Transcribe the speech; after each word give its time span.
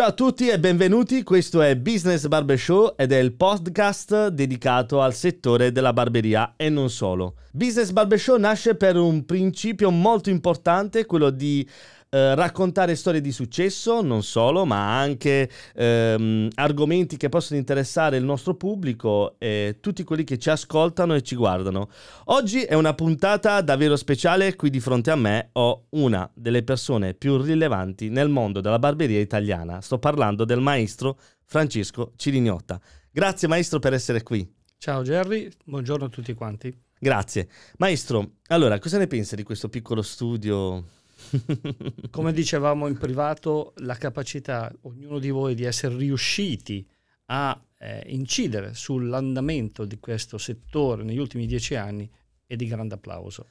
Ciao 0.00 0.08
a 0.08 0.12
tutti 0.12 0.48
e 0.48 0.58
benvenuti, 0.58 1.22
questo 1.22 1.60
è 1.60 1.76
Business 1.76 2.26
Barber 2.26 2.58
Show 2.58 2.94
ed 2.96 3.12
è 3.12 3.18
il 3.18 3.34
podcast 3.34 4.28
dedicato 4.28 5.02
al 5.02 5.12
settore 5.12 5.72
della 5.72 5.92
barberia 5.92 6.54
e 6.56 6.70
non 6.70 6.88
solo. 6.88 7.34
Business 7.52 7.90
Barber 7.90 8.18
Show 8.18 8.38
nasce 8.38 8.76
per 8.76 8.96
un 8.96 9.26
principio 9.26 9.90
molto 9.90 10.30
importante, 10.30 11.04
quello 11.04 11.28
di 11.28 11.68
eh, 12.12 12.34
raccontare 12.34 12.96
storie 12.96 13.20
di 13.20 13.30
successo, 13.30 14.02
non 14.02 14.24
solo, 14.24 14.64
ma 14.64 14.98
anche 14.98 15.48
ehm, 15.74 16.48
argomenti 16.54 17.16
che 17.16 17.28
possono 17.28 17.60
interessare 17.60 18.16
il 18.16 18.24
nostro 18.24 18.56
pubblico 18.56 19.36
e 19.38 19.76
tutti 19.80 20.02
quelli 20.02 20.24
che 20.24 20.36
ci 20.36 20.50
ascoltano 20.50 21.14
e 21.14 21.22
ci 21.22 21.36
guardano. 21.36 21.88
Oggi 22.24 22.62
è 22.62 22.74
una 22.74 22.94
puntata 22.94 23.60
davvero 23.60 23.94
speciale, 23.94 24.56
qui 24.56 24.70
di 24.70 24.80
fronte 24.80 25.12
a 25.12 25.16
me 25.16 25.50
ho 25.52 25.86
una 25.90 26.28
delle 26.34 26.64
persone 26.64 27.14
più 27.14 27.40
rilevanti 27.40 28.08
nel 28.08 28.28
mondo 28.28 28.60
della 28.60 28.80
barberia 28.80 29.20
italiana. 29.20 29.80
Sto 29.80 30.00
parlando 30.00 30.44
del 30.44 30.60
maestro 30.60 31.16
Francesco 31.44 32.12
Cirignotta. 32.16 32.80
Grazie 33.12 33.46
maestro 33.46 33.78
per 33.78 33.92
essere 33.92 34.24
qui. 34.24 34.52
Ciao 34.78 35.02
Jerry, 35.02 35.48
buongiorno 35.64 36.06
a 36.06 36.08
tutti 36.08 36.34
quanti. 36.34 36.76
Grazie. 36.98 37.48
Maestro, 37.78 38.32
allora 38.48 38.80
cosa 38.80 38.98
ne 38.98 39.06
pensa 39.06 39.36
di 39.36 39.42
questo 39.42 39.68
piccolo 39.68 40.02
studio 40.02 40.98
Come 42.10 42.32
dicevamo 42.32 42.86
in 42.86 42.98
privato, 42.98 43.72
la 43.78 43.94
capacità, 43.94 44.72
ognuno 44.82 45.18
di 45.18 45.30
voi, 45.30 45.54
di 45.54 45.64
essere 45.64 45.96
riusciti 45.96 46.86
a 47.26 47.60
eh, 47.78 48.02
incidere 48.08 48.74
sull'andamento 48.74 49.84
di 49.84 49.98
questo 49.98 50.38
settore 50.38 51.02
negli 51.02 51.18
ultimi 51.18 51.46
dieci 51.46 51.74
anni 51.74 52.10
è 52.46 52.56
di 52.56 52.66
grande 52.66 52.94
applauso. 52.94 53.46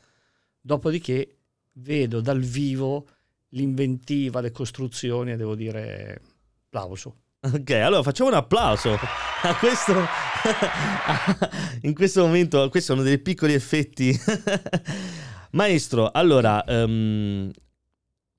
Dopodiché 0.60 1.38
vedo 1.74 2.22
dal 2.22 2.42
vivo 2.42 3.08
l'inventiva, 3.50 4.42
le 4.42 4.52
costruzioni 4.52 5.32
e 5.32 5.38
devo 5.38 5.56
dire 5.56 6.22
applauso. 6.66 7.16
Ok, 7.42 7.70
allora 7.72 8.04
facciamo 8.04 8.30
un 8.30 8.36
applauso 8.36 8.92
a 8.92 9.56
questo. 9.56 9.94
in 11.88 11.94
questo 11.96 12.26
momento, 12.26 12.68
questi 12.70 12.92
sono 12.92 13.02
dei 13.02 13.18
piccoli 13.18 13.54
effetti. 13.54 14.14
Maestro, 15.52 16.12
allora, 16.12 16.64
um, 16.68 17.50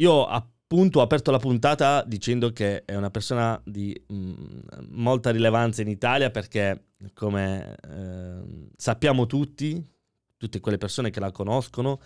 io 0.00 0.26
appunto 0.26 1.00
ho 1.00 1.02
aperto 1.02 1.30
la 1.30 1.38
puntata 1.38 2.02
dicendo 2.06 2.52
che 2.52 2.84
è 2.84 2.94
una 2.94 3.10
persona 3.10 3.60
di 3.64 3.94
mh, 4.08 4.14
mm, 4.14 4.60
molta 4.90 5.30
rilevanza 5.30 5.82
in 5.82 5.88
Italia 5.88 6.30
perché, 6.30 6.86
come 7.14 7.76
eh, 7.88 8.68
sappiamo 8.76 9.26
tutti, 9.26 9.82
tutte 10.36 10.60
quelle 10.60 10.78
persone 10.78 11.10
che 11.10 11.20
la 11.20 11.30
conoscono, 11.30 12.00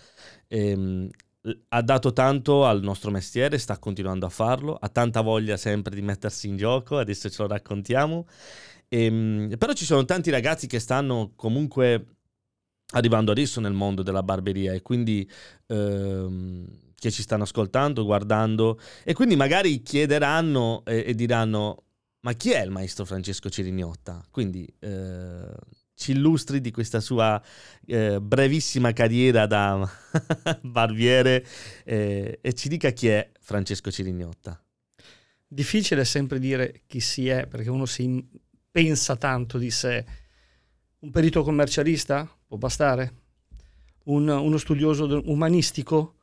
ehm, 0.48 1.08
ha 1.68 1.82
dato 1.82 2.12
tanto 2.12 2.64
al 2.64 2.82
nostro 2.82 3.10
mestiere, 3.10 3.58
sta 3.58 3.78
continuando 3.78 4.26
a 4.26 4.30
farlo, 4.30 4.74
ha 4.74 4.88
tanta 4.88 5.20
voglia 5.20 5.56
sempre 5.56 5.94
di 5.94 6.02
mettersi 6.02 6.48
in 6.48 6.56
gioco, 6.56 6.98
adesso 6.98 7.28
ce 7.28 7.42
lo 7.42 7.48
raccontiamo. 7.48 8.26
Ehm, 8.88 9.56
però 9.58 9.72
ci 9.72 9.84
sono 9.84 10.04
tanti 10.04 10.30
ragazzi 10.30 10.66
che 10.66 10.78
stanno 10.80 11.32
comunque 11.36 12.06
arrivando 12.94 13.32
adesso 13.32 13.60
nel 13.60 13.72
mondo 13.72 14.02
della 14.02 14.22
barberia 14.22 14.72
e 14.72 14.82
quindi 14.82 15.28
ehm, 15.66 16.83
che 17.04 17.10
ci 17.10 17.20
stanno 17.20 17.42
ascoltando, 17.42 18.02
guardando 18.02 18.80
e 19.04 19.12
quindi 19.12 19.36
magari 19.36 19.82
chiederanno 19.82 20.82
e, 20.86 21.04
e 21.08 21.14
diranno 21.14 21.82
ma 22.20 22.32
chi 22.32 22.52
è 22.52 22.62
il 22.62 22.70
maestro 22.70 23.04
Francesco 23.04 23.50
Cirignotta? 23.50 24.24
Quindi 24.30 24.66
eh, 24.78 25.54
ci 25.94 26.12
illustri 26.12 26.62
di 26.62 26.70
questa 26.70 27.00
sua 27.00 27.42
eh, 27.84 28.18
brevissima 28.22 28.94
carriera 28.94 29.44
da 29.46 29.86
barbiere 30.62 31.44
eh, 31.84 32.38
e 32.40 32.52
ci 32.54 32.70
dica 32.70 32.88
chi 32.92 33.08
è 33.08 33.30
Francesco 33.38 33.90
Cirignotta. 33.90 34.58
Difficile 35.46 36.06
sempre 36.06 36.38
dire 36.38 36.84
chi 36.86 37.00
si 37.00 37.28
è 37.28 37.46
perché 37.46 37.68
uno 37.68 37.84
si 37.84 38.26
pensa 38.70 39.16
tanto 39.16 39.58
di 39.58 39.70
sé. 39.70 40.02
Un 41.00 41.10
perito 41.10 41.42
commercialista 41.42 42.26
può 42.46 42.56
bastare? 42.56 43.12
Un, 44.04 44.26
uno 44.28 44.56
studioso 44.56 45.20
umanistico 45.26 46.14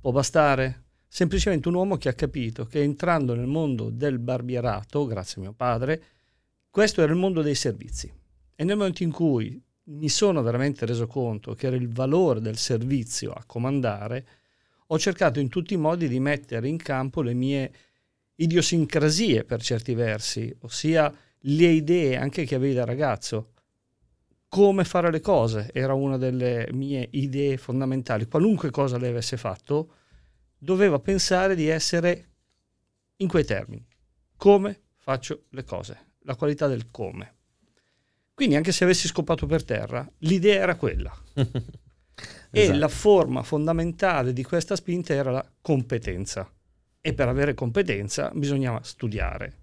può 0.00 0.12
bastare. 0.12 0.84
Semplicemente 1.06 1.68
un 1.68 1.74
uomo 1.74 1.96
che 1.96 2.08
ha 2.08 2.14
capito 2.14 2.66
che 2.66 2.82
entrando 2.82 3.34
nel 3.34 3.46
mondo 3.46 3.90
del 3.90 4.18
barbierato, 4.18 5.06
grazie 5.06 5.40
a 5.40 5.44
mio 5.44 5.52
padre, 5.52 6.02
questo 6.70 7.02
era 7.02 7.12
il 7.12 7.18
mondo 7.18 7.42
dei 7.42 7.54
servizi. 7.54 8.12
E 8.54 8.64
nel 8.64 8.76
momento 8.76 9.02
in 9.02 9.10
cui 9.10 9.60
mi 9.84 10.08
sono 10.08 10.42
veramente 10.42 10.84
reso 10.84 11.06
conto 11.06 11.54
che 11.54 11.68
era 11.68 11.76
il 11.76 11.88
valore 11.88 12.40
del 12.40 12.58
servizio 12.58 13.32
a 13.32 13.44
comandare, 13.46 14.26
ho 14.88 14.98
cercato 14.98 15.40
in 15.40 15.48
tutti 15.48 15.74
i 15.74 15.78
modi 15.78 16.08
di 16.08 16.20
mettere 16.20 16.68
in 16.68 16.76
campo 16.76 17.22
le 17.22 17.34
mie 17.34 17.72
idiosincrasie 18.36 19.44
per 19.44 19.62
certi 19.62 19.94
versi, 19.94 20.54
ossia 20.60 21.12
le 21.42 21.66
idee 21.66 22.16
anche 22.16 22.44
che 22.44 22.54
avevi 22.54 22.74
da 22.74 22.84
ragazzo. 22.84 23.52
Come 24.48 24.84
fare 24.84 25.10
le 25.10 25.20
cose 25.20 25.70
era 25.74 25.92
una 25.92 26.16
delle 26.16 26.68
mie 26.72 27.06
idee 27.12 27.58
fondamentali. 27.58 28.26
Qualunque 28.26 28.70
cosa 28.70 28.96
lei 28.96 29.10
avesse 29.10 29.36
fatto, 29.36 29.94
doveva 30.58 30.98
pensare 30.98 31.54
di 31.54 31.68
essere 31.68 32.28
in 33.16 33.28
quei 33.28 33.44
termini. 33.44 33.86
Come 34.36 34.82
faccio 34.96 35.44
le 35.50 35.64
cose? 35.64 36.12
La 36.22 36.34
qualità 36.34 36.66
del 36.66 36.90
come. 36.90 37.34
Quindi 38.32 38.56
anche 38.56 38.72
se 38.72 38.84
avessi 38.84 39.06
scopato 39.06 39.46
per 39.46 39.64
terra, 39.64 40.08
l'idea 40.18 40.62
era 40.62 40.76
quella. 40.76 41.12
esatto. 41.34 41.62
E 42.50 42.72
la 42.72 42.88
forma 42.88 43.42
fondamentale 43.42 44.32
di 44.32 44.44
questa 44.44 44.76
spinta 44.76 45.12
era 45.12 45.30
la 45.30 45.52
competenza. 45.60 46.50
E 47.00 47.14
per 47.14 47.28
avere 47.28 47.54
competenza 47.54 48.30
bisognava 48.34 48.82
studiare. 48.82 49.56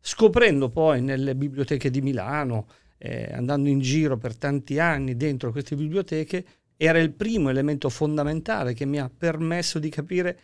Scoprendo 0.00 0.68
poi 0.70 1.00
nelle 1.00 1.34
biblioteche 1.34 1.90
di 1.90 2.02
Milano, 2.02 2.66
eh, 2.98 3.30
andando 3.32 3.68
in 3.68 3.80
giro 3.80 4.16
per 4.16 4.36
tanti 4.36 4.78
anni 4.78 5.16
dentro 5.16 5.50
queste 5.50 5.76
biblioteche, 5.76 6.44
era 6.76 6.98
il 6.98 7.12
primo 7.12 7.50
elemento 7.50 7.88
fondamentale 7.88 8.74
che 8.74 8.84
mi 8.84 8.98
ha 8.98 9.10
permesso 9.14 9.78
di 9.78 9.88
capire 9.88 10.38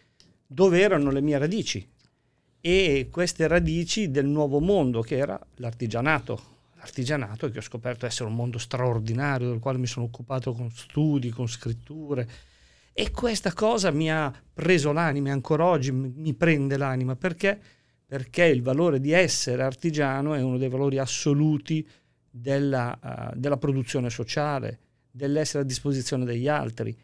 dove 0.46 0.80
erano 0.80 1.10
le 1.10 1.20
mie 1.20 1.38
radici 1.38 1.88
e 2.60 3.08
queste 3.10 3.46
radici 3.48 4.10
del 4.10 4.26
nuovo 4.26 4.60
mondo 4.60 5.00
che 5.00 5.16
era 5.16 5.38
l'artigianato. 5.56 6.58
L'artigianato 6.76 7.50
che 7.50 7.58
ho 7.58 7.62
scoperto 7.62 8.06
essere 8.06 8.28
un 8.28 8.34
mondo 8.34 8.58
straordinario 8.58 9.50
del 9.50 9.58
quale 9.58 9.78
mi 9.78 9.86
sono 9.86 10.06
occupato 10.06 10.52
con 10.52 10.70
studi, 10.70 11.30
con 11.30 11.46
scritture 11.46 12.28
e 12.92 13.10
questa 13.10 13.52
cosa 13.52 13.90
mi 13.90 14.10
ha 14.10 14.32
preso 14.52 14.92
l'anima 14.92 15.30
ancora 15.30 15.64
oggi 15.64 15.92
mi 15.92 16.34
prende 16.34 16.76
l'anima 16.76 17.16
perché? 17.16 17.58
Perché 18.04 18.44
il 18.44 18.62
valore 18.62 18.98
di 18.98 19.12
essere 19.12 19.62
artigiano 19.62 20.34
è 20.34 20.42
uno 20.42 20.58
dei 20.58 20.68
valori 20.68 20.98
assoluti 20.98 21.86
della, 22.30 22.98
uh, 23.02 23.38
della 23.38 23.56
produzione 23.56 24.10
sociale, 24.10 24.78
dell'essere 25.10 25.64
a 25.64 25.66
disposizione 25.66 26.24
degli 26.24 26.48
altri. 26.48 26.96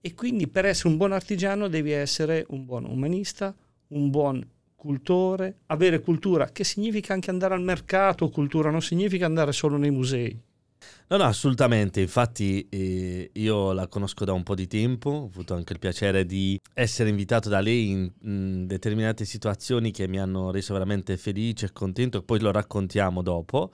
E 0.00 0.14
quindi 0.14 0.46
per 0.46 0.64
essere 0.64 0.88
un 0.88 0.96
buon 0.96 1.12
artigiano 1.12 1.68
devi 1.68 1.90
essere 1.90 2.46
un 2.50 2.64
buon 2.64 2.84
umanista, 2.84 3.54
un 3.88 4.10
buon 4.10 4.46
cultore, 4.76 5.62
avere 5.66 6.00
cultura, 6.00 6.50
che 6.50 6.62
significa 6.62 7.12
anche 7.12 7.30
andare 7.30 7.54
al 7.54 7.62
mercato, 7.62 8.30
cultura 8.30 8.70
non 8.70 8.80
significa 8.80 9.26
andare 9.26 9.50
solo 9.50 9.76
nei 9.76 9.90
musei. 9.90 10.40
No, 11.08 11.16
no, 11.16 11.24
assolutamente. 11.24 12.00
Infatti, 12.00 12.68
eh, 12.68 13.30
io 13.32 13.72
la 13.72 13.88
conosco 13.88 14.24
da 14.24 14.32
un 14.32 14.42
po' 14.42 14.54
di 14.54 14.66
tempo. 14.66 15.10
Ho 15.10 15.24
avuto 15.24 15.54
anche 15.54 15.72
il 15.72 15.78
piacere 15.78 16.26
di 16.26 16.60
essere 16.74 17.08
invitato 17.08 17.48
da 17.48 17.60
lei 17.60 17.90
in, 17.90 18.12
in 18.22 18.66
determinate 18.66 19.24
situazioni 19.24 19.90
che 19.90 20.06
mi 20.06 20.20
hanno 20.20 20.50
reso 20.50 20.74
veramente 20.74 21.16
felice 21.16 21.66
e 21.66 21.72
contento. 21.72 22.22
Poi 22.22 22.40
lo 22.40 22.52
raccontiamo 22.52 23.22
dopo. 23.22 23.72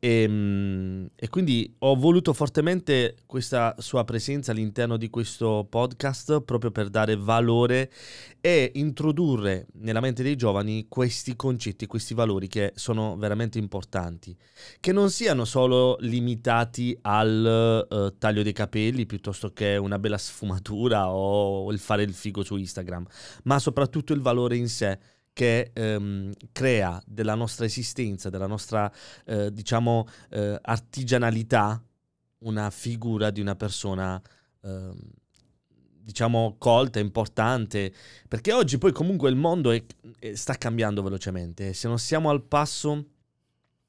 E, 0.00 0.22
ehm, 0.22 1.10
e, 1.14 1.28
quindi 1.28 1.72
ho 1.80 1.94
voluto 1.94 2.32
fortemente 2.32 3.16
questa 3.26 3.74
sua 3.78 4.04
presenza 4.04 4.50
all'interno 4.50 4.96
di 4.96 5.10
questo 5.10 5.66
podcast 5.68 6.40
proprio 6.40 6.70
per 6.70 6.88
dare 6.88 7.16
valore 7.16 7.92
e 8.40 8.72
introdurre 8.74 9.66
nella 9.74 10.00
mente 10.00 10.22
dei 10.22 10.36
giovani 10.36 10.86
questi 10.88 11.36
concetti, 11.36 11.86
questi 11.86 12.14
valori 12.14 12.48
che 12.48 12.72
sono 12.74 13.16
veramente 13.16 13.58
importanti, 13.58 14.34
che 14.80 14.92
non 14.92 15.10
siano 15.10 15.44
solo 15.44 15.98
limitati 16.00 16.96
al 17.02 17.86
uh, 17.88 18.16
taglio 18.16 18.42
dei 18.42 18.54
capelli 18.54 19.04
piuttosto 19.04 19.52
che 19.52 19.76
una 19.76 19.98
bella 19.98 20.18
sfumatura 20.18 21.10
o 21.10 21.70
il 21.70 21.78
fare 21.78 22.02
il 22.02 22.14
figo 22.14 22.42
su 22.42 22.56
Instagram, 22.56 23.06
ma 23.44 23.58
soprattutto 23.58 24.14
il 24.14 24.22
valore 24.22 24.56
in 24.56 24.68
sé 24.68 24.98
che 25.40 25.70
ehm, 25.72 26.34
crea 26.52 27.02
della 27.06 27.34
nostra 27.34 27.64
esistenza, 27.64 28.28
della 28.28 28.46
nostra, 28.46 28.92
eh, 29.24 29.50
diciamo, 29.50 30.06
eh, 30.28 30.58
artigianalità, 30.60 31.82
una 32.40 32.68
figura 32.68 33.30
di 33.30 33.40
una 33.40 33.56
persona, 33.56 34.20
ehm, 34.60 34.98
diciamo, 36.02 36.56
colta, 36.58 36.98
importante, 36.98 37.90
perché 38.28 38.52
oggi 38.52 38.76
poi 38.76 38.92
comunque 38.92 39.30
il 39.30 39.36
mondo 39.36 39.70
è, 39.70 39.82
è, 40.18 40.34
sta 40.34 40.56
cambiando 40.56 41.02
velocemente, 41.02 41.72
se 41.72 41.88
non 41.88 41.98
siamo 41.98 42.28
al 42.28 42.42
passo, 42.42 43.02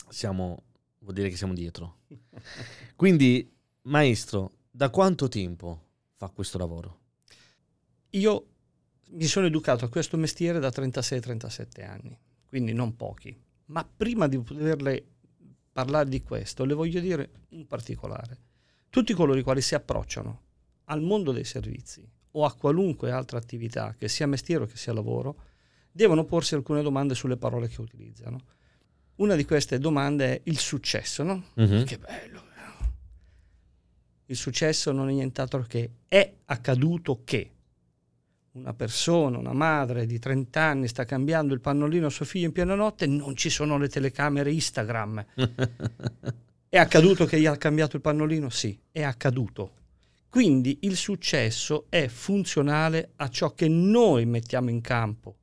siamo, 0.08 0.64
vuol 1.00 1.14
dire 1.14 1.28
che 1.28 1.36
siamo 1.36 1.54
dietro. 1.54 1.98
Quindi, 2.96 3.54
maestro, 3.82 4.54
da 4.72 4.90
quanto 4.90 5.28
tempo 5.28 5.88
fa 6.16 6.30
questo 6.30 6.58
lavoro? 6.58 7.00
Io 8.12 8.51
mi 9.12 9.26
sono 9.26 9.46
educato 9.46 9.86
a 9.86 9.90
questo 9.90 10.18
mestiere 10.18 10.60
da 10.60 10.70
36-37 10.70 11.86
anni. 11.86 12.18
quindi 12.48 12.74
non 12.74 12.96
pochi. 12.96 13.36
Ma 13.68 13.86
prima 13.86 14.28
di 14.28 14.38
poterle 14.40 15.06
parlare 15.72 16.10
di 16.10 16.22
questo, 16.22 16.66
le 16.66 16.74
voglio 16.74 17.00
dire 17.00 17.30
un 17.50 17.66
particolare. 17.66 18.38
Tutti 18.90 19.14
coloro 19.14 19.40
i 19.40 19.44
quali 19.44 19.62
si 19.62 19.74
approcciano 19.74 20.42
al 20.86 21.02
mondo 21.02 21.32
dei 21.32 21.46
servizi 21.46 22.06
o 22.32 22.44
a 22.44 22.54
qualunque 22.54 23.12
altra 23.12 23.38
attività, 23.38 23.96
che 23.98 24.10
sia 24.10 24.28
mestiere 24.28 24.64
o 24.64 24.68
che 24.68 24.76
sia 24.76 24.92
lavoro, 24.92 25.36
devono 25.92 26.26
porsi 26.26 26.56
alcune 26.56 26.82
domande 26.82 27.16
sulle 27.16 27.38
parole 27.38 27.70
che 27.70 27.80
utilizzano. 27.80 28.40
Una 29.16 29.36
di 29.36 29.46
queste 29.46 29.78
domande 29.78 30.36
è 30.36 30.42
il 30.46 30.58
successo, 30.58 31.24
no? 31.24 31.44
Uh-huh. 31.54 31.84
Che 31.84 31.98
bello. 31.98 32.50
Il 34.26 34.38
successo 34.38 34.92
non 34.92 35.10
è 35.10 35.14
nient'altro 35.14 35.64
che 35.64 35.90
è 36.08 36.34
accaduto 36.46 37.22
che 37.26 37.52
una 38.54 38.74
persona, 38.74 39.38
una 39.38 39.54
madre 39.54 40.06
di 40.06 40.20
30 40.20 40.62
anni 40.62 40.88
sta 40.88 41.06
cambiando 41.06 41.54
il 41.54 41.62
pannolino 41.62 42.08
a 42.08 42.10
suo 42.10 42.26
figlio 42.26 42.48
in 42.48 42.52
piena 42.52 42.76
notte, 42.76 43.08
non 43.08 43.36
ci 43.36 43.50
sono 43.50 43.78
le 43.78 43.88
telecamere 43.88 44.52
Instagram. 44.52 45.26
è 46.68 46.78
accaduto 46.78 47.26
che 47.26 47.40
gli 47.40 47.46
ha 47.46 47.56
cambiato 47.56 47.96
il 47.96 48.02
pannolino? 48.02 48.50
Sì, 48.50 48.78
è 48.92 49.04
accaduto. 49.04 49.74
Quindi 50.30 50.80
il 50.82 50.96
successo 50.96 51.86
è 51.90 52.08
funzionale 52.08 53.12
a 53.18 53.30
ciò 53.30 53.54
che 53.54 53.68
noi 53.68 54.26
mettiamo 54.26 54.70
in 54.70 54.82
campo. 54.82 55.36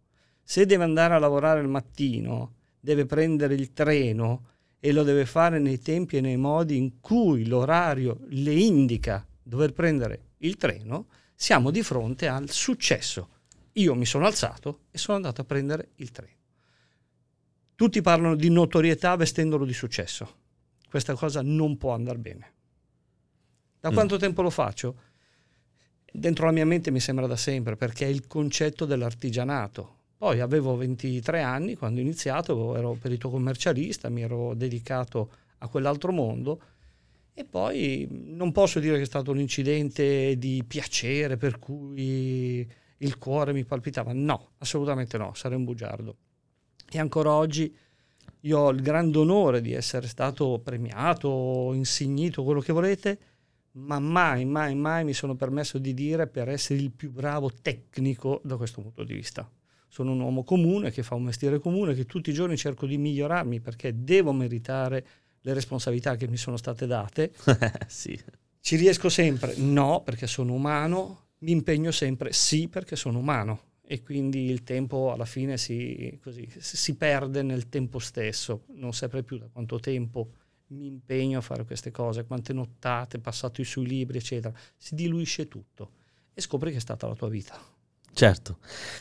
Se 0.42 0.64
deve 0.66 0.84
andare 0.84 1.14
a 1.14 1.18
lavorare 1.18 1.60
il 1.60 1.68
mattino, 1.68 2.54
deve 2.80 3.04
prendere 3.04 3.54
il 3.54 3.72
treno 3.72 4.46
e 4.80 4.92
lo 4.92 5.02
deve 5.02 5.26
fare 5.26 5.58
nei 5.58 5.78
tempi 5.78 6.16
e 6.16 6.20
nei 6.20 6.36
modi 6.36 6.76
in 6.76 7.00
cui 7.00 7.46
l'orario 7.46 8.20
le 8.28 8.52
indica 8.52 9.26
dover 9.42 9.72
prendere 9.72 10.20
il 10.38 10.56
treno, 10.56 11.06
siamo 11.40 11.70
di 11.70 11.84
fronte 11.84 12.26
al 12.26 12.50
successo. 12.50 13.28
Io 13.74 13.94
mi 13.94 14.06
sono 14.06 14.26
alzato 14.26 14.86
e 14.90 14.98
sono 14.98 15.16
andato 15.16 15.40
a 15.40 15.44
prendere 15.44 15.90
il 15.96 16.10
treno. 16.10 16.32
Tutti 17.76 18.02
parlano 18.02 18.34
di 18.34 18.50
notorietà 18.50 19.14
vestendolo 19.14 19.64
di 19.64 19.72
successo. 19.72 20.34
Questa 20.90 21.14
cosa 21.14 21.40
non 21.40 21.76
può 21.76 21.94
andare 21.94 22.18
bene. 22.18 22.52
Da 23.78 23.92
mm. 23.92 23.94
quanto 23.94 24.16
tempo 24.16 24.42
lo 24.42 24.50
faccio? 24.50 24.96
Dentro 26.12 26.46
la 26.46 26.50
mia 26.50 26.66
mente 26.66 26.90
mi 26.90 26.98
sembra 26.98 27.28
da 27.28 27.36
sempre, 27.36 27.76
perché 27.76 28.06
è 28.06 28.08
il 28.08 28.26
concetto 28.26 28.84
dell'artigianato. 28.84 29.96
Poi 30.16 30.40
avevo 30.40 30.74
23 30.74 31.40
anni 31.40 31.76
quando 31.76 32.00
ho 32.00 32.02
iniziato, 32.02 32.74
ero 32.76 32.94
perito 33.00 33.30
commercialista, 33.30 34.08
mi 34.08 34.22
ero 34.22 34.54
dedicato 34.54 35.30
a 35.58 35.68
quell'altro 35.68 36.10
mondo 36.10 36.60
e 37.38 37.44
poi 37.44 38.08
non 38.10 38.50
posso 38.50 38.80
dire 38.80 38.96
che 38.96 39.02
è 39.02 39.06
stato 39.06 39.30
un 39.30 39.38
incidente 39.38 40.36
di 40.38 40.64
piacere 40.66 41.36
per 41.36 41.60
cui 41.60 42.68
il 42.96 43.18
cuore 43.18 43.52
mi 43.52 43.64
palpitava, 43.64 44.10
no, 44.12 44.54
assolutamente 44.58 45.16
no, 45.18 45.32
sarei 45.34 45.56
un 45.56 45.62
bugiardo. 45.62 46.16
E 46.90 46.98
ancora 46.98 47.32
oggi 47.32 47.72
io 48.40 48.58
ho 48.58 48.70
il 48.70 48.82
grande 48.82 49.18
onore 49.18 49.60
di 49.60 49.72
essere 49.72 50.08
stato 50.08 50.60
premiato, 50.64 51.70
insignito, 51.74 52.42
quello 52.42 52.58
che 52.58 52.72
volete, 52.72 53.18
ma 53.74 54.00
mai, 54.00 54.44
mai, 54.44 54.74
mai 54.74 55.04
mi 55.04 55.12
sono 55.12 55.36
permesso 55.36 55.78
di 55.78 55.94
dire 55.94 56.26
per 56.26 56.48
essere 56.48 56.80
il 56.80 56.90
più 56.90 57.12
bravo 57.12 57.52
tecnico 57.62 58.40
da 58.42 58.56
questo 58.56 58.80
punto 58.80 59.04
di 59.04 59.14
vista. 59.14 59.48
Sono 59.86 60.10
un 60.10 60.18
uomo 60.18 60.42
comune 60.42 60.90
che 60.90 61.04
fa 61.04 61.14
un 61.14 61.22
mestiere 61.22 61.60
comune, 61.60 61.94
che 61.94 62.04
tutti 62.04 62.30
i 62.30 62.34
giorni 62.34 62.56
cerco 62.56 62.84
di 62.84 62.98
migliorarmi 62.98 63.60
perché 63.60 64.02
devo 64.02 64.32
meritare 64.32 65.06
le 65.40 65.52
responsabilità 65.52 66.16
che 66.16 66.28
mi 66.28 66.36
sono 66.36 66.56
state 66.56 66.86
date. 66.86 67.32
sì. 67.86 68.18
Ci 68.60 68.76
riesco 68.76 69.08
sempre? 69.08 69.54
No, 69.56 70.02
perché 70.02 70.26
sono 70.26 70.52
umano. 70.52 71.26
Mi 71.38 71.52
impegno 71.52 71.90
sempre? 71.90 72.32
Sì, 72.32 72.68
perché 72.68 72.96
sono 72.96 73.18
umano. 73.18 73.66
E 73.86 74.02
quindi 74.02 74.50
il 74.50 74.64
tempo 74.64 75.12
alla 75.12 75.24
fine 75.24 75.56
si, 75.56 76.18
così, 76.22 76.46
si 76.58 76.94
perde 76.96 77.42
nel 77.42 77.68
tempo 77.68 77.98
stesso. 77.98 78.64
Non 78.74 78.92
saprei 78.92 79.22
più 79.22 79.38
da 79.38 79.48
quanto 79.50 79.78
tempo 79.78 80.32
mi 80.68 80.86
impegno 80.86 81.38
a 81.38 81.40
fare 81.40 81.64
queste 81.64 81.90
cose, 81.90 82.26
quante 82.26 82.52
nottate, 82.52 83.18
passato 83.18 83.62
sui 83.64 83.86
libri, 83.86 84.18
eccetera. 84.18 84.52
Si 84.76 84.94
diluisce 84.94 85.48
tutto 85.48 85.92
e 86.34 86.40
scopri 86.40 86.70
che 86.70 86.76
è 86.76 86.80
stata 86.80 87.06
la 87.06 87.14
tua 87.14 87.28
vita. 87.28 87.58
Certo. 88.12 88.58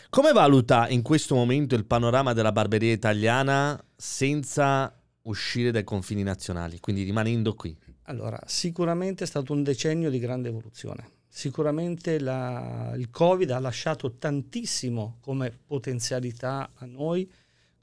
Come 0.10 0.31
valuta 0.31 0.88
in 0.90 1.01
questo 1.01 1.36
momento 1.36 1.75
il 1.75 1.86
panorama 1.86 2.33
della 2.33 2.51
barberia 2.51 2.94
italiana 2.94 3.83
senza 3.95 4.94
uscire 5.28 5.72
dai 5.72 5.84
confini 5.84 6.24
nazionali, 6.24 6.80
quindi 6.80 7.04
rimanendo 7.04 7.54
qui? 7.54 7.76
Allora, 8.04 8.40
sicuramente 8.46 9.24
è 9.24 9.28
stato 9.28 9.54
un 9.54 9.64
decennio 9.64 10.10
di 10.10 10.20
grande 10.20 10.50
evoluzione. 10.50 11.12
Sicuramente 11.28 12.20
la, 12.20 12.94
il 12.96 13.10
Covid 13.10 13.52
ha 13.52 13.60
lasciato 13.60 14.16
tantissimo 14.18 15.18
come 15.22 15.52
potenzialità 15.66 16.72
a 16.74 16.86
noi, 16.86 17.30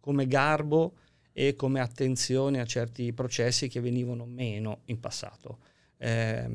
come 0.01 0.27
garbo 0.27 0.97
e 1.33 1.55
come 1.55 1.81
attenzione 1.81 2.61
a 2.61 2.65
certi 2.65 3.13
processi 3.13 3.69
che 3.69 3.81
venivano 3.81 4.25
meno 4.25 4.81
in 4.87 4.99
passato. 4.99 5.59
Eh, 5.99 6.49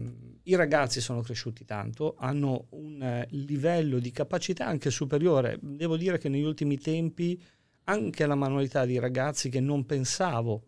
I 0.44 0.56
ragazzi 0.56 1.00
sono 1.00 1.22
cresciuti 1.22 1.64
tanto, 1.64 2.16
hanno 2.18 2.66
un 2.72 3.02
eh, 3.02 3.28
livello 3.32 4.00
di 4.00 4.12
capacità 4.12 4.66
anche 4.66 4.90
superiore. 4.90 5.58
Devo 5.62 5.96
dire 5.96 6.18
che 6.18 6.28
negli 6.28 6.44
ultimi 6.44 6.78
tempi 6.78 7.42
anche 7.86 8.26
la 8.26 8.36
manualità 8.36 8.86
di 8.86 9.00
ragazzi 9.00 9.50
che 9.50 9.60
non 9.60 9.86
pensavo, 9.86 10.64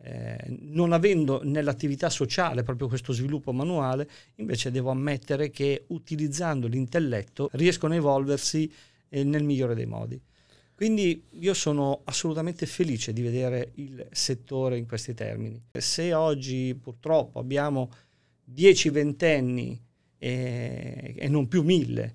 eh, 0.00 0.38
non 0.60 0.92
avendo 0.92 1.40
nell'attività 1.42 2.08
sociale 2.08 2.62
proprio 2.62 2.88
questo 2.88 3.12
sviluppo 3.12 3.52
manuale, 3.52 4.08
invece 4.36 4.70
devo 4.70 4.90
ammettere 4.90 5.50
che 5.50 5.84
utilizzando 5.88 6.66
l'intelletto 6.68 7.48
riescono 7.52 7.94
a 7.94 7.96
evolversi 7.96 8.70
eh, 9.08 9.24
nel 9.24 9.42
migliore 9.42 9.74
dei 9.74 9.86
modi. 9.86 10.20
Quindi 10.74 11.24
io 11.40 11.54
sono 11.54 12.02
assolutamente 12.04 12.64
felice 12.64 13.12
di 13.12 13.22
vedere 13.22 13.72
il 13.74 14.06
settore 14.12 14.78
in 14.78 14.86
questi 14.86 15.12
termini. 15.12 15.60
Se 15.72 16.14
oggi 16.14 16.78
purtroppo 16.80 17.40
abbiamo 17.40 17.90
10 18.44 18.90
ventenni 18.90 19.76
e, 20.16 21.14
e 21.16 21.28
non 21.28 21.48
più 21.48 21.64
mille, 21.64 22.14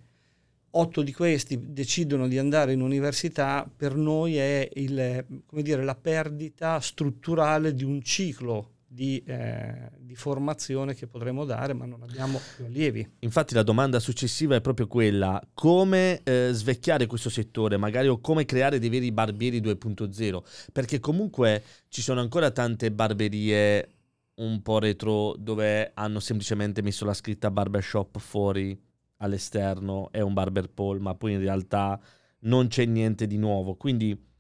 otto 0.75 1.01
di 1.01 1.13
questi 1.13 1.73
decidono 1.73 2.27
di 2.27 2.37
andare 2.37 2.73
in 2.73 2.81
università, 2.81 3.69
per 3.75 3.95
noi 3.95 4.37
è 4.37 4.67
il, 4.73 5.25
dire, 5.49 5.83
la 5.83 5.95
perdita 5.95 6.79
strutturale 6.79 7.73
di 7.73 7.83
un 7.83 8.01
ciclo 8.01 8.69
di, 8.93 9.21
eh, 9.25 9.89
di, 9.97 10.15
formazione 10.15 10.93
che 10.93 11.07
potremmo 11.07 11.45
dare, 11.45 11.73
ma 11.73 11.85
non 11.85 12.03
abbiamo 12.03 12.39
più 12.55 12.65
allievi. 12.65 13.07
Infatti 13.19 13.55
la 13.55 13.63
domanda 13.63 13.99
successiva 13.99 14.55
è 14.55 14.61
proprio 14.61 14.87
quella, 14.87 15.41
come 15.53 16.21
eh, 16.23 16.49
svecchiare 16.51 17.07
questo 17.07 17.29
settore, 17.29 17.77
magari 17.77 18.07
o 18.07 18.19
come 18.19 18.45
creare 18.45 18.77
dei 18.77 18.89
veri 18.89 19.11
barbieri 19.11 19.61
2.0, 19.61 20.43
perché 20.71 20.99
comunque 20.99 21.63
ci 21.89 22.01
sono 22.01 22.19
ancora 22.19 22.51
tante 22.51 22.92
barberie 22.92 23.89
un 24.35 24.61
po' 24.61 24.80
retro 24.80 25.35
dove 25.37 25.92
hanno 25.94 26.19
semplicemente 26.19 26.81
messo 26.81 27.06
la 27.06 27.13
scritta 27.13 27.51
barbershop 27.51 28.18
fuori 28.19 28.80
all'esterno, 29.23 30.11
è 30.11 30.21
un 30.21 30.33
barber 30.33 30.69
pole, 30.69 30.99
ma 30.99 31.15
poi 31.15 31.33
in 31.33 31.39
realtà 31.39 31.99
non 32.42 32.68
c'è 32.68 32.85
niente 32.85 33.25
di 33.25 33.37
nuovo, 33.37 33.75
quindi 33.75 34.31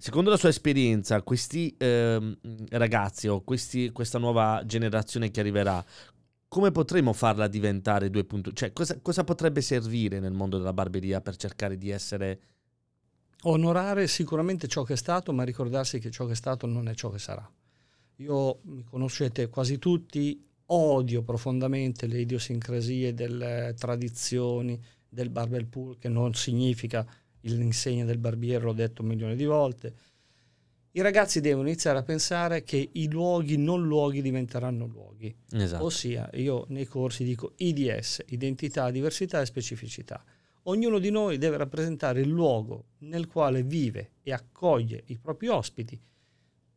Secondo 0.00 0.30
la 0.30 0.38
sua 0.38 0.48
esperienza, 0.48 1.20
questi 1.20 1.74
eh, 1.76 2.38
ragazzi 2.70 3.28
o 3.28 3.42
questi, 3.44 3.92
questa 3.92 4.16
nuova 4.18 4.62
generazione 4.64 5.30
che 5.30 5.40
arriverà, 5.40 5.84
come 6.48 6.70
potremo 6.70 7.12
farla 7.12 7.46
diventare 7.48 8.08
2.0? 8.08 8.54
Cioè, 8.54 8.72
cosa, 8.72 8.98
cosa 9.02 9.24
potrebbe 9.24 9.60
servire 9.60 10.18
nel 10.18 10.32
mondo 10.32 10.56
della 10.56 10.72
barberia 10.72 11.20
per 11.20 11.36
cercare 11.36 11.76
di 11.76 11.90
essere... 11.90 12.40
Onorare 13.42 14.06
sicuramente 14.06 14.68
ciò 14.68 14.84
che 14.84 14.94
è 14.94 14.96
stato, 14.96 15.34
ma 15.34 15.42
ricordarsi 15.42 15.98
che 15.98 16.10
ciò 16.10 16.24
che 16.24 16.32
è 16.32 16.34
stato 16.34 16.66
non 16.66 16.88
è 16.88 16.94
ciò 16.94 17.10
che 17.10 17.18
sarà. 17.18 17.46
Io, 18.16 18.60
mi 18.62 18.82
conoscete 18.82 19.50
quasi 19.50 19.78
tutti, 19.78 20.42
odio 20.72 21.22
profondamente 21.22 22.06
le 22.06 22.20
idiosincrasie 22.20 23.14
delle 23.14 23.74
tradizioni 23.78 24.80
del 25.08 25.30
barber 25.30 25.66
pool, 25.66 25.98
che 25.98 26.08
non 26.08 26.34
significa 26.34 27.06
l'insegna 27.42 28.04
del 28.04 28.18
barbiere, 28.18 28.64
l'ho 28.64 28.72
detto 28.72 29.02
un 29.02 29.08
milione 29.08 29.36
di 29.36 29.44
volte. 29.44 29.94
I 30.92 31.02
ragazzi 31.02 31.40
devono 31.40 31.68
iniziare 31.68 31.98
a 31.98 32.02
pensare 32.02 32.64
che 32.64 32.90
i 32.92 33.08
luoghi 33.08 33.56
non 33.56 33.82
luoghi 33.82 34.22
diventeranno 34.22 34.86
luoghi. 34.86 35.34
Esatto. 35.52 35.84
Ossia, 35.84 36.28
io 36.34 36.66
nei 36.68 36.86
corsi 36.86 37.22
dico 37.22 37.52
IDS, 37.56 38.24
identità, 38.28 38.90
diversità 38.90 39.40
e 39.40 39.46
specificità. 39.46 40.22
Ognuno 40.64 40.98
di 40.98 41.10
noi 41.10 41.38
deve 41.38 41.56
rappresentare 41.56 42.20
il 42.20 42.28
luogo 42.28 42.86
nel 42.98 43.28
quale 43.28 43.62
vive 43.62 44.14
e 44.22 44.32
accoglie 44.32 45.02
i 45.06 45.18
propri 45.18 45.48
ospiti 45.48 45.98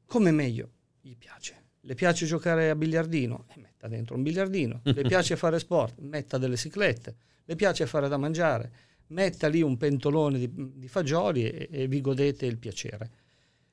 come 0.05 0.31
meglio 0.31 0.69
gli 1.01 1.15
piace. 1.17 1.62
Le 1.86 1.96
piace 1.96 2.25
giocare 2.25 2.70
a 2.70 2.75
biliardino? 2.75 3.46
E 3.56 3.60
metta 3.60 3.88
dentro 3.88 4.16
un 4.16 4.24
biliardino. 4.24 4.82
Le 4.84 5.02
piace 5.08 5.36
fare 5.36 5.60
sport? 5.60 6.00
Metta 6.00 6.38
delle 6.38 6.56
ciclette. 6.56 7.16
Le 7.44 7.56
piace 7.56 7.86
fare 7.86 8.08
da 8.08 8.18
mangiare? 8.18 8.72
metta 9.08 9.48
lì 9.48 9.62
un 9.62 9.78
pentolone 9.78 10.40
di, 10.40 10.50
di 10.54 10.88
fagioli 10.88 11.50
e, 11.50 11.68
e 11.72 11.88
vi 11.88 12.02
godete 12.02 12.46
il 12.46 12.58
piacere. 12.58 13.12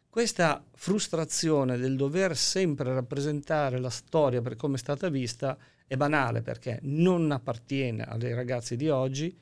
Questa 0.09 0.65
frustrazione 0.75 1.79
del 1.79 1.97
dover 1.97 2.37
sempre 2.37 2.93
rappresentare 2.93 3.79
la 3.79 3.91
storia 3.91 4.43
per 4.43 4.57
come 4.57 4.75
è 4.75 4.79
stata 4.79 5.09
vista 5.09 5.57
è 5.87 5.97
banale 5.97 6.43
perché 6.43 6.79
non 6.83 7.31
appartiene 7.31 8.03
ai 8.03 8.35
ragazzi 8.35 8.77
di 8.77 8.89
oggi, 8.89 9.37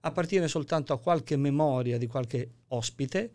appartiene 0.00 0.48
soltanto 0.48 0.92
a 0.92 1.00
qualche 1.00 1.36
memoria 1.36 1.98
di 1.98 2.06
qualche 2.06 2.50
ospite 2.68 3.30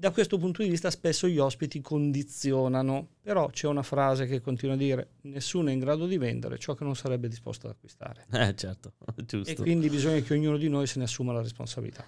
Da 0.00 0.12
questo 0.12 0.38
punto 0.38 0.62
di 0.62 0.70
vista 0.70 0.90
spesso 0.90 1.28
gli 1.28 1.36
ospiti 1.36 1.82
condizionano, 1.82 3.08
però 3.20 3.50
c'è 3.50 3.66
una 3.66 3.82
frase 3.82 4.24
che 4.24 4.40
continua 4.40 4.74
a 4.74 4.78
dire 4.78 5.10
nessuno 5.24 5.68
è 5.68 5.72
in 5.72 5.78
grado 5.78 6.06
di 6.06 6.16
vendere 6.16 6.56
ciò 6.56 6.72
che 6.72 6.84
non 6.84 6.96
sarebbe 6.96 7.28
disposto 7.28 7.66
ad 7.66 7.74
acquistare. 7.74 8.24
Eh 8.32 8.54
certo, 8.56 8.94
giusto. 9.26 9.50
E 9.50 9.54
quindi 9.56 9.90
bisogna 9.90 10.18
che 10.20 10.32
ognuno 10.32 10.56
di 10.56 10.70
noi 10.70 10.86
se 10.86 10.98
ne 10.98 11.04
assuma 11.04 11.34
la 11.34 11.42
responsabilità. 11.42 12.02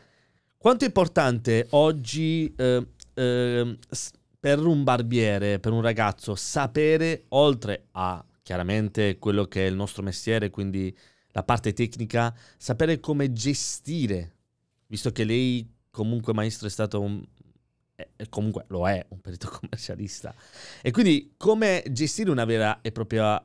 Quanto 0.57 0.85
è 0.85 0.87
importante 0.87 1.67
oggi 1.73 2.51
eh, 2.57 2.87
eh, 3.13 3.79
per 4.41 4.59
un 4.65 4.85
barbiere, 4.85 5.59
per 5.59 5.73
un 5.73 5.83
ragazzo, 5.83 6.35
sapere, 6.35 7.25
oltre 7.29 7.89
a 7.91 8.25
chiaramente 8.43 9.19
quello 9.19 9.45
che 9.45 9.67
è 9.67 9.69
il 9.69 9.75
nostro 9.75 10.03
mestiere, 10.03 10.49
quindi 10.49 10.97
la 11.33 11.43
parte 11.43 11.75
tecnica, 11.75 12.35
sapere 12.57 13.01
come 13.01 13.35
gestire, 13.35 14.37
visto 14.87 15.13
che 15.13 15.25
lei 15.25 15.71
comunque 15.93 16.33
maestro 16.33 16.67
è 16.67 16.71
stato 16.71 16.99
un, 17.03 17.23
comunque 18.29 18.65
lo 18.69 18.89
è 18.89 19.05
un 19.09 19.21
perito 19.21 19.49
commercialista, 19.61 20.35
e 20.83 20.91
quindi 20.91 21.35
come 21.37 21.83
gestire 21.91 22.31
una 22.31 22.45
vera 22.45 22.81
e 22.81 22.93
propria 22.93 23.45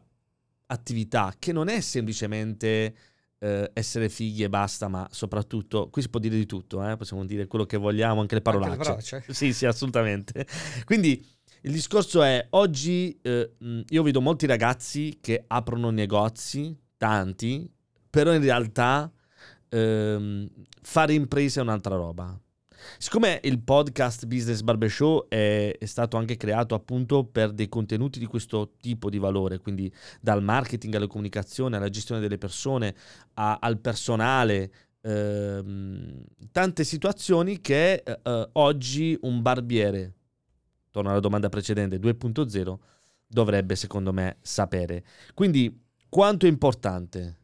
attività 0.67 1.33
che 1.37 1.51
non 1.53 1.69
è 1.69 1.79
semplicemente 1.81 2.95
eh, 3.39 3.69
essere 3.73 4.09
figli 4.09 4.43
e 4.43 4.49
basta, 4.49 4.87
ma 4.87 5.07
soprattutto, 5.11 5.89
qui 5.89 6.01
si 6.01 6.09
può 6.09 6.19
dire 6.19 6.35
di 6.35 6.45
tutto, 6.45 6.87
eh? 6.87 6.97
possiamo 6.97 7.25
dire 7.25 7.47
quello 7.47 7.65
che 7.65 7.77
vogliamo, 7.77 8.21
anche 8.21 8.35
le 8.35 8.41
parolacce. 8.41 8.91
Anche 8.91 9.23
le. 9.27 9.33
Sì, 9.33 9.53
sì, 9.53 9.65
assolutamente. 9.65 10.45
Quindi 10.85 11.23
il 11.61 11.71
discorso 11.71 12.21
è, 12.23 12.47
oggi 12.51 13.17
eh, 13.21 13.55
io 13.87 14.03
vedo 14.03 14.21
molti 14.21 14.45
ragazzi 14.45 15.19
che 15.21 15.43
aprono 15.47 15.89
negozi, 15.89 16.75
tanti, 16.97 17.69
però 18.09 18.33
in 18.33 18.41
realtà 18.41 19.11
ehm, 19.69 20.47
fare 20.81 21.13
impresa 21.13 21.59
è 21.59 21.63
un'altra 21.63 21.95
roba. 21.95 22.39
Siccome 22.97 23.39
il 23.43 23.59
podcast 23.61 24.25
Business 24.25 24.61
Barbershow 24.61 25.27
è, 25.27 25.75
è, 25.77 25.85
stato 25.85 26.17
anche 26.17 26.37
creato 26.37 26.75
appunto 26.75 27.25
per 27.25 27.51
dei 27.51 27.67
contenuti 27.69 28.19
di 28.19 28.25
questo 28.25 28.73
tipo 28.79 29.09
di 29.09 29.17
valore, 29.17 29.59
quindi 29.59 29.91
dal 30.21 30.43
marketing 30.43 30.95
alla 30.95 31.07
comunicazione, 31.07 31.77
alla 31.77 31.89
gestione 31.89 32.21
delle 32.21 32.37
persone, 32.37 32.95
a, 33.35 33.57
al 33.59 33.79
personale, 33.79 34.71
ehm, 35.01 36.23
tante 36.51 36.83
situazioni 36.83 37.59
che 37.61 38.03
eh, 38.03 38.49
oggi 38.53 39.17
un 39.21 39.41
barbiere, 39.41 40.13
torno 40.91 41.09
alla 41.09 41.19
domanda 41.19 41.49
precedente, 41.49 41.97
2.0, 41.97 42.77
dovrebbe 43.27 43.75
secondo 43.75 44.13
me 44.13 44.37
sapere. 44.41 45.03
Quindi 45.33 45.85
quanto 46.09 46.45
è 46.45 46.49
importante? 46.49 47.37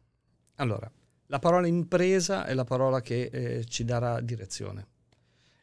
Allora, 0.56 0.90
la 1.26 1.38
parola 1.38 1.66
impresa 1.66 2.46
è 2.46 2.54
la 2.54 2.64
parola 2.64 3.00
che 3.00 3.24
eh, 3.24 3.64
ci 3.64 3.84
darà 3.84 4.20
direzione 4.20 4.92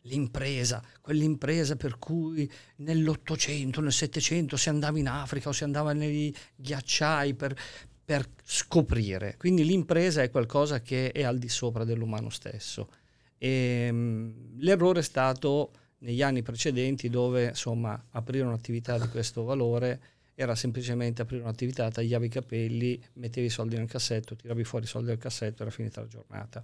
l'impresa, 0.04 0.84
quell'impresa 1.02 1.76
per 1.76 2.00
cui 2.00 2.50
nell'Ottocento, 2.78 3.82
nel 3.82 3.92
Settecento 3.92 4.58
si 4.58 4.70
andava 4.70 4.98
in 4.98 5.08
Africa 5.08 5.50
o 5.50 5.52
si 5.52 5.64
andava 5.64 5.94
negli 5.94 6.34
ghiacciai 6.56 7.34
per, 7.34 7.56
per 8.04 8.28
scoprire. 8.44 9.36
Quindi 9.38 9.64
l'impresa 9.64 10.22
è 10.22 10.30
qualcosa 10.30 10.82
che 10.82 11.12
è 11.12 11.24
al 11.24 11.38
di 11.38 11.50
sopra 11.50 11.84
dell'umano 11.84 12.30
stesso. 12.30 12.90
E, 13.38 13.88
um, 13.90 14.58
l'errore 14.58 15.00
è 15.00 15.04
stato 15.04 15.72
negli 16.00 16.22
anni 16.22 16.42
precedenti 16.42 17.10
dove 17.10 17.50
insomma 17.50 18.08
aprire 18.12 18.46
un'attività 18.46 18.98
di 18.98 19.08
questo 19.08 19.44
valore 19.44 20.02
era 20.34 20.56
semplicemente 20.56 21.22
aprire 21.22 21.44
un'attività, 21.44 21.92
tagliavi 21.92 22.26
i 22.26 22.30
capelli, 22.30 23.04
mettevi 23.14 23.46
i 23.46 23.50
soldi 23.52 23.76
nel 23.76 23.88
cassetto, 23.88 24.36
tiravi 24.36 24.64
fuori 24.64 24.86
i 24.86 24.88
soldi 24.88 25.08
dal 25.08 25.20
cassetto, 25.20 25.62
era 25.62 25.72
finita 25.72 26.02
la 26.02 26.08
giornata. 26.08 26.64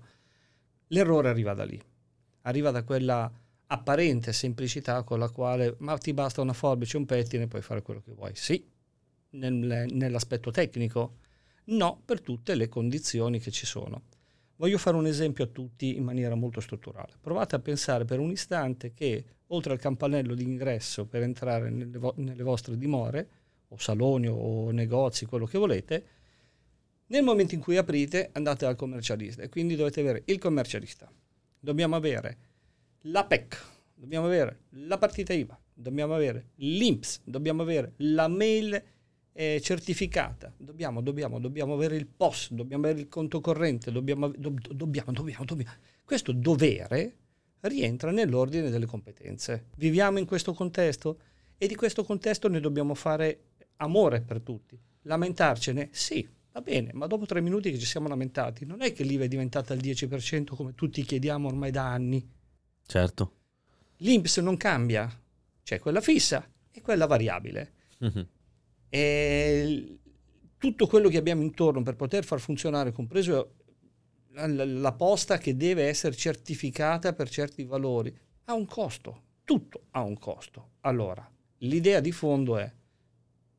L'errore 0.87 1.29
arriva 1.29 1.53
da 1.53 1.63
lì 1.63 1.79
arriva 2.47 2.71
da 2.71 2.83
quella 2.83 3.31
apparente 3.67 4.31
semplicità 4.31 5.03
con 5.03 5.19
la 5.19 5.29
quale 5.29 5.75
ma 5.79 5.97
ti 5.97 6.13
basta 6.13 6.41
una 6.41 6.53
forbice 6.53 6.97
un 6.97 7.05
pettine 7.05 7.43
e 7.43 7.47
puoi 7.47 7.61
fare 7.61 7.81
quello 7.81 8.01
che 8.01 8.13
vuoi. 8.13 8.31
Sì, 8.35 8.65
nel, 9.31 9.85
nell'aspetto 9.89 10.51
tecnico, 10.51 11.17
no 11.65 12.01
per 12.03 12.21
tutte 12.21 12.55
le 12.55 12.69
condizioni 12.69 13.39
che 13.39 13.51
ci 13.51 13.65
sono. 13.65 14.03
Voglio 14.55 14.77
fare 14.77 14.97
un 14.97 15.05
esempio 15.05 15.43
a 15.43 15.47
tutti 15.47 15.95
in 15.95 16.03
maniera 16.03 16.33
molto 16.33 16.61
strutturale. 16.61 17.13
Provate 17.21 17.55
a 17.55 17.59
pensare 17.59 18.05
per 18.05 18.19
un 18.19 18.31
istante 18.31 18.93
che 18.93 19.23
oltre 19.47 19.73
al 19.73 19.79
campanello 19.79 20.33
d'ingresso 20.33 21.05
per 21.05 21.21
entrare 21.21 21.69
nelle, 21.69 21.97
vo- 21.97 22.15
nelle 22.17 22.43
vostre 22.43 22.77
dimore, 22.77 23.29
o 23.69 23.77
saloni 23.77 24.27
o 24.27 24.71
negozi, 24.71 25.25
quello 25.25 25.45
che 25.45 25.57
volete, 25.57 26.05
nel 27.07 27.23
momento 27.23 27.53
in 27.53 27.61
cui 27.61 27.77
aprite 27.77 28.29
andate 28.33 28.65
dal 28.65 28.75
commercialista 28.75 29.41
e 29.41 29.49
quindi 29.49 29.75
dovete 29.75 29.99
avere 29.99 30.23
il 30.25 30.39
commercialista, 30.39 31.11
dobbiamo 31.67 31.97
avere 31.97 32.37
la 33.01 33.25
PEC, 33.25 33.61
dobbiamo 33.93 34.25
avere 34.27 34.61
la 34.69 34.97
partita 34.97 35.33
IVA, 35.33 35.59
dobbiamo 35.73 36.13
avere 36.15 36.51
l'INPS, 36.55 37.23
dobbiamo 37.25 37.61
avere 37.61 37.91
la 37.97 38.29
mail 38.29 38.81
eh, 39.33 39.59
certificata, 39.61 40.53
dobbiamo, 40.55 41.01
dobbiamo, 41.01 41.39
dobbiamo 41.39 41.73
avere 41.73 41.97
il 41.97 42.07
POS, 42.07 42.53
dobbiamo 42.53 42.85
avere 42.85 43.01
il 43.01 43.09
conto 43.09 43.41
corrente, 43.41 43.91
dobbiamo, 43.91 44.29
do, 44.29 44.55
dobbiamo, 44.71 45.11
dobbiamo, 45.11 45.43
dobbiamo. 45.43 45.75
Questo 46.05 46.31
dovere 46.31 47.15
rientra 47.59 48.11
nell'ordine 48.11 48.69
delle 48.69 48.85
competenze. 48.85 49.65
Viviamo 49.75 50.19
in 50.19 50.25
questo 50.25 50.53
contesto 50.53 51.19
e 51.57 51.67
di 51.67 51.75
questo 51.75 52.05
contesto 52.05 52.47
ne 52.47 52.61
dobbiamo 52.61 52.93
fare 52.93 53.41
amore 53.77 54.21
per 54.21 54.39
tutti. 54.39 54.79
Lamentarcene? 55.01 55.89
Sì, 55.91 56.25
Va 56.57 56.63
bene, 56.63 56.89
ma 56.93 57.05
dopo 57.05 57.27
tre 57.27 57.39
minuti 57.39 57.69
che 57.69 57.77
ci 57.77 57.85
siamo 57.85 58.07
lamentati, 58.07 58.65
non 58.65 58.81
è 58.81 58.91
che 58.91 59.03
l'IVA 59.03 59.25
è 59.25 59.27
diventata 59.27 59.75
il 59.75 59.79
10% 59.79 60.55
come 60.55 60.73
tutti 60.73 61.03
chiediamo 61.03 61.47
ormai 61.47 61.69
da 61.69 61.85
anni. 61.85 62.27
Certo. 62.83 63.33
L'INPS 63.97 64.37
non 64.39 64.57
cambia, 64.57 65.07
c'è 65.61 65.77
quella 65.77 66.01
fissa 66.01 66.49
e 66.71 66.81
quella 66.81 67.05
variabile. 67.05 67.73
Mm-hmm. 68.03 68.23
E 68.89 69.99
tutto 70.57 70.87
quello 70.87 71.09
che 71.09 71.17
abbiamo 71.17 71.43
intorno 71.43 71.83
per 71.83 71.95
poter 71.95 72.25
far 72.25 72.39
funzionare, 72.39 72.91
compreso 72.91 73.53
la, 74.31 74.93
posta 74.93 75.37
che 75.37 75.55
deve 75.55 75.83
essere 75.83 76.15
certificata 76.15 77.13
per 77.13 77.29
certi 77.29 77.65
valori, 77.65 78.11
ha 78.45 78.53
un 78.55 78.65
costo. 78.65 79.25
Tutto 79.43 79.83
ha 79.91 80.01
un 80.01 80.17
costo. 80.17 80.69
Allora, 80.79 81.31
l'idea 81.59 81.99
di 81.99 82.11
fondo 82.11 82.57
è 82.57 82.73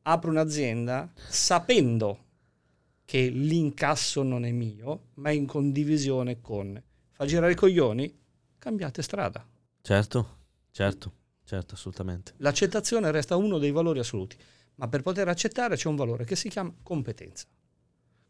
apro 0.01 0.29
un'azienda 0.29 1.13
sapendo 1.29 2.27
che 3.09 3.27
l'incasso 3.29 4.21
non 4.21 4.45
è 4.45 4.51
mio, 4.51 5.07
ma 5.15 5.29
è 5.29 5.31
in 5.31 5.47
condivisione 5.47 6.41
con. 6.41 6.79
Fa 7.09 7.25
girare 7.25 7.53
i 7.53 7.55
coglioni? 7.55 8.15
Cambiate 8.59 9.01
strada. 9.01 9.43
Certo, 9.81 10.37
certo, 10.69 11.13
certo, 11.43 11.73
assolutamente. 11.73 12.33
L'accettazione 12.37 13.09
resta 13.09 13.35
uno 13.35 13.57
dei 13.57 13.71
valori 13.71 13.97
assoluti, 13.97 14.37
ma 14.75 14.87
per 14.89 15.01
poter 15.01 15.27
accettare 15.27 15.75
c'è 15.75 15.87
un 15.87 15.95
valore 15.95 16.23
che 16.23 16.35
si 16.35 16.49
chiama 16.49 16.71
competenza. 16.83 17.47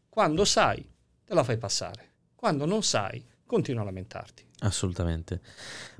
Quando 0.08 0.46
sai, 0.46 0.90
te 1.26 1.34
la 1.34 1.44
fai 1.44 1.58
passare. 1.58 2.12
Quando 2.34 2.64
non 2.64 2.82
sai, 2.82 3.22
continua 3.44 3.82
a 3.82 3.84
lamentarti. 3.84 4.46
Assolutamente. 4.60 5.42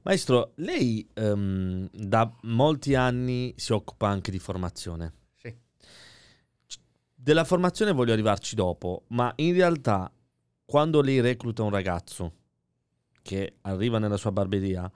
Maestro, 0.05 0.53
lei 0.55 1.07
um, 1.17 1.87
da 1.93 2.35
molti 2.45 2.95
anni 2.95 3.53
si 3.59 3.75
occupa 3.75 4.09
anche 4.09 4.31
di 4.31 4.39
formazione. 4.39 5.19
Della 7.23 7.45
formazione 7.45 7.93
voglio 7.93 8.15
arrivarci 8.15 8.55
dopo, 8.55 9.05
ma 9.09 9.31
in 9.37 9.53
realtà 9.53 10.11
quando 10.65 11.03
lei 11.03 11.21
recluta 11.21 11.62
un 11.62 11.69
ragazzo 11.69 12.33
che 13.21 13.57
arriva 13.61 13.99
nella 13.99 14.17
sua 14.17 14.33
barberia 14.33 14.91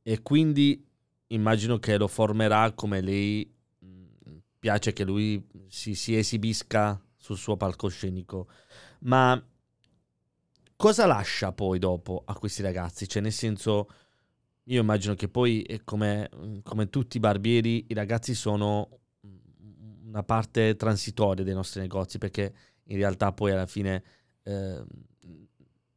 e 0.00 0.22
quindi 0.22 0.82
immagino 1.26 1.78
che 1.78 1.98
lo 1.98 2.08
formerà 2.08 2.72
come 2.72 3.02
lei 3.02 3.54
mm, 3.84 4.36
piace 4.58 4.94
che 4.94 5.04
lui 5.04 5.46
si, 5.68 5.94
si 5.94 6.16
esibisca 6.16 6.98
sul 7.14 7.36
suo 7.36 7.58
palcoscenico, 7.58 8.48
ma 9.00 9.38
cosa 10.76 11.04
lascia 11.04 11.52
poi 11.52 11.78
dopo 11.78 12.22
a 12.24 12.38
questi 12.38 12.62
ragazzi? 12.62 13.06
Cioè 13.06 13.20
nel 13.20 13.32
senso, 13.32 13.90
io 14.64 14.80
immagino 14.80 15.14
che 15.14 15.28
poi 15.28 15.82
come, 15.84 16.30
come 16.62 16.88
tutti 16.88 17.18
i 17.18 17.20
barbieri 17.20 17.84
i 17.88 17.92
ragazzi 17.92 18.32
sono 18.34 19.00
una 20.16 20.24
parte 20.24 20.76
transitoria 20.76 21.44
dei 21.44 21.52
nostri 21.52 21.80
negozi 21.80 22.16
perché 22.16 22.54
in 22.84 22.96
realtà 22.96 23.32
poi 23.32 23.52
alla 23.52 23.66
fine 23.66 24.02
eh, 24.42 24.82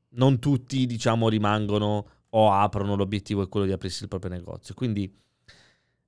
non 0.10 0.40
tutti 0.40 0.86
diciamo 0.86 1.30
rimangono 1.30 2.08
o 2.30 2.52
aprono 2.52 2.96
l'obiettivo 2.96 3.42
è 3.42 3.48
quello 3.48 3.66
di 3.66 3.72
aprirsi 3.72 4.04
il 4.04 4.10
proprio 4.10 4.32
negozio. 4.32 4.74
Quindi 4.74 5.12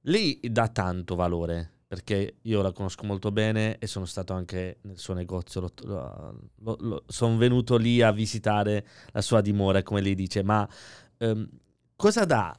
lei 0.02 0.40
dà 0.44 0.68
tanto 0.68 1.16
valore 1.16 1.80
perché 1.88 2.38
io 2.42 2.62
la 2.62 2.72
conosco 2.72 3.06
molto 3.06 3.32
bene 3.32 3.78
e 3.78 3.88
sono 3.88 4.06
stato 4.06 4.34
anche 4.34 4.80
nel 4.82 4.98
suo 4.98 5.14
negozio 5.14 5.72
sono 7.06 7.38
venuto 7.38 7.78
lì 7.78 8.02
a 8.02 8.12
visitare 8.12 8.86
la 9.12 9.22
sua 9.22 9.42
dimora 9.42 9.84
come 9.84 10.02
lei 10.02 10.16
dice. 10.16 10.44
Ma 10.44 10.68
ehm, 11.18 11.50
cosa 11.96 12.26
dà 12.26 12.58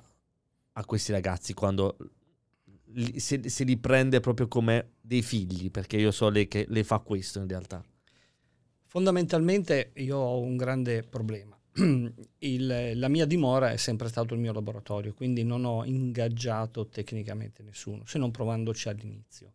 a 0.73 0.85
questi 0.85 1.13
ragazzi 1.13 1.53
quando 1.53 1.97
se, 3.17 3.49
se, 3.49 3.65
li 3.65 3.77
prende 3.77 4.21
proprio 4.21 4.49
come 4.49 4.93
dei 5.01 5.23
figli, 5.23 5.71
perché 5.71 5.97
io 5.97 6.11
so 6.11 6.29
lei 6.29 6.49
che 6.49 6.67
le 6.69 6.85
fa 6.85 6.99
questo 6.99 7.39
in 7.39 7.49
realtà. 7.49 7.85
Fondamentalmente 8.87 9.93
io 9.97 10.19
ho 10.19 10.41
un 10.41 10.57
grande 10.57 11.03
problema. 11.03 11.59
il, 12.39 12.93
la 12.95 13.09
mia 13.09 13.25
dimora 13.25 13.71
è 13.71 13.77
sempre 13.77 14.09
stato 14.09 14.35
il 14.35 14.41
mio 14.41 14.53
laboratorio, 14.53 15.15
quindi 15.15 15.43
non 15.43 15.65
ho 15.65 15.85
ingaggiato 15.85 16.89
tecnicamente 16.89 17.63
nessuno, 17.63 18.03
se 18.05 18.19
non 18.19 18.31
provandoci 18.31 18.89
all'inizio. 18.89 19.53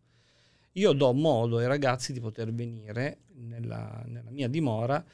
Io 0.72 0.92
do 0.92 1.12
modo 1.12 1.58
ai 1.58 1.66
ragazzi 1.66 2.12
di 2.12 2.20
poter 2.20 2.52
venire 2.52 3.20
nella, 3.34 4.02
nella 4.06 4.30
mia 4.30 4.48
dimora 4.48 5.04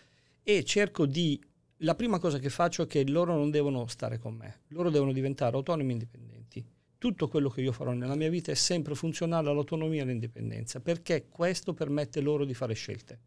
e 0.43 0.65
cerco 0.65 1.07
di... 1.07 1.41
La 1.79 1.95
prima 1.95 2.19
cosa 2.19 2.39
che 2.39 2.49
faccio 2.49 2.83
è 2.83 2.87
che 2.87 3.07
loro 3.07 3.35
non 3.35 3.51
devono 3.51 3.87
stare 3.87 4.19
con 4.19 4.35
me, 4.35 4.61
loro 4.69 4.91
devono 4.91 5.13
diventare 5.13 5.57
autonomi 5.57 5.91
e 5.91 5.93
indipendenti. 5.93 6.34
Tutto 7.05 7.29
quello 7.29 7.51
che 7.51 7.61
io 7.61 7.71
farò 7.71 7.93
nella 7.93 8.15
mia 8.15 8.31
vita 8.31 8.51
è 8.51 8.55
sempre 8.55 8.95
funzionale 8.95 9.51
all'autonomia 9.51 10.01
e 10.01 10.05
all'indipendenza, 10.05 10.81
perché 10.81 11.27
questo 11.29 11.75
permette 11.75 12.23
loro 12.23 12.47
di 12.47 12.55
fare 12.55 12.73
scelte. 12.73 13.19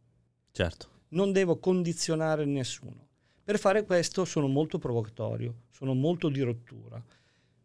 Certo. 0.51 0.87
Non 1.09 1.31
devo 1.31 1.59
condizionare 1.59 2.43
nessuno. 2.45 3.07
Per 3.43 3.59
fare 3.59 3.85
questo 3.85 4.25
sono 4.25 4.47
molto 4.47 4.79
provocatorio, 4.79 5.65
sono 5.69 5.93
molto 5.93 6.29
di 6.29 6.41
rottura, 6.41 6.99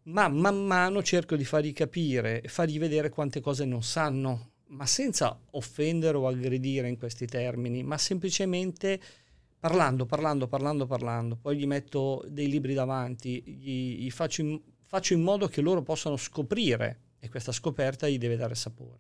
ma 0.03 0.29
man 0.29 0.67
mano 0.67 1.03
cerco 1.03 1.35
di 1.35 1.47
fargli 1.47 1.73
capire 1.73 2.43
e 2.43 2.49
fargli 2.49 2.79
vedere 2.79 3.09
quante 3.09 3.41
cose 3.41 3.65
non 3.65 3.83
sanno, 3.83 4.51
ma 4.67 4.85
senza 4.85 5.41
offendere 5.53 6.19
o 6.19 6.27
aggredire 6.27 6.91
in 6.91 6.99
questi 6.99 7.25
termini, 7.25 7.83
ma 7.83 7.97
semplicemente 7.97 9.01
parlando, 9.59 10.05
parlando, 10.05 10.47
parlando, 10.47 10.87
parlando. 10.87 11.37
Poi 11.37 11.57
gli 11.57 11.67
metto 11.67 12.23
dei 12.29 12.49
libri 12.49 12.75
davanti, 12.75 13.43
gli, 13.47 14.03
gli 14.03 14.11
faccio, 14.11 14.61
faccio 14.93 15.15
in 15.15 15.23
modo 15.23 15.49
che 15.49 15.63
loro 15.63 15.81
possano 15.81 16.19
scoprire 16.19 16.99
e 17.19 17.31
questa 17.31 17.51
scoperta 17.51 18.07
gli 18.07 18.19
deve 18.19 18.37
dare 18.37 18.55
sapore. 18.55 18.99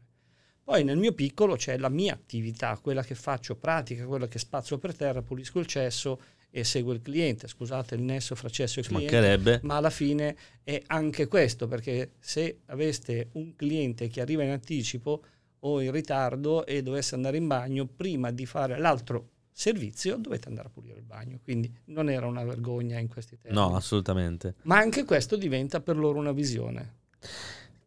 Poi 0.64 0.84
nel 0.84 0.96
mio 0.96 1.12
piccolo 1.12 1.54
c'è 1.54 1.76
la 1.76 1.90
mia 1.90 2.14
attività, 2.14 2.78
quella 2.78 3.02
che 3.04 3.14
faccio 3.14 3.56
pratica, 3.56 4.06
quella 4.06 4.26
che 4.26 4.38
spazzo 4.38 4.78
per 4.78 4.96
terra, 4.96 5.20
pulisco 5.20 5.58
il 5.58 5.66
cesso 5.66 6.18
e 6.48 6.64
seguo 6.64 6.94
il 6.94 7.02
cliente. 7.02 7.46
Scusate 7.46 7.94
il 7.94 8.00
nesso 8.00 8.34
fra 8.34 8.48
cesso 8.48 8.80
e 8.80 8.84
cliente, 8.84 9.60
ma 9.64 9.76
alla 9.76 9.90
fine 9.90 10.34
è 10.62 10.80
anche 10.86 11.26
questo, 11.28 11.68
perché 11.68 12.12
se 12.20 12.60
aveste 12.66 13.28
un 13.32 13.54
cliente 13.54 14.08
che 14.08 14.22
arriva 14.22 14.44
in 14.44 14.50
anticipo 14.50 15.22
o 15.58 15.82
in 15.82 15.90
ritardo 15.90 16.64
e 16.64 16.80
dovesse 16.80 17.16
andare 17.16 17.36
in 17.36 17.46
bagno, 17.46 17.84
prima 17.84 18.30
di 18.30 18.46
fare 18.46 18.78
l'altro 18.78 19.31
servizio 19.52 20.16
dovete 20.16 20.48
andare 20.48 20.68
a 20.68 20.70
pulire 20.70 20.98
il 20.98 21.04
bagno. 21.04 21.38
Quindi 21.42 21.72
non 21.86 22.08
era 22.08 22.26
una 22.26 22.44
vergogna 22.44 22.98
in 22.98 23.08
questi 23.08 23.38
tempi. 23.38 23.56
No, 23.56 23.74
assolutamente. 23.74 24.54
Ma 24.62 24.78
anche 24.78 25.04
questo 25.04 25.36
diventa 25.36 25.80
per 25.80 25.96
loro 25.96 26.18
una 26.18 26.32
visione. 26.32 27.00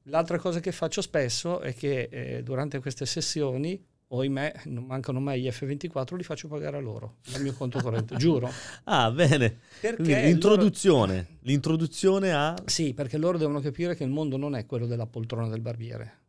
L'altra 0.04 0.38
cosa 0.38 0.60
che 0.60 0.72
faccio 0.72 1.02
spesso 1.02 1.62
è 1.62 1.74
che 1.74 2.08
eh, 2.12 2.44
durante 2.44 2.80
queste 2.80 3.06
sessioni 3.06 3.84
ohimè, 4.08 4.62
non 4.66 4.86
mancano 4.86 5.20
mai 5.20 5.42
gli 5.42 5.48
F24, 5.48 6.16
li 6.16 6.24
faccio 6.24 6.48
pagare 6.48 6.78
a 6.78 6.80
loro, 6.80 7.16
dal 7.32 7.42
mio 7.42 7.54
conto 7.54 7.82
corrente, 7.82 8.16
giuro. 8.18 8.50
Ah, 8.84 9.12
bene. 9.12 9.60
Perché 9.80 10.22
l'introduzione, 10.24 11.14
loro... 11.16 11.28
l'introduzione 11.42 12.34
a... 12.34 12.56
Sì, 12.66 12.94
perché 12.94 13.18
loro 13.18 13.38
devono 13.38 13.60
capire 13.60 13.96
che 13.96 14.04
il 14.04 14.12
mondo 14.12 14.38
non 14.38 14.56
è 14.56 14.66
quello 14.66 14.86
della 14.86 15.08
poltrona 15.08 15.48
del 15.48 15.62
barbiere. 15.62 16.24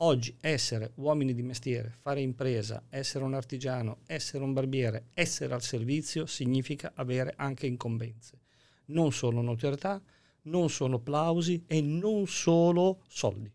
Oggi 0.00 0.36
essere 0.40 0.92
uomini 0.96 1.34
di 1.34 1.42
mestiere, 1.42 1.92
fare 2.00 2.20
impresa, 2.20 2.84
essere 2.88 3.24
un 3.24 3.34
artigiano, 3.34 3.98
essere 4.06 4.44
un 4.44 4.52
barbiere, 4.52 5.06
essere 5.12 5.52
al 5.52 5.62
servizio 5.62 6.24
significa 6.26 6.92
avere 6.94 7.34
anche 7.36 7.66
incombenze. 7.66 8.38
Non 8.86 9.10
solo 9.10 9.40
notorietà, 9.40 10.00
non 10.42 10.70
solo 10.70 10.98
applausi 10.98 11.64
e 11.66 11.80
non 11.80 12.28
solo 12.28 13.02
soldi. 13.08 13.52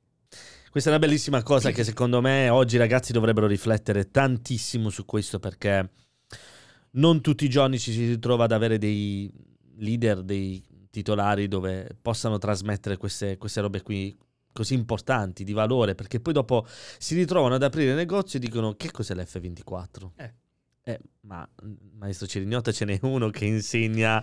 Questa 0.69 0.89
è 0.89 0.93
una 0.93 1.05
bellissima 1.05 1.41
cosa 1.43 1.71
che 1.71 1.85
secondo 1.85 2.19
me 2.19 2.50
oggi 2.50 2.75
i 2.75 2.79
ragazzi 2.79 3.13
dovrebbero 3.13 3.47
riflettere 3.47 4.12
tantissimo 4.12 4.89
su 4.89 5.05
questo 5.05 5.39
perché 5.39 5.91
non 6.91 7.21
tutti 7.21 7.45
i 7.45 7.50
giorni 7.50 7.79
ci 7.79 7.93
si 7.93 8.05
ritrova 8.05 8.43
ad 8.43 8.51
avere 8.51 8.77
dei 8.77 9.31
leader, 9.77 10.21
dei 10.23 10.62
titolari 10.89 11.47
dove 11.47 11.95
possano 12.01 12.38
trasmettere 12.38 12.97
queste, 12.97 13.38
queste 13.38 13.62
robe 13.62 13.81
qui 13.81 14.17
così 14.53 14.74
importanti, 14.75 15.43
di 15.43 15.51
valore, 15.51 15.95
perché 15.95 16.19
poi 16.19 16.33
dopo 16.33 16.65
si 16.98 17.15
ritrovano 17.15 17.56
ad 17.56 17.63
aprire 17.63 17.93
negozi 17.93 18.38
e 18.38 18.39
dicono 18.39 18.75
che 18.75 18.91
cos'è 18.91 19.13
l'F24? 19.13 20.10
Eh. 20.15 20.34
Eh, 20.86 20.99
ma 21.21 21.47
maestro 21.93 22.28
Cirignota 22.28 22.73
ce 22.73 22.84
n'è 22.84 22.99
uno 23.04 23.30
che 23.30 23.45
insegna 23.45 24.21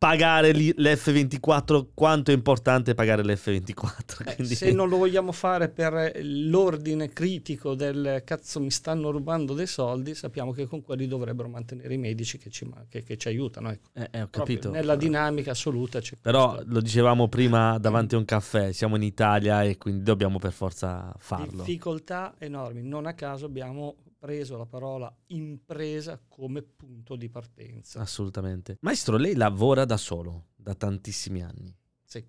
pagare 0.00 0.52
l'F24, 0.52 1.88
quanto 1.92 2.30
è 2.30 2.34
importante 2.34 2.94
pagare 2.94 3.22
l'F24. 3.22 4.28
Eh, 4.30 4.34
quindi... 4.36 4.54
Se 4.54 4.72
non 4.72 4.88
lo 4.88 4.96
vogliamo 4.96 5.30
fare 5.30 5.68
per 5.68 6.18
l'ordine 6.22 7.10
critico 7.10 7.74
del 7.74 8.22
cazzo 8.24 8.60
mi 8.60 8.70
stanno 8.70 9.10
rubando 9.10 9.52
dei 9.52 9.66
soldi, 9.66 10.14
sappiamo 10.14 10.52
che 10.52 10.66
con 10.66 10.80
quelli 10.80 11.06
dovrebbero 11.06 11.50
mantenere 11.50 11.92
i 11.92 11.98
medici 11.98 12.38
che 12.38 12.48
ci, 12.48 12.66
che, 12.88 13.02
che 13.02 13.18
ci 13.18 13.28
aiutano. 13.28 13.72
Ecco. 13.72 13.88
Eh, 13.92 14.08
eh, 14.10 14.22
ho 14.22 14.28
capito. 14.30 14.70
nella 14.70 14.96
dinamica 14.96 15.50
assoluta 15.50 16.00
c'è 16.00 16.16
Però 16.18 16.54
questo. 16.54 16.72
lo 16.72 16.80
dicevamo 16.80 17.28
prima 17.28 17.76
davanti 17.76 18.14
a 18.14 18.18
un 18.18 18.24
caffè, 18.24 18.72
siamo 18.72 18.96
in 18.96 19.02
Italia 19.02 19.64
e 19.64 19.76
quindi 19.76 20.02
dobbiamo 20.02 20.38
per 20.38 20.52
forza 20.52 21.12
farlo. 21.18 21.62
Difficoltà 21.62 22.36
enormi, 22.38 22.80
non 22.82 23.04
a 23.04 23.12
caso 23.12 23.44
abbiamo 23.44 23.96
preso 24.20 24.58
la 24.58 24.66
parola 24.66 25.12
impresa 25.28 26.20
come 26.28 26.62
punto 26.62 27.16
di 27.16 27.30
partenza. 27.30 28.00
Assolutamente. 28.00 28.76
Maestro, 28.82 29.16
lei 29.16 29.34
lavora 29.34 29.86
da 29.86 29.96
solo 29.96 30.48
da 30.54 30.74
tantissimi 30.74 31.42
anni. 31.42 31.74
Sì. 32.04 32.22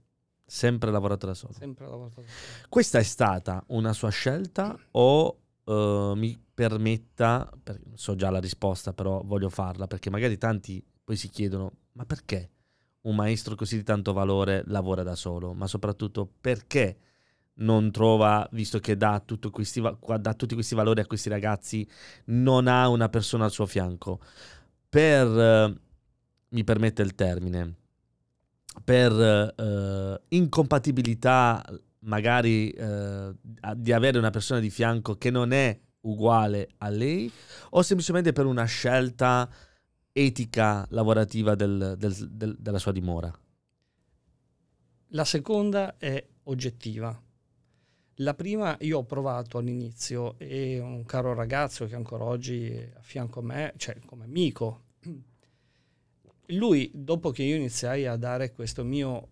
Sempre 0.45 0.89
lavorato 0.89 1.25
da 1.25 1.33
solo. 1.33 1.51
Sempre 1.53 1.85
lavorato 1.85 2.21
da 2.21 2.27
solo. 2.27 2.67
Questa 2.69 2.97
è 2.97 3.03
stata 3.03 3.61
una 3.67 3.91
sua 3.91 4.09
scelta 4.09 4.79
o 4.91 5.39
uh, 5.65 6.13
mi 6.15 6.41
permetta, 6.53 7.51
so 7.95 8.15
già 8.15 8.29
la 8.29 8.39
risposta, 8.39 8.93
però 8.93 9.21
voglio 9.23 9.49
farla 9.49 9.85
perché 9.85 10.09
magari 10.09 10.37
tanti 10.37 10.83
poi 11.03 11.17
si 11.17 11.27
chiedono, 11.27 11.71
ma 11.93 12.05
perché 12.05 12.51
un 13.01 13.15
maestro 13.15 13.55
così 13.55 13.75
di 13.75 13.83
tanto 13.83 14.13
valore 14.13 14.63
lavora 14.67 15.03
da 15.03 15.15
solo? 15.15 15.53
Ma 15.53 15.67
soprattutto 15.67 16.25
perché? 16.39 16.99
Non 17.61 17.91
trova, 17.91 18.47
visto 18.51 18.79
che 18.79 18.97
dà, 18.97 19.23
questi, 19.51 19.81
dà, 20.19 20.33
tutti 20.33 20.53
questi 20.53 20.75
valori 20.75 21.01
a 21.01 21.05
questi 21.05 21.29
ragazzi, 21.29 21.87
non 22.25 22.67
ha 22.67 22.87
una 22.89 23.09
persona 23.09 23.45
al 23.45 23.51
suo 23.51 23.65
fianco. 23.65 24.19
Per, 24.89 25.27
eh, 25.27 25.79
mi 26.49 26.63
permette 26.63 27.01
il 27.01 27.15
termine, 27.15 27.75
per 28.83 29.11
eh, 29.11 30.21
incompatibilità 30.29 31.63
magari 31.99 32.69
eh, 32.71 33.33
di 33.75 33.91
avere 33.91 34.17
una 34.17 34.31
persona 34.31 34.59
di 34.59 34.69
fianco 34.69 35.17
che 35.17 35.29
non 35.29 35.51
è 35.51 35.79
uguale 36.01 36.69
a 36.79 36.89
lei 36.89 37.31
o 37.71 37.81
semplicemente 37.83 38.31
per 38.31 38.47
una 38.47 38.65
scelta 38.65 39.47
etica 40.11 40.85
lavorativa 40.89 41.53
del, 41.53 41.95
del, 41.97 42.13
del, 42.31 42.55
della 42.57 42.79
sua 42.79 42.91
dimora? 42.91 43.31
La 45.13 45.25
seconda 45.25 45.97
è 45.97 46.25
oggettiva 46.43 47.21
la 48.21 48.33
prima 48.33 48.77
io 48.81 48.99
ho 48.99 49.03
provato 49.03 49.57
all'inizio 49.57 50.35
e 50.37 50.79
un 50.79 51.05
caro 51.05 51.33
ragazzo 51.33 51.85
che 51.87 51.95
ancora 51.95 52.23
oggi 52.23 52.67
è 52.67 52.91
a 52.95 53.01
fianco 53.01 53.39
a 53.39 53.43
me, 53.43 53.73
cioè 53.77 53.97
come 54.05 54.25
amico, 54.25 54.83
lui 56.47 56.91
dopo 56.93 57.31
che 57.31 57.43
io 57.43 57.55
iniziai 57.55 58.05
a 58.05 58.15
dare 58.15 58.53
mio, 58.83 59.27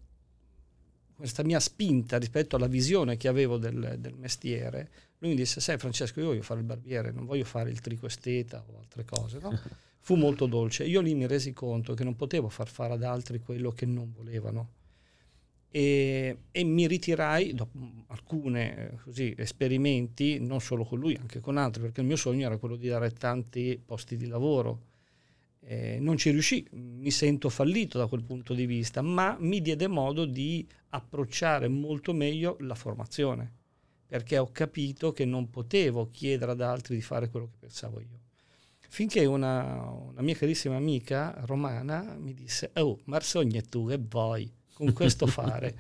questa 1.15 1.43
mia 1.43 1.59
spinta 1.59 2.17
rispetto 2.17 2.55
alla 2.55 2.67
visione 2.67 3.17
che 3.17 3.27
avevo 3.27 3.57
del, 3.57 3.95
del, 3.99 4.15
mestiere, 4.15 4.89
lui 5.19 5.31
mi 5.31 5.35
disse, 5.35 5.59
sai 5.59 5.77
Francesco, 5.77 6.19
io 6.19 6.27
voglio 6.27 6.41
fare 6.41 6.61
il 6.61 6.65
barbiere, 6.65 7.11
non 7.11 7.25
voglio 7.25 7.45
fare 7.45 7.69
il 7.69 7.81
tricoesteta 7.81 8.63
o 8.67 8.79
altre 8.79 9.05
cose, 9.05 9.39
no? 9.39 9.57
Fu 10.01 10.15
molto 10.15 10.47
dolce. 10.47 10.85
Io 10.85 11.01
lì 11.01 11.13
mi 11.13 11.27
resi 11.27 11.51
conto 11.51 11.93
che 11.93 12.05
non 12.05 12.15
potevo 12.15 12.47
far 12.47 12.69
fare 12.69 12.93
ad 12.93 13.03
altri 13.03 13.39
quello 13.39 13.71
che 13.71 13.85
non 13.85 14.13
volevano 14.15 14.77
e, 15.71 16.37
e, 16.51 16.63
mi 16.63 16.87
ritirai 16.87 17.53
dopo 17.53 17.77
alcuni 18.07 18.71
esperimenti, 19.37 20.39
non 20.39 20.61
solo 20.61 20.83
con 20.83 20.99
lui, 20.99 21.15
anche 21.15 21.39
con 21.39 21.57
altri, 21.57 21.81
perché 21.83 22.01
il 22.01 22.07
mio 22.07 22.15
sogno 22.15 22.45
era 22.45 22.57
quello 22.57 22.75
di 22.75 22.87
dare 22.87 23.11
tanti 23.11 23.79
posti 23.83 24.17
di 24.17 24.27
lavoro. 24.27 24.87
Eh, 25.61 25.99
non 25.99 26.17
ci 26.17 26.31
riuscì, 26.31 26.65
mi 26.71 27.11
sento 27.11 27.49
fallito 27.49 27.99
da 27.99 28.07
quel 28.07 28.23
punto 28.23 28.53
di 28.53 28.65
vista, 28.65 29.01
ma 29.01 29.37
mi 29.39 29.61
diede 29.61 29.87
modo 29.87 30.25
di 30.25 30.67
approcciare 30.89 31.67
molto 31.67 32.13
meglio 32.13 32.57
la 32.61 32.73
formazione, 32.73 33.51
perché 34.07 34.39
ho 34.39 34.51
capito 34.51 35.11
che 35.11 35.25
non 35.25 35.51
potevo 35.51 36.09
chiedere 36.09 36.51
ad 36.51 36.61
altri 36.61 36.95
di 36.95 37.01
fare 37.01 37.29
quello 37.29 37.45
che 37.45 37.57
pensavo 37.59 37.99
io. 37.99 38.19
Finché 38.91 39.23
una, 39.25 39.87
una 39.87 40.21
mia 40.23 40.33
carissima 40.33 40.75
amica 40.75 41.35
romana 41.45 42.17
mi 42.17 42.33
disse, 42.33 42.71
oh, 42.73 42.99
ma 43.03 43.19
tu 43.19 43.87
che 43.87 43.99
vuoi? 43.99 44.51
Con 44.79 44.93
questo 44.93 45.27
fare, 45.27 45.75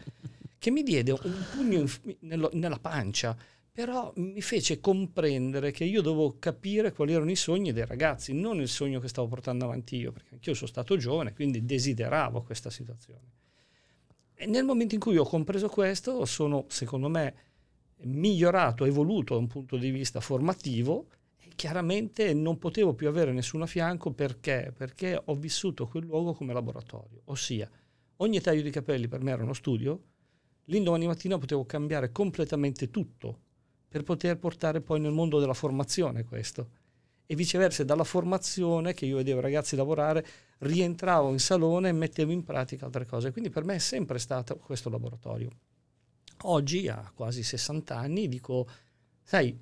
che 0.59 0.71
mi 0.71 0.83
diede 0.83 1.13
un 1.13 1.45
pugno 1.53 1.79
in, 1.79 2.17
nello, 2.19 2.49
nella 2.51 2.79
pancia, 2.79 3.33
però 3.71 4.11
mi 4.17 4.41
fece 4.41 4.81
comprendere 4.81 5.71
che 5.71 5.85
io 5.85 6.01
dovevo 6.01 6.35
capire 6.37 6.91
quali 6.91 7.13
erano 7.13 7.31
i 7.31 7.37
sogni 7.37 7.71
dei 7.71 7.85
ragazzi, 7.85 8.33
non 8.33 8.59
il 8.59 8.67
sogno 8.67 8.99
che 8.99 9.07
stavo 9.07 9.29
portando 9.29 9.63
avanti 9.63 9.95
io, 9.95 10.11
perché 10.11 10.33
anch'io 10.33 10.53
sono 10.53 10.67
stato 10.67 10.97
giovane, 10.97 11.31
quindi 11.31 11.63
desideravo 11.63 12.41
questa 12.41 12.69
situazione. 12.69 13.37
E 14.35 14.45
nel 14.47 14.65
momento 14.65 14.95
in 14.95 14.99
cui 14.99 15.15
ho 15.15 15.23
compreso 15.23 15.69
questo, 15.69 16.25
sono, 16.25 16.65
secondo 16.67 17.07
me, 17.07 17.33
migliorato, 18.01 18.83
evoluto 18.83 19.35
da 19.35 19.39
un 19.39 19.47
punto 19.47 19.77
di 19.77 19.91
vista 19.91 20.19
formativo 20.19 21.07
chiaramente 21.55 22.33
non 22.33 22.57
potevo 22.57 22.93
più 22.93 23.09
avere 23.09 23.33
nessuno 23.33 23.65
a 23.65 23.67
fianco 23.67 24.11
perché? 24.11 24.73
Perché 24.73 25.21
ho 25.21 25.35
vissuto 25.35 25.87
quel 25.87 26.05
luogo 26.05 26.33
come 26.33 26.53
laboratorio, 26.53 27.23
ossia 27.25 27.69
ogni 28.21 28.39
taglio 28.41 28.61
di 28.61 28.71
capelli 28.71 29.07
per 29.07 29.21
me 29.21 29.31
era 29.31 29.43
uno 29.43 29.53
studio, 29.53 30.01
l'indomani 30.65 31.07
mattina 31.07 31.37
potevo 31.37 31.65
cambiare 31.65 32.11
completamente 32.11 32.89
tutto 32.89 33.47
per 33.87 34.03
poter 34.03 34.37
portare 34.37 34.81
poi 34.81 34.99
nel 34.99 35.11
mondo 35.11 35.39
della 35.39 35.53
formazione 35.53 36.23
questo. 36.23 36.77
E 37.25 37.35
viceversa, 37.35 37.83
dalla 37.83 38.03
formazione 38.03 38.93
che 38.93 39.05
io 39.05 39.17
vedevo 39.17 39.39
i 39.39 39.43
ragazzi 39.43 39.75
lavorare, 39.75 40.25
rientravo 40.59 41.29
in 41.29 41.39
salone 41.39 41.89
e 41.89 41.91
mettevo 41.91 42.31
in 42.31 42.43
pratica 42.43 42.85
altre 42.85 43.05
cose. 43.05 43.31
Quindi 43.31 43.49
per 43.51 43.63
me 43.63 43.75
è 43.75 43.79
sempre 43.79 44.17
stato 44.17 44.57
questo 44.57 44.89
laboratorio. 44.89 45.49
Oggi, 46.43 46.87
a 46.87 47.11
quasi 47.13 47.43
60 47.43 47.95
anni, 47.95 48.27
dico, 48.27 48.67
sai, 49.21 49.59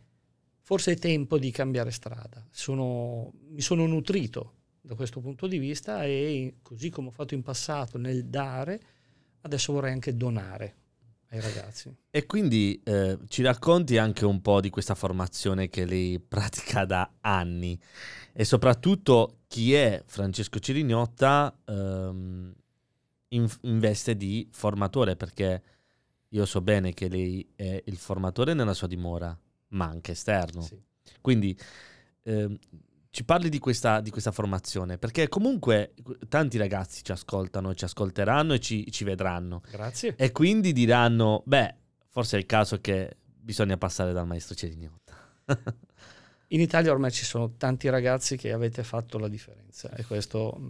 forse 0.61 0.93
è 0.93 0.97
tempo 0.97 1.37
di 1.37 1.51
cambiare 1.51 1.91
strada. 1.91 2.45
Sono, 2.51 3.33
mi 3.49 3.61
sono 3.61 3.85
nutrito 3.85 4.56
da 4.88 4.95
questo 4.95 5.19
punto 5.19 5.47
di 5.47 5.58
vista 5.58 6.06
e 6.06 6.56
così 6.62 6.89
come 6.89 7.10
ho 7.10 7.12
fatto 7.12 7.34
in 7.34 7.43
passato 7.43 7.97
nel 7.97 8.26
dare, 8.26 8.80
adesso 9.41 9.73
vorrei 9.73 9.91
anche 9.91 10.15
donare 10.15 10.76
ai 11.30 11.41
ragazzi. 11.41 11.93
E 12.10 12.26
quindi 12.26 12.82
eh, 12.86 13.19
ci 13.28 13.43
racconti 13.43 13.97
anche 13.97 14.23
un 14.23 14.41
po' 14.41 14.62
di 14.62 14.69
questa 14.69 14.95
formazione 14.95 15.69
che 15.69 15.86
lei 15.86 16.19
pratica 16.19 16.86
da 16.86 17.12
anni 17.19 17.78
e 18.32 18.45
soprattutto 18.45 19.39
chi 19.47 19.73
è 19.73 20.02
Francesco 20.06 20.60
Cirignotta 20.60 21.54
ehm, 21.65 22.54
in, 23.30 23.47
in 23.62 23.80
veste 23.80 24.15
di 24.15 24.47
formatore 24.52 25.17
perché 25.17 25.62
io 26.30 26.45
so 26.45 26.62
bene 26.62 26.93
che 26.93 27.10
lei 27.10 27.45
è 27.56 27.82
il 27.86 27.97
formatore 27.97 28.54
nella 28.54 28.73
sua 28.73 28.88
dimora, 28.88 29.38
ma 29.69 29.86
anche 29.86 30.13
esterno. 30.13 30.62
Sì. 30.62 30.82
Quindi 31.19 31.58
ehm, 32.23 32.58
ci 33.17 33.23
parli 33.23 33.49
di 33.49 33.58
questa, 33.58 33.99
di 33.99 34.12
questa, 34.12 34.32
formazione, 34.32 34.99
perché 34.99 35.27
comunque 35.27 35.95
tanti 36.30 36.60
ragazzi 36.60 37.03
ci 37.03 37.12
ascoltano, 37.12 37.73
ci 37.73 37.84
ascolteranno 37.84 38.53
e 38.53 38.60
ci, 38.60 38.91
ci 38.91 39.03
vedranno. 39.03 39.63
Grazie. 39.71 40.13
E 40.15 40.32
quindi 40.32 40.71
diranno, 40.71 41.41
beh, 41.43 41.73
forse 42.10 42.36
è 42.36 42.39
il 42.39 42.45
caso 42.45 42.80
che 42.80 43.17
bisogna 43.25 43.75
passare 43.75 44.13
dal 44.13 44.27
maestro 44.27 44.53
Cerignotta. 44.53 45.15
In 46.49 46.62
Italia 46.62 46.91
ormai 46.91 47.10
ci 47.10 47.25
sono 47.25 47.56
tanti 47.58 47.89
ragazzi 47.89 48.38
che 48.38 48.51
avete 48.51 48.84
fatto 48.84 49.17
la 49.17 49.27
differenza 49.27 49.89
e 49.95 50.06
questo 50.06 50.56
mm, 50.56 50.69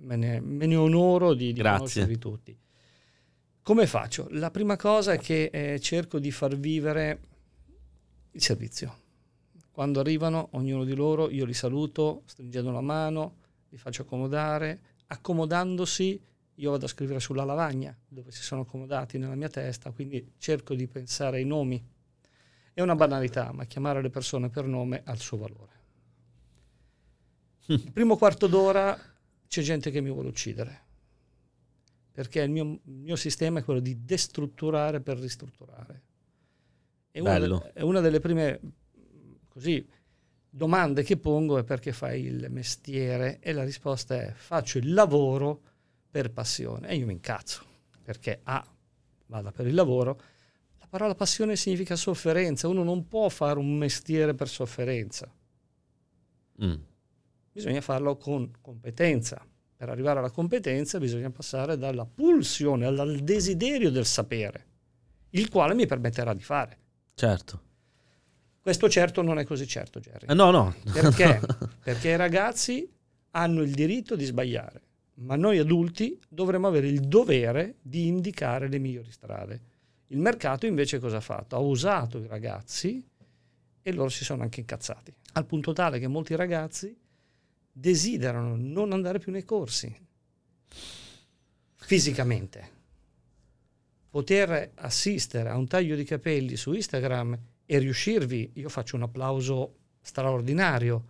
me 0.00 0.16
ne, 0.16 0.40
me 0.40 0.66
ne 0.66 0.76
onoro 0.76 1.32
di, 1.32 1.54
di 1.54 1.62
conoscervi 1.62 2.18
tutti. 2.18 2.54
Come 3.62 3.86
faccio? 3.86 4.28
La 4.32 4.50
prima 4.50 4.76
cosa 4.76 5.14
è 5.14 5.18
che 5.18 5.48
eh, 5.50 5.80
cerco 5.80 6.18
di 6.18 6.30
far 6.32 6.54
vivere 6.54 7.20
il 8.32 8.42
servizio 8.42 9.06
quando 9.78 10.00
arrivano, 10.00 10.48
ognuno 10.54 10.82
di 10.82 10.92
loro, 10.96 11.30
io 11.30 11.44
li 11.44 11.54
saluto, 11.54 12.22
stringendo 12.24 12.72
la 12.72 12.80
mano, 12.80 13.36
li 13.68 13.78
faccio 13.78 14.02
accomodare. 14.02 14.80
Accomodandosi, 15.06 16.20
io 16.52 16.70
vado 16.72 16.86
a 16.86 16.88
scrivere 16.88 17.20
sulla 17.20 17.44
lavagna 17.44 17.96
dove 18.08 18.32
si 18.32 18.42
sono 18.42 18.62
accomodati 18.62 19.18
nella 19.18 19.36
mia 19.36 19.48
testa, 19.48 19.92
quindi 19.92 20.32
cerco 20.36 20.74
di 20.74 20.88
pensare 20.88 21.36
ai 21.36 21.44
nomi. 21.44 21.80
È 22.72 22.80
una 22.80 22.96
banalità, 22.96 23.52
ma 23.52 23.66
chiamare 23.66 24.02
le 24.02 24.10
persone 24.10 24.48
per 24.48 24.64
nome 24.64 25.02
ha 25.04 25.12
il 25.12 25.20
suo 25.20 25.36
valore. 25.36 25.72
Il 27.66 27.92
primo 27.92 28.16
quarto 28.16 28.48
d'ora 28.48 28.98
c'è 29.46 29.62
gente 29.62 29.92
che 29.92 30.00
mi 30.00 30.10
vuole 30.10 30.26
uccidere, 30.26 30.82
perché 32.10 32.40
il 32.40 32.50
mio, 32.50 32.80
il 32.82 32.98
mio 32.98 33.14
sistema 33.14 33.60
è 33.60 33.62
quello 33.62 33.78
di 33.78 34.04
destrutturare 34.04 35.00
per 35.00 35.18
ristrutturare. 35.20 36.02
È 37.12 37.20
una, 37.20 37.38
de, 37.38 37.72
è 37.74 37.82
una 37.82 38.00
delle 38.00 38.18
prime 38.18 38.60
Così 39.58 39.84
domande 40.48 41.02
che 41.02 41.16
pongo 41.16 41.58
è 41.58 41.64
perché 41.64 41.92
fai 41.92 42.22
il 42.22 42.46
mestiere 42.48 43.40
e 43.40 43.52
la 43.52 43.64
risposta 43.64 44.14
è 44.14 44.32
faccio 44.32 44.78
il 44.78 44.94
lavoro 44.94 45.62
per 46.08 46.30
passione. 46.30 46.90
E 46.90 46.94
io 46.94 47.06
mi 47.06 47.14
incazzo 47.14 47.64
perché 48.00 48.38
A 48.44 48.64
vada 49.26 49.50
per 49.50 49.66
il 49.66 49.74
lavoro. 49.74 50.20
La 50.78 50.86
parola 50.88 51.16
passione 51.16 51.56
significa 51.56 51.96
sofferenza. 51.96 52.68
Uno 52.68 52.84
non 52.84 53.08
può 53.08 53.28
fare 53.28 53.58
un 53.58 53.76
mestiere 53.76 54.32
per 54.36 54.48
sofferenza. 54.48 55.28
Mm. 56.62 56.74
bisogna 57.50 57.80
farlo 57.80 58.16
con 58.16 58.52
competenza. 58.60 59.44
Per 59.76 59.88
arrivare 59.88 60.20
alla 60.20 60.30
competenza 60.30 61.00
bisogna 61.00 61.30
passare 61.30 61.76
dalla 61.76 62.06
pulsione 62.06 62.86
al 62.86 63.18
desiderio 63.22 63.90
del 63.90 64.06
sapere 64.06 64.66
il 65.30 65.48
quale 65.48 65.74
mi 65.74 65.86
permetterà 65.86 66.32
di 66.32 66.42
fare. 66.44 66.78
Certo 67.14 67.66
questo 68.60 68.88
certo 68.88 69.22
non 69.22 69.38
è 69.38 69.44
così 69.44 69.66
certo, 69.66 70.00
Jerry. 70.00 70.26
Eh, 70.28 70.34
no, 70.34 70.50
no. 70.50 70.74
Perché? 70.92 71.40
Perché 71.82 72.10
i 72.10 72.16
ragazzi 72.16 72.90
hanno 73.32 73.62
il 73.62 73.72
diritto 73.72 74.16
di 74.16 74.24
sbagliare, 74.24 74.82
ma 75.14 75.36
noi 75.36 75.58
adulti 75.58 76.18
dovremmo 76.28 76.68
avere 76.68 76.88
il 76.88 77.00
dovere 77.00 77.76
di 77.80 78.06
indicare 78.06 78.68
le 78.68 78.78
migliori 78.78 79.10
strade. 79.10 79.60
Il 80.08 80.18
mercato 80.18 80.66
invece 80.66 80.98
cosa 80.98 81.18
ha 81.18 81.20
fatto? 81.20 81.56
Ha 81.56 81.60
usato 81.60 82.18
i 82.18 82.26
ragazzi 82.26 83.06
e 83.82 83.92
loro 83.92 84.08
si 84.08 84.24
sono 84.24 84.42
anche 84.42 84.60
incazzati, 84.60 85.14
al 85.32 85.46
punto 85.46 85.72
tale 85.72 85.98
che 85.98 86.08
molti 86.08 86.34
ragazzi 86.34 86.96
desiderano 87.70 88.56
non 88.56 88.92
andare 88.92 89.18
più 89.18 89.32
nei 89.32 89.44
corsi 89.44 89.94
fisicamente. 91.88 92.76
Poter 94.10 94.72
assistere 94.74 95.48
a 95.48 95.56
un 95.56 95.66
taglio 95.66 95.96
di 95.96 96.04
capelli 96.04 96.56
su 96.56 96.72
Instagram 96.72 97.38
e 97.70 97.78
riuscirvi, 97.78 98.52
io 98.54 98.70
faccio 98.70 98.96
un 98.96 99.02
applauso 99.02 99.74
straordinario, 100.00 101.04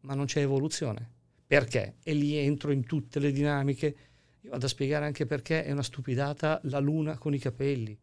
ma 0.00 0.14
non 0.14 0.24
c'è 0.24 0.40
evoluzione. 0.40 1.08
Perché? 1.46 1.98
E 2.02 2.12
lì 2.12 2.34
entro 2.34 2.72
in 2.72 2.84
tutte 2.84 3.20
le 3.20 3.30
dinamiche. 3.30 3.96
Io 4.40 4.50
vado 4.50 4.66
a 4.66 4.68
spiegare 4.68 5.04
anche 5.04 5.26
perché 5.26 5.62
è 5.62 5.70
una 5.70 5.84
stupidata 5.84 6.60
la 6.64 6.80
luna 6.80 7.16
con 7.18 7.34
i 7.34 7.38
capelli. 7.38 7.96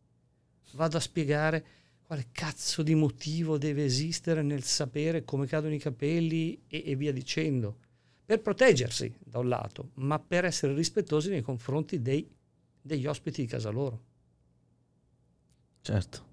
Vado 0.75 0.95
a 0.95 1.01
spiegare 1.01 1.65
quale 2.01 2.27
cazzo 2.31 2.83
di 2.83 2.95
motivo 2.95 3.57
deve 3.57 3.83
esistere 3.83 4.43
nel 4.43 4.63
sapere 4.63 5.25
come 5.25 5.45
cadono 5.45 5.73
i 5.73 5.79
capelli 5.79 6.57
e, 6.69 6.83
e 6.85 6.95
via 6.95 7.11
dicendo. 7.11 7.79
Per 8.25 8.39
proteggersi 8.39 9.13
da 9.19 9.39
un 9.39 9.49
lato, 9.49 9.89
ma 9.95 10.19
per 10.19 10.45
essere 10.45 10.73
rispettosi 10.73 11.29
nei 11.29 11.41
confronti 11.41 12.01
dei, 12.01 12.25
degli 12.81 13.07
ospiti 13.07 13.41
di 13.41 13.47
casa 13.47 13.71
loro. 13.71 14.03
Certo. 15.81 16.28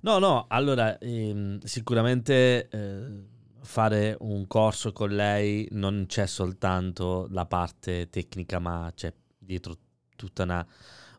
No, 0.00 0.18
no, 0.18 0.46
allora 0.48 0.98
ehm, 0.98 1.60
sicuramente 1.60 2.68
eh, 2.68 3.24
fare 3.60 4.16
un 4.20 4.46
corso 4.46 4.92
con 4.92 5.10
lei 5.10 5.68
non 5.72 6.04
c'è 6.08 6.26
soltanto 6.26 7.26
la 7.30 7.46
parte 7.46 8.08
tecnica, 8.10 8.58
ma 8.58 8.90
c'è 8.94 9.12
dietro 9.38 9.76
tutta 10.16 10.44
una, 10.44 10.66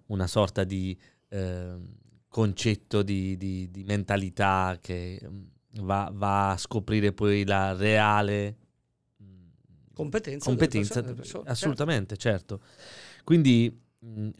una 0.08 0.28
sorta 0.28 0.64
di 0.64 0.98
eh, 1.30 1.76
concetto 2.28 3.04
di, 3.04 3.38
di, 3.38 3.70
di, 3.72 3.84
mentalità 3.84 4.78
che 4.82 5.20
mm, 5.24 5.44
va, 5.82 6.10
va, 6.14 6.52
a 6.52 6.58
scoprire 6.58 7.12
poi 7.14 7.46
la 7.46 7.74
reale 7.74 8.58
mm, 9.22 9.48
competenza, 9.94 10.50
competenza 10.50 11.02
delle 11.02 11.14
persone, 11.14 11.44
persone. 11.44 11.50
assolutamente, 11.50 12.18
certo. 12.18 12.60
certo. 12.60 13.24
Quindi 13.24 13.86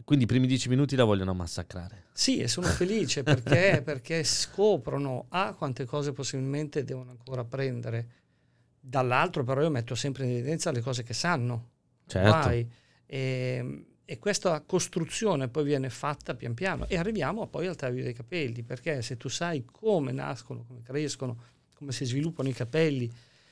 quindi 0.04 0.24
i 0.24 0.26
primi 0.26 0.46
dieci 0.46 0.68
minuti 0.68 0.96
la 0.96 1.04
vogliono 1.04 1.34
massacrare. 1.34 2.04
Sì, 2.12 2.38
e 2.38 2.48
sono 2.48 2.66
felice 2.66 3.22
perché, 3.22 3.82
perché 3.84 4.24
scoprono 4.24 5.26
a 5.28 5.54
quante 5.54 5.84
cose 5.84 6.12
possibilmente 6.12 6.84
devono 6.84 7.10
ancora 7.10 7.42
apprendere. 7.42 8.08
Dall'altro 8.80 9.44
però 9.44 9.60
io 9.62 9.70
metto 9.70 9.94
sempre 9.94 10.24
in 10.24 10.30
evidenza 10.30 10.70
le 10.70 10.80
cose 10.80 11.02
che 11.02 11.12
sanno. 11.12 11.70
Certo. 12.06 12.48
E, 12.48 12.66
ehm, 13.06 13.84
e, 14.04 14.18
questa 14.18 14.62
costruzione 14.62 15.48
poi 15.48 15.64
viene 15.64 15.90
fatta 15.90 16.34
pian 16.34 16.54
piano 16.54 16.88
e 16.88 16.96
arriviamo 16.96 17.46
poi 17.46 17.66
al 17.66 17.76
taglio 17.76 18.02
dei 18.02 18.14
capelli, 18.14 18.62
perché 18.62 19.02
se 19.02 19.18
tu 19.18 19.28
sai 19.28 19.64
come 19.70 20.12
nascono, 20.12 20.64
come 20.66 20.80
crescono, 20.82 21.36
come 21.74 21.92
si 21.92 22.06
sviluppano 22.06 22.48
i 22.48 22.54
capelli, 22.54 23.10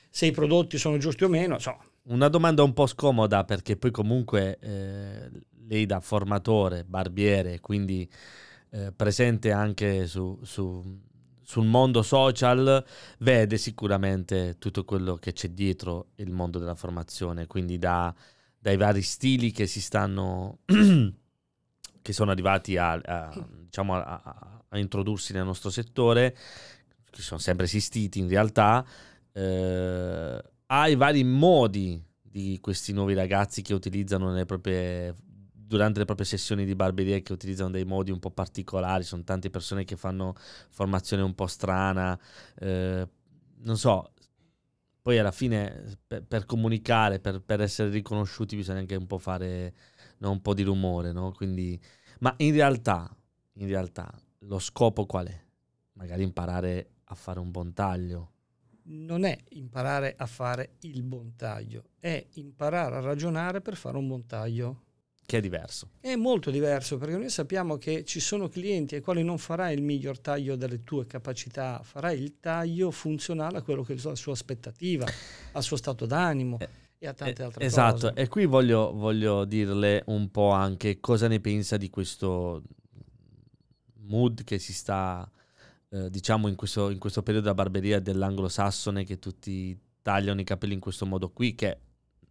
se 0.09 0.25
i 0.25 0.31
prodotti 0.31 0.79
sono 0.79 0.97
giusti 0.97 1.23
o 1.23 1.29
meno, 1.29 1.59
so. 1.59 1.77
Una 2.09 2.29
domanda 2.29 2.63
un 2.63 2.73
po' 2.73 2.87
scomoda 2.87 3.43
perché 3.43 3.75
poi 3.75 3.91
comunque 3.91 4.57
eh, 4.59 5.29
lei 5.67 5.85
da 5.85 5.99
formatore, 5.99 6.85
barbiere, 6.85 7.59
quindi 7.59 8.09
eh, 8.69 8.93
presente 8.93 9.51
anche 9.51 10.07
su, 10.07 10.39
su, 10.43 10.99
sul 11.41 11.65
mondo 11.65 12.01
social, 12.03 12.83
vede 13.19 13.57
sicuramente 13.57 14.55
tutto 14.57 14.85
quello 14.85 15.15
che 15.15 15.33
c'è 15.33 15.49
dietro 15.49 16.11
il 16.15 16.31
mondo 16.31 16.59
della 16.59 16.75
formazione, 16.75 17.45
quindi 17.45 17.77
da, 17.77 18.13
dai 18.57 18.77
vari 18.77 19.01
stili 19.01 19.51
che 19.51 19.67
si 19.67 19.81
stanno, 19.81 20.59
che 22.01 22.13
sono 22.13 22.31
arrivati 22.31 22.77
a, 22.77 22.93
a, 22.93 23.47
diciamo 23.63 23.95
a, 23.95 24.63
a, 24.69 24.77
introdursi 24.77 25.33
nel 25.33 25.43
nostro 25.43 25.69
settore, 25.69 26.35
che 27.09 27.21
sono 27.21 27.39
sempre 27.39 27.65
esistiti 27.65 28.19
in 28.19 28.29
realtà, 28.29 28.85
eh, 29.33 30.41
ai 30.67 30.95
vari 30.95 31.23
modi 31.23 32.03
di 32.21 32.57
questi 32.61 32.93
nuovi 32.93 33.13
ragazzi 33.13 33.61
che 33.61 33.73
utilizzano 33.73 34.45
proprie 34.45 35.15
durante 35.67 35.99
le 35.99 36.05
proprie 36.05 36.25
sessioni 36.25 36.65
di 36.65 36.75
barberia 36.75 37.19
che 37.19 37.33
utilizzano 37.33 37.71
dei 37.71 37.83
modi 37.83 38.11
un 38.11 38.19
po' 38.19 38.31
particolari, 38.31 39.03
sono 39.03 39.23
tante 39.23 39.49
persone 39.49 39.83
che 39.83 39.97
fanno 39.97 40.33
formazione 40.69 41.23
un 41.23 41.35
po' 41.35 41.47
strana, 41.47 42.17
eh, 42.59 43.07
non 43.59 43.77
so, 43.77 44.13
poi 45.01 45.19
alla 45.19 45.31
fine 45.31 45.97
per, 46.05 46.23
per 46.23 46.45
comunicare, 46.45 47.19
per, 47.19 47.41
per, 47.41 47.61
essere 47.61 47.89
riconosciuti 47.89 48.55
bisogna 48.55 48.79
anche 48.79 48.95
un 48.95 49.07
po' 49.07 49.17
fare 49.17 49.73
no, 50.19 50.31
un 50.31 50.41
po' 50.41 50.53
di 50.53 50.63
rumore, 50.63 51.11
no? 51.11 51.31
Quindi, 51.33 51.79
ma 52.19 52.33
in 52.37 52.53
realtà, 52.53 53.13
in 53.53 53.67
realtà 53.67 54.09
lo 54.39 54.59
scopo 54.59 55.05
qual 55.05 55.27
è? 55.27 55.45
Magari 55.93 56.23
imparare 56.23 56.91
a 57.05 57.15
fare 57.15 57.39
un 57.39 57.51
buon 57.51 57.73
taglio. 57.73 58.31
Non 58.89 59.25
è 59.25 59.37
imparare 59.49 60.15
a 60.17 60.25
fare 60.25 60.75
il 60.81 61.03
buon 61.03 61.35
taglio, 61.35 61.83
è 61.99 62.25
imparare 62.35 62.95
a 62.95 62.99
ragionare 62.99 63.61
per 63.61 63.75
fare 63.75 63.97
un 63.97 64.07
buon 64.07 64.25
taglio. 64.25 64.83
Che 65.25 65.37
è 65.37 65.41
diverso. 65.41 65.89
È 65.99 66.15
molto 66.15 66.51
diverso 66.51 66.97
perché 66.97 67.17
noi 67.17 67.29
sappiamo 67.29 67.77
che 67.77 68.05
ci 68.05 68.21
sono 68.21 68.47
clienti 68.47 68.95
ai 68.95 69.01
quali 69.01 69.23
non 69.23 69.37
farai 69.37 69.75
il 69.75 69.83
miglior 69.83 70.19
taglio 70.19 70.55
delle 70.55 70.85
tue 70.85 71.05
capacità, 71.05 71.81
farai 71.83 72.17
il 72.17 72.39
taglio 72.39 72.91
funzionale 72.91 73.57
a 73.57 73.61
quello 73.61 73.83
che 73.83 73.93
è 73.93 73.97
la 74.01 74.15
sua 74.15 74.31
aspettativa, 74.31 75.05
al 75.51 75.63
suo 75.63 75.75
stato 75.75 76.05
d'animo. 76.05 76.59
Eh 76.59 76.85
e 76.99 77.07
a 77.07 77.13
tante 77.13 77.43
altre 77.43 77.65
esatto. 77.65 77.91
cose. 77.91 78.05
Esatto, 78.05 78.21
e 78.21 78.27
qui 78.27 78.45
voglio, 78.45 78.91
voglio, 78.93 79.45
dirle 79.45 80.03
un 80.07 80.29
po' 80.29 80.49
anche 80.49 80.99
cosa 80.99 81.27
ne 81.27 81.39
pensa 81.39 81.77
di 81.77 81.89
questo 81.89 82.63
mood 84.05 84.43
che 84.43 84.57
si 84.57 84.73
sta, 84.73 85.29
eh, 85.89 86.09
diciamo, 86.09 86.47
in 86.47 86.55
questo, 86.55 86.89
in 86.89 86.99
questo, 86.99 87.21
periodo 87.23 87.47
della 87.47 87.61
barberia 87.61 87.99
dell'anglosassone, 87.99 89.03
che 89.03 89.19
tutti 89.19 89.77
tagliano 90.01 90.41
i 90.41 90.43
capelli 90.43 90.73
in 90.73 90.79
questo 90.79 91.05
modo 91.05 91.29
qui, 91.29 91.55
che 91.55 91.79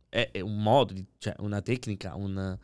è, 0.09 0.31
è 0.31 0.41
un 0.41 0.63
modo, 0.63 0.93
di, 0.93 1.05
cioè 1.19 1.35
una 1.39 1.61
tecnica, 1.61 2.15
un... 2.15 2.59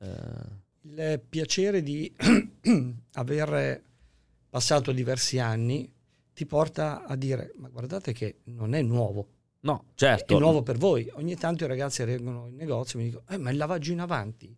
Eh... 0.00 0.60
Il 0.84 1.22
piacere 1.28 1.80
di 1.80 2.12
aver 3.12 3.82
passato 4.50 4.90
diversi 4.90 5.38
anni 5.38 5.90
ti 6.32 6.44
porta 6.44 7.04
a 7.04 7.14
dire, 7.14 7.52
ma 7.56 7.68
guardate 7.68 8.12
che 8.12 8.40
non 8.44 8.74
è 8.74 8.82
nuovo 8.82 9.28
No, 9.62 9.86
certo. 9.94 10.36
È 10.36 10.40
nuovo 10.40 10.62
per 10.62 10.76
voi. 10.76 11.08
Ogni 11.14 11.36
tanto 11.36 11.64
i 11.64 11.66
ragazzi 11.68 12.02
arrivano 12.02 12.48
in 12.48 12.56
negozio 12.56 12.98
e 12.98 13.02
mi 13.02 13.08
dicono, 13.08 13.26
eh, 13.28 13.36
ma 13.36 13.50
il 13.50 13.56
lavaggio 13.56 13.92
in 13.92 14.00
avanti. 14.00 14.56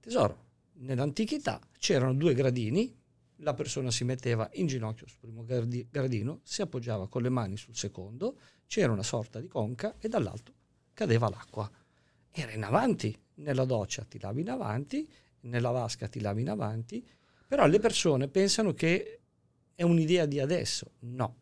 Tesoro, 0.00 0.46
nell'antichità 0.80 1.60
c'erano 1.78 2.14
due 2.14 2.34
gradini, 2.34 2.94
la 3.38 3.54
persona 3.54 3.90
si 3.90 4.04
metteva 4.04 4.48
in 4.54 4.66
ginocchio 4.66 5.06
sul 5.06 5.18
primo 5.20 5.44
gradino, 5.44 6.40
si 6.42 6.62
appoggiava 6.62 7.08
con 7.08 7.22
le 7.22 7.28
mani 7.28 7.56
sul 7.56 7.76
secondo, 7.76 8.38
c'era 8.66 8.92
una 8.92 9.02
sorta 9.02 9.40
di 9.40 9.48
conca 9.48 9.96
e 9.98 10.08
dall'alto 10.08 10.54
cadeva 10.98 11.28
l'acqua. 11.28 11.70
Era 12.30 12.52
in 12.52 12.64
avanti, 12.64 13.16
nella 13.34 13.64
doccia 13.64 14.02
ti 14.02 14.18
lavi 14.18 14.40
in 14.40 14.50
avanti, 14.50 15.08
nella 15.42 15.70
vasca 15.70 16.08
ti 16.08 16.20
lavi 16.20 16.40
in 16.40 16.50
avanti, 16.50 17.06
però 17.46 17.66
le 17.66 17.78
persone 17.78 18.26
pensano 18.26 18.74
che 18.74 19.20
è 19.74 19.84
un'idea 19.84 20.26
di 20.26 20.40
adesso. 20.40 20.90
No. 21.00 21.36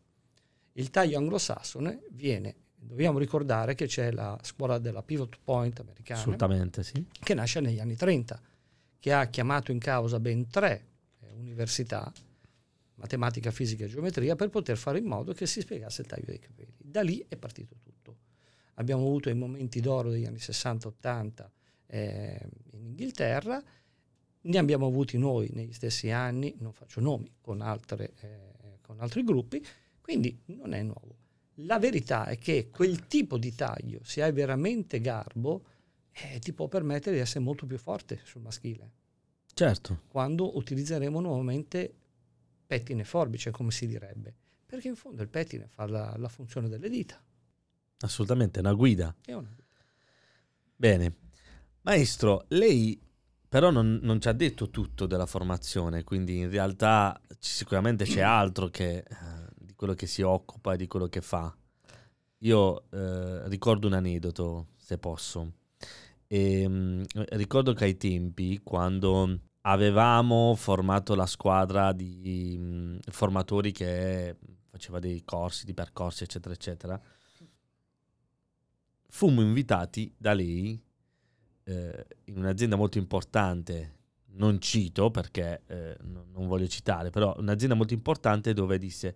Il 0.73 0.91
taglio 0.91 1.17
anglosassone 1.17 2.03
viene 2.11 2.55
dobbiamo 2.79 3.17
ricordare 3.17 3.73
che 3.73 3.87
c'è 3.87 4.11
la 4.11 4.37
scuola 4.43 4.77
della 4.77 5.01
pivot 5.01 5.39
point 5.43 5.79
americana. 5.79 6.19
Assolutamente, 6.19 6.83
sì. 6.83 7.03
Che 7.11 7.33
nasce 7.33 7.59
negli 7.59 7.79
anni 7.79 7.95
30, 7.95 8.39
che 8.99 9.11
ha 9.11 9.25
chiamato 9.25 9.71
in 9.71 9.79
causa 9.79 10.19
ben 10.19 10.47
tre 10.47 10.85
università, 11.37 12.11
matematica, 12.95 13.51
fisica 13.51 13.85
e 13.85 13.87
geometria, 13.87 14.35
per 14.35 14.49
poter 14.49 14.77
fare 14.77 14.99
in 14.99 15.05
modo 15.05 15.33
che 15.33 15.45
si 15.45 15.61
spiegasse 15.61 16.01
il 16.01 16.07
taglio 16.07 16.25
dei 16.25 16.39
capelli. 16.39 16.73
Da 16.77 17.01
lì 17.01 17.23
è 17.27 17.35
partito 17.37 17.75
tutto. 17.81 18.17
Abbiamo 18.75 19.03
avuto 19.03 19.29
i 19.29 19.35
momenti 19.35 19.79
d'oro 19.79 20.09
degli 20.09 20.25
anni 20.25 20.37
60-80 20.37 21.49
eh, 21.87 22.49
in 22.71 22.85
Inghilterra, 22.85 23.63
ne 24.39 24.57
abbiamo 24.57 24.85
avuti 24.85 25.17
noi 25.17 25.49
negli 25.53 25.73
stessi 25.73 26.09
anni, 26.09 26.55
non 26.59 26.71
faccio 26.71 27.01
nomi, 27.01 27.31
con, 27.41 27.61
altre, 27.61 28.13
eh, 28.21 28.77
con 28.81 28.99
altri 28.99 29.23
gruppi, 29.23 29.63
quindi 29.99 30.41
non 30.45 30.73
è 30.73 30.81
nuovo 30.83 31.25
la 31.61 31.79
verità 31.79 32.25
è 32.25 32.37
che 32.37 32.69
quel 32.69 33.07
tipo 33.07 33.37
di 33.37 33.55
taglio, 33.55 33.99
se 34.03 34.21
hai 34.21 34.31
veramente 34.31 34.99
garbo, 34.99 35.65
eh, 36.11 36.39
ti 36.39 36.53
può 36.53 36.67
permettere 36.67 37.15
di 37.15 37.21
essere 37.21 37.39
molto 37.39 37.65
più 37.65 37.77
forte 37.77 38.19
sul 38.23 38.41
maschile. 38.41 38.91
Certo. 39.57 40.01
Quando 40.09 40.55
utilizzeremo 40.55 41.19
nuovamente 41.19 41.91
pettine 42.67 43.03
forbice, 43.03 43.49
come 43.49 43.71
si 43.71 43.87
direbbe. 43.87 44.31
Perché 44.63 44.87
in 44.87 44.95
fondo 44.95 45.23
il 45.23 45.29
pettine 45.29 45.67
fa 45.67 45.87
la, 45.87 46.13
la 46.15 46.29
funzione 46.29 46.69
delle 46.69 46.87
dita. 46.89 47.19
Assolutamente, 48.01 48.59
è 48.59 48.61
una 48.61 48.73
guida. 48.73 49.15
È 49.25 49.33
una. 49.33 49.51
Bene. 50.75 51.15
Maestro, 51.81 52.45
lei 52.49 53.01
però 53.49 53.71
non, 53.71 53.97
non, 54.03 54.21
ci 54.21 54.27
ha 54.27 54.33
detto 54.33 54.69
tutto 54.69 55.07
della 55.07 55.25
formazione, 55.25 56.03
quindi 56.03 56.37
in 56.37 56.51
realtà 56.51 57.19
sicuramente 57.39 58.05
c'è 58.05 58.21
altro 58.21 58.67
che 58.67 58.97
eh, 58.97 59.05
quello 59.75 59.95
che 59.95 60.05
si 60.05 60.21
occupa 60.21 60.73
e 60.73 60.77
di 60.77 60.85
quello 60.85 61.07
che 61.07 61.21
fa. 61.21 61.51
Io 62.41 62.91
eh, 62.91 63.49
ricordo 63.49 63.87
un 63.87 63.93
aneddoto, 63.93 64.67
se 64.77 64.99
posso. 64.99 65.53
E, 66.27 66.61
ehm, 66.61 67.05
mh, 67.11 67.23
ricordo 67.31 67.73
che 67.73 67.85
ai 67.85 67.97
tempi, 67.97 68.59
quando 68.63 69.39
avevamo 69.67 70.55
formato 70.55 71.13
la 71.13 71.25
squadra 71.25 71.91
di 71.91 72.57
mh, 72.57 72.99
formatori 73.11 73.71
che 73.71 74.35
faceva 74.69 74.99
dei 74.99 75.23
corsi, 75.25 75.65
di 75.65 75.73
percorsi, 75.73 76.23
eccetera, 76.23 76.53
eccetera, 76.53 77.01
fummo 79.09 79.41
invitati 79.41 80.13
da 80.17 80.33
lei 80.33 80.79
eh, 81.63 82.05
in 82.25 82.37
un'azienda 82.37 82.75
molto 82.75 82.97
importante 82.97 83.95
non 84.37 84.59
cito 84.61 85.09
perché 85.09 85.63
eh, 85.67 85.97
non 86.01 86.47
voglio 86.47 86.67
citare, 86.67 87.09
però 87.09 87.35
un'azienda 87.37 87.75
molto 87.75 87.93
importante 87.93 88.53
dove 88.53 88.77
disse 88.77 89.15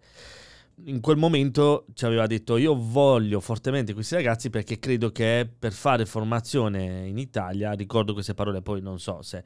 in 0.86 1.00
quel 1.00 1.18
momento 1.18 1.86
ci 1.94 2.06
aveva 2.06 2.26
detto 2.26 2.58
io 2.58 2.76
voglio 2.76 3.40
fortemente 3.40 3.94
questi 3.94 4.16
ragazzi 4.16 4.50
perché 4.50 4.80
credo 4.80 5.12
che 5.12 5.48
per 5.58 5.74
fare 5.74 6.06
formazione 6.06 7.08
in 7.08 7.20
Italia, 7.20 7.74
ricordo 7.74 8.14
queste 8.14 8.34
parole, 8.34 8.62
poi 8.62 8.82
non 8.82 9.00
so 9.00 9.22
se 9.22 9.44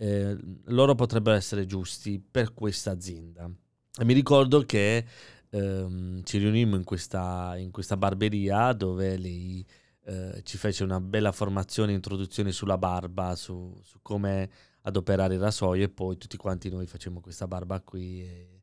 eh, 0.00 0.34
loro 0.66 0.94
potrebbero 0.94 1.36
essere 1.36 1.66
giusti 1.66 2.18
per 2.18 2.54
questa 2.54 2.90
azienda. 2.90 3.50
E 3.98 4.04
mi 4.04 4.14
ricordo 4.14 4.62
che 4.62 5.04
ehm, 5.50 6.22
ci 6.22 6.38
riunimmo 6.38 6.76
in 6.76 6.84
questa, 6.84 7.54
in 7.58 7.70
questa, 7.70 7.98
barberia 7.98 8.72
dove 8.72 9.18
lei 9.18 9.64
eh, 10.04 10.40
ci 10.42 10.56
fece 10.56 10.84
una 10.84 11.00
bella 11.00 11.32
formazione, 11.32 11.92
introduzione 11.92 12.50
sulla 12.50 12.78
barba, 12.78 13.34
su, 13.36 13.78
su 13.82 13.98
come 14.00 14.50
adoperare 14.82 15.34
il 15.34 15.40
rasoio 15.40 15.84
e 15.84 15.90
poi 15.90 16.16
tutti 16.16 16.38
quanti 16.38 16.70
noi 16.70 16.86
facciamo 16.86 17.20
questa 17.20 17.46
barba 17.46 17.80
qui. 17.82 18.22
E, 18.22 18.62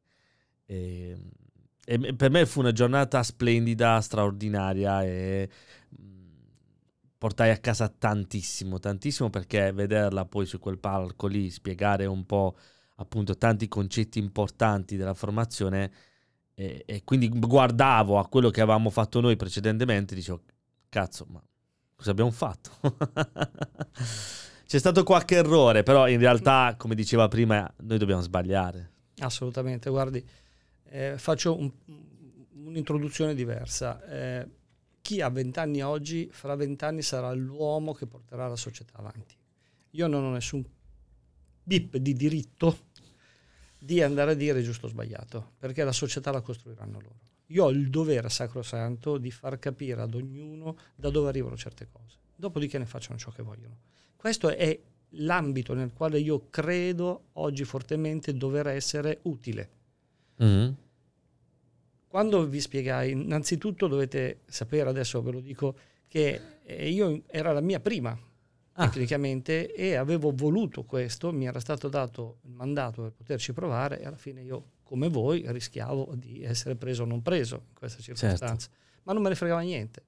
e 0.65 1.17
e 1.89 2.13
per 2.15 2.29
me 2.29 2.45
fu 2.45 2.59
una 2.59 2.73
giornata 2.73 3.23
splendida, 3.23 4.01
straordinaria 4.01 5.05
e 5.05 5.49
portai 7.17 7.49
a 7.49 7.57
casa 7.57 7.87
tantissimo, 7.89 8.79
tantissimo 8.79 9.29
perché 9.29 9.71
vederla 9.71 10.25
poi 10.25 10.45
su 10.45 10.59
quel 10.59 10.77
palco 10.77 11.27
lì 11.27 11.49
spiegare 11.49 12.05
un 12.05 12.25
po' 12.25 12.55
appunto 12.95 13.37
tanti 13.37 13.67
concetti 13.67 14.19
importanti 14.19 14.95
della 14.97 15.13
formazione 15.13 15.91
e, 16.53 16.83
e 16.85 17.03
quindi 17.03 17.29
guardavo 17.29 18.19
a 18.19 18.27
quello 18.27 18.49
che 18.49 18.61
avevamo 18.61 18.89
fatto 18.89 19.19
noi 19.19 19.35
precedentemente 19.35 20.13
e 20.13 20.17
dicevo 20.17 20.41
cazzo 20.89 21.25
ma 21.29 21.41
cosa 21.95 22.11
abbiamo 22.11 22.31
fatto? 22.31 22.71
C'è 24.67 24.79
stato 24.79 25.03
qualche 25.03 25.35
errore 25.35 25.83
però 25.83 26.07
in 26.07 26.19
realtà 26.19 26.75
come 26.77 26.95
diceva 26.95 27.27
prima 27.27 27.71
noi 27.77 27.97
dobbiamo 27.97 28.21
sbagliare. 28.21 28.91
Assolutamente, 29.19 29.89
guardi 29.89 30.23
eh, 30.89 31.17
faccio 31.17 31.57
un, 31.57 31.71
un'introduzione 32.65 33.33
diversa. 33.33 34.03
Eh, 34.05 34.47
chi 35.07 35.21
ha 35.21 35.29
vent'anni 35.29 35.81
oggi, 35.81 36.27
fra 36.33 36.53
vent'anni 36.55 37.01
sarà 37.01 37.31
l'uomo 37.31 37.93
che 37.93 38.05
porterà 38.05 38.49
la 38.49 38.57
società 38.57 38.97
avanti. 38.97 39.37
Io 39.91 40.05
non 40.05 40.25
ho 40.25 40.31
nessun 40.31 40.61
bip 41.63 41.95
di 41.95 42.11
diritto 42.11 42.79
di 43.79 44.01
andare 44.01 44.31
a 44.31 44.33
dire 44.33 44.61
giusto 44.61 44.87
o 44.87 44.89
sbagliato, 44.89 45.53
perché 45.59 45.85
la 45.85 45.93
società 45.93 46.29
la 46.31 46.41
costruiranno 46.41 46.99
loro. 46.99 47.19
Io 47.45 47.63
ho 47.63 47.69
il 47.69 47.89
dovere 47.89 48.27
sacrosanto 48.27 49.17
di 49.17 49.31
far 49.31 49.57
capire 49.59 50.01
ad 50.01 50.13
ognuno 50.13 50.75
da 50.93 51.09
dove 51.09 51.29
arrivano 51.29 51.55
certe 51.55 51.87
cose, 51.89 52.17
dopodiché 52.35 52.77
ne 52.77 52.85
facciano 52.85 53.17
ciò 53.17 53.31
che 53.31 53.43
vogliono. 53.43 53.77
Questo 54.17 54.49
è 54.49 54.77
l'ambito 55.11 55.73
nel 55.73 55.93
quale 55.93 56.19
io 56.19 56.49
credo 56.49 57.27
oggi 57.35 57.63
fortemente 57.63 58.35
dover 58.35 58.67
essere 58.67 59.19
utile 59.21 59.77
Mm-hmm. 60.43 60.71
Quando 62.17 62.47
vi 62.47 62.59
spiegai, 62.59 63.11
innanzitutto 63.11 63.85
dovete 63.85 64.39
sapere, 64.47 64.89
adesso 64.89 65.21
ve 65.21 65.31
lo 65.33 65.39
dico, 65.39 65.77
che 66.07 66.41
eh, 66.63 66.89
io 66.89 67.21
era 67.27 67.53
la 67.53 67.61
mia 67.61 67.79
prima 67.79 68.19
ah. 68.71 68.89
tecnicamente 68.89 69.71
e 69.71 69.93
avevo 69.93 70.31
voluto 70.33 70.83
questo, 70.83 71.31
mi 71.31 71.45
era 71.45 71.59
stato 71.59 71.89
dato 71.89 72.39
il 72.45 72.53
mandato 72.53 73.03
per 73.03 73.11
poterci 73.11 73.53
provare 73.53 74.01
e 74.01 74.07
alla 74.07 74.17
fine 74.17 74.41
io, 74.41 74.71
come 74.81 75.09
voi, 75.09 75.43
rischiavo 75.45 76.15
di 76.15 76.41
essere 76.41 76.75
preso 76.75 77.03
o 77.03 77.05
non 77.05 77.21
preso 77.21 77.65
in 77.67 77.75
questa 77.75 78.01
certo. 78.01 78.19
circostanza. 78.19 78.67
Certo. 78.67 79.01
Ma 79.03 79.13
non 79.13 79.21
me 79.21 79.29
ne 79.29 79.35
fregava 79.35 79.61
niente, 79.61 80.03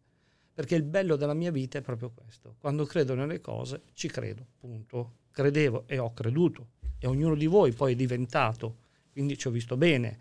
perché 0.52 0.74
il 0.74 0.82
bello 0.82 1.16
della 1.16 1.36
mia 1.36 1.52
vita 1.52 1.78
è 1.78 1.82
proprio 1.82 2.10
questo. 2.10 2.56
Quando 2.58 2.86
credo 2.86 3.14
nelle 3.14 3.40
cose, 3.40 3.84
ci 3.94 4.08
credo, 4.08 4.48
punto. 4.58 5.18
Credevo 5.30 5.84
e 5.86 6.00
ho 6.00 6.12
creduto 6.12 6.70
e 6.98 7.06
ognuno 7.06 7.36
di 7.36 7.46
voi 7.46 7.72
poi 7.72 7.94
è 7.94 7.96
diventato 7.96 8.88
quindi 9.12 9.38
ci 9.38 9.48
ho 9.48 9.52
visto 9.52 9.76
bene 9.76 10.18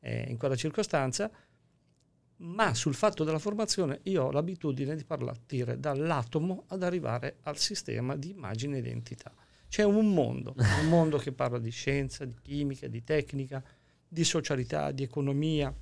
eh, 0.00 0.26
in 0.28 0.36
quella 0.36 0.56
circostanza, 0.56 1.30
ma 2.36 2.74
sul 2.74 2.94
fatto 2.94 3.24
della 3.24 3.38
formazione 3.38 4.00
io 4.04 4.24
ho 4.24 4.30
l'abitudine 4.30 4.96
di 4.96 5.04
partire 5.04 5.78
dall'atomo 5.78 6.64
ad 6.68 6.82
arrivare 6.82 7.36
al 7.42 7.58
sistema 7.58 8.16
di 8.16 8.30
immagine 8.30 8.76
e 8.76 8.80
identità. 8.80 9.32
C'è 9.68 9.84
un 9.84 10.12
mondo, 10.12 10.54
un 10.56 10.88
mondo 10.88 11.18
che 11.18 11.32
parla 11.32 11.58
di 11.58 11.70
scienza, 11.70 12.24
di 12.24 12.36
chimica, 12.42 12.88
di 12.88 13.04
tecnica, 13.04 13.62
di 14.08 14.24
socialità, 14.24 14.90
di 14.90 15.04
economia, 15.04 15.72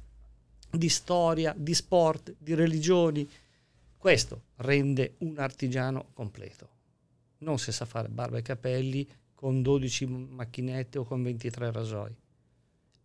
di 0.70 0.88
storia, 0.88 1.54
di 1.56 1.74
sport, 1.74 2.34
di 2.38 2.54
religioni. 2.54 3.28
Questo 3.96 4.42
rende 4.56 5.14
un 5.18 5.38
artigiano 5.38 6.10
completo. 6.12 6.76
Non 7.38 7.58
se 7.58 7.72
sa 7.72 7.84
fare 7.84 8.08
barba 8.08 8.38
e 8.38 8.42
capelli 8.42 9.08
con 9.32 9.62
12 9.62 10.06
macchinette 10.06 10.98
o 10.98 11.04
con 11.04 11.22
23 11.22 11.70
rasoi. 11.70 12.14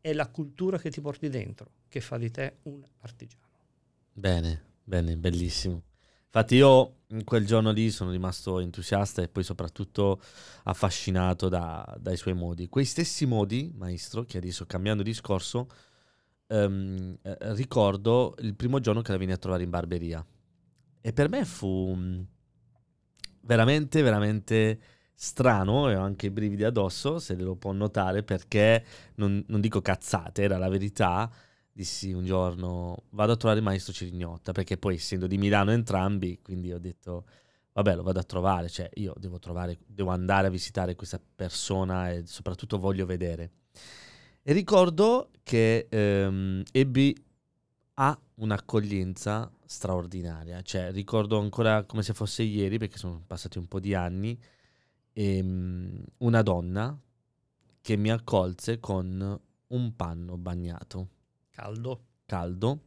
È 0.03 0.11
la 0.11 0.27
cultura 0.27 0.77
che 0.77 0.91
ti 0.91 0.99
porti 0.99 1.29
dentro 1.29 1.69
che 1.87 2.01
fa 2.01 2.17
di 2.17 2.29
te 2.29 2.57
un 2.63 2.83
artigiano. 3.03 3.45
Bene, 4.11 4.61
bene, 4.83 5.15
bellissimo. 5.15 5.81
Infatti 6.25 6.55
io 6.55 7.03
in 7.07 7.23
quel 7.23 7.45
giorno 7.45 7.71
lì 7.71 7.89
sono 7.89 8.11
rimasto 8.11 8.59
entusiasta 8.59 9.21
e 9.21 9.29
poi 9.29 9.43
soprattutto 9.43 10.19
affascinato 10.63 11.47
da, 11.47 11.95
dai 12.01 12.17
suoi 12.17 12.33
modi. 12.33 12.67
Quei 12.67 12.83
stessi 12.83 13.25
modi, 13.25 13.71
maestro, 13.73 14.25
che 14.25 14.39
adesso 14.39 14.65
cambiando 14.65 15.03
discorso, 15.03 15.69
ehm, 16.47 17.19
eh, 17.21 17.37
ricordo 17.53 18.35
il 18.39 18.55
primo 18.55 18.81
giorno 18.81 19.01
che 19.01 19.13
la 19.13 19.17
venne 19.17 19.31
a 19.31 19.37
trovare 19.37 19.63
in 19.63 19.69
barberia. 19.69 20.25
E 20.99 21.13
per 21.13 21.29
me 21.29 21.45
fu 21.45 21.93
mm, 21.95 22.21
veramente, 23.43 24.01
veramente 24.01 24.79
strano 25.13 25.89
e 25.89 25.95
ho 25.95 26.01
anche 26.01 26.27
i 26.27 26.31
brividi 26.31 26.63
addosso, 26.63 27.19
se 27.19 27.35
lo 27.35 27.55
può 27.55 27.71
notare, 27.71 28.23
perché 28.23 28.83
non, 29.15 29.43
non 29.47 29.61
dico 29.61 29.81
cazzate, 29.81 30.43
era 30.43 30.57
la 30.57 30.69
verità 30.69 31.31
dissi 31.73 32.13
un 32.13 32.23
giorno 32.23 33.05
vado 33.09 33.31
a 33.31 33.35
trovare 33.35 33.59
il 33.59 33.65
maestro 33.65 33.91
Cirignotta 33.91 34.51
perché 34.51 34.77
poi 34.77 34.95
essendo 34.95 35.25
di 35.25 35.39
Milano 35.39 35.71
entrambi 35.71 36.39
quindi 36.41 36.71
ho 36.71 36.77
detto 36.77 37.25
vabbè 37.73 37.95
lo 37.95 38.03
vado 38.03 38.19
a 38.19 38.23
trovare 38.23 38.69
cioè 38.69 38.87
io 38.93 39.15
devo 39.17 39.39
trovare 39.39 39.79
devo 39.87 40.11
andare 40.11 40.47
a 40.47 40.51
visitare 40.51 40.95
questa 40.95 41.19
persona 41.35 42.11
e 42.11 42.23
soprattutto 42.25 42.77
voglio 42.77 43.05
vedere. 43.07 43.51
E 44.43 44.53
ricordo 44.53 45.31
che 45.41 45.87
ehm, 45.89 46.63
ebbi 46.71 47.15
a 47.95 48.17
un'accoglienza 48.35 49.51
straordinaria 49.65 50.61
cioè 50.61 50.91
ricordo 50.91 51.39
ancora 51.39 51.83
come 51.85 52.03
se 52.03 52.13
fosse 52.13 52.43
ieri 52.43 52.77
perché 52.77 52.97
sono 52.97 53.23
passati 53.25 53.57
un 53.57 53.67
po' 53.67 53.79
di 53.79 53.95
anni 53.95 54.39
ehm, 55.13 56.03
una 56.17 56.41
donna 56.41 56.97
che 57.81 57.95
mi 57.97 58.09
accolse 58.11 58.79
con 58.79 59.39
un 59.67 59.95
panno 59.95 60.37
bagnato 60.37 61.09
Caldo. 61.51 62.05
caldo. 62.25 62.79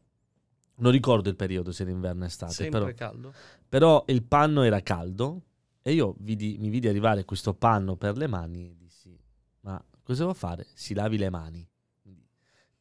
Non 0.78 0.92
ricordo 0.92 1.28
il 1.30 1.36
periodo 1.36 1.72
se 1.72 1.82
era 1.82 1.90
inverno 1.92 2.24
o 2.24 2.26
estate, 2.26 2.52
Sempre 2.52 2.80
però, 2.80 2.92
caldo. 2.94 3.32
però 3.68 4.04
il 4.08 4.22
panno 4.22 4.62
era 4.62 4.80
caldo 4.82 5.42
e 5.82 5.92
io 5.92 6.14
vidi- 6.18 6.56
mi 6.58 6.68
vidi 6.68 6.88
arrivare 6.88 7.24
questo 7.24 7.54
panno 7.54 7.96
per 7.96 8.16
le 8.16 8.26
mani 8.26 8.68
e 8.70 8.76
dissi, 8.76 9.18
ma 9.60 9.82
cosa 10.02 10.20
devo 10.22 10.34
fare? 10.34 10.66
Si 10.74 10.92
lavi 10.94 11.16
le 11.16 11.30
mani. 11.30 11.66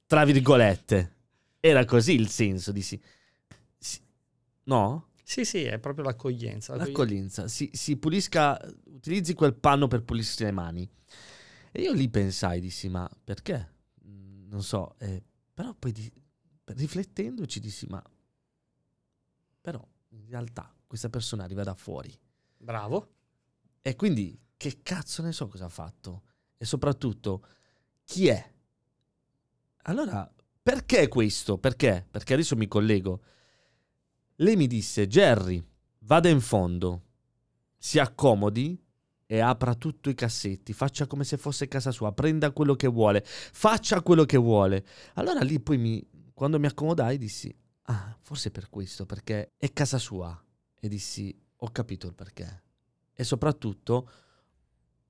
Tra 0.08 0.23
virgolette. 0.25 1.13
Era 1.60 1.84
così 1.86 2.13
il 2.13 2.27
senso, 2.29 2.71
dissi. 2.71 3.01
Si- 3.77 3.99
no? 4.65 5.08
Sì, 5.27 5.43
sì, 5.43 5.63
è 5.63 5.79
proprio 5.79 6.03
l'accoglienza. 6.05 6.75
L'accoglienza. 6.75 7.47
Si, 7.47 7.67
si 7.73 7.97
pulisca, 7.97 8.59
utilizzi 8.85 9.33
quel 9.33 9.55
panno 9.55 9.88
per 9.88 10.03
pulirsi 10.03 10.43
le 10.43 10.51
mani. 10.51 10.88
E 11.71 11.81
io 11.81 11.93
lì 11.93 12.07
pensai, 12.09 12.59
dissi, 12.61 12.89
ma 12.89 13.09
perché? 13.23 13.73
Mm, 14.07 14.47
Non 14.49 14.61
so, 14.61 14.93
eh, 14.99 15.23
però 15.51 15.73
poi 15.73 15.91
di- 15.91 16.13
riflettendo 16.65 17.47
ci 17.47 17.59
dissi, 17.59 17.88
ma 17.88 18.01
però 19.61 19.83
in 20.09 20.29
realtà 20.29 20.71
questa 20.85 21.09
persona 21.09 21.43
arriva 21.43 21.63
da 21.63 21.73
fuori. 21.73 22.15
Bravo. 22.57 23.13
E 23.81 23.95
quindi 23.95 24.39
che 24.55 24.81
cazzo 24.83 25.23
ne 25.23 25.31
so 25.31 25.47
cosa 25.47 25.65
ha 25.65 25.69
fatto? 25.69 26.21
E 26.55 26.65
soprattutto 26.65 27.45
chi 28.03 28.27
è? 28.27 28.53
Allora, 29.88 30.31
perché 30.61 31.07
questo? 31.07 31.57
Perché? 31.57 32.07
Perché 32.09 32.33
adesso 32.35 32.55
mi 32.55 32.67
collego. 32.67 33.21
Lei 34.39 34.56
mi 34.58 34.67
disse, 34.67 35.08
Jerry, 35.08 35.63
vada 36.00 36.28
in 36.28 36.41
fondo, 36.41 37.04
si 37.78 38.00
accomodi 38.00 38.78
e 39.26 39.39
apra 39.39 39.76
tutti 39.76 40.10
i 40.10 40.13
cassetti, 40.13 40.74
faccia 40.74 41.08
come 41.08 41.24
se 41.24 41.38
fosse 41.38 41.67
casa 41.67 41.91
sua, 41.91 42.12
prenda 42.12 42.52
quello 42.52 42.76
che 42.76 42.88
vuole, 42.88 43.24
faccia 43.26 44.02
quello 44.02 44.26
che 44.26 44.38
vuole. 44.38 44.86
Allora 45.13 45.39
lì 45.41 45.60
poi 45.60 45.78
mi, 45.78 46.06
quando 46.34 46.60
mi 46.60 46.65
accomodai 46.67 47.17
dissi, 47.17 47.56
ah, 47.84 48.17
forse 48.21 48.52
per 48.52 48.69
questo, 48.69 49.06
perché 49.06 49.54
è 49.58 49.71
casa 49.71 49.98
sua. 49.98 50.38
E 50.80 50.88
dissi, 50.88 51.34
ho 51.56 51.71
capito 51.71 52.08
il 52.08 52.13
perché. 52.13 52.63
E 53.13 53.24
soprattutto 53.24 54.10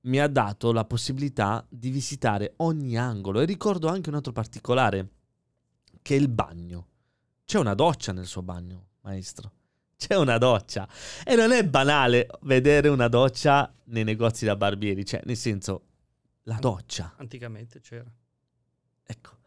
mi 0.02 0.20
ha 0.20 0.28
dato 0.28 0.70
la 0.72 0.84
possibilità 0.84 1.66
di 1.68 1.90
visitare 1.90 2.54
ogni 2.58 2.96
angolo. 2.96 3.40
E 3.40 3.44
ricordo 3.44 3.88
anche 3.88 4.08
un 4.08 4.14
altro 4.14 4.32
particolare, 4.32 5.10
che 6.00 6.14
è 6.14 6.18
il 6.18 6.28
bagno. 6.28 6.88
C'è 7.44 7.58
una 7.58 7.74
doccia 7.74 8.12
nel 8.12 8.26
suo 8.26 8.42
bagno, 8.42 8.86
maestro. 9.06 9.52
C'è 9.96 10.16
una 10.16 10.36
doccia. 10.36 10.86
E 11.24 11.36
non 11.36 11.52
è 11.52 11.64
banale 11.64 12.26
vedere 12.42 12.88
una 12.88 13.08
doccia 13.08 13.72
nei 13.84 14.04
negozi 14.04 14.44
da 14.44 14.56
barbieri, 14.56 15.06
cioè, 15.06 15.22
nel 15.24 15.36
senso, 15.36 15.84
la 16.42 16.58
doccia. 16.60 17.14
Anticamente 17.16 17.80
c'era. 17.80 18.12
Ecco. 19.04 19.38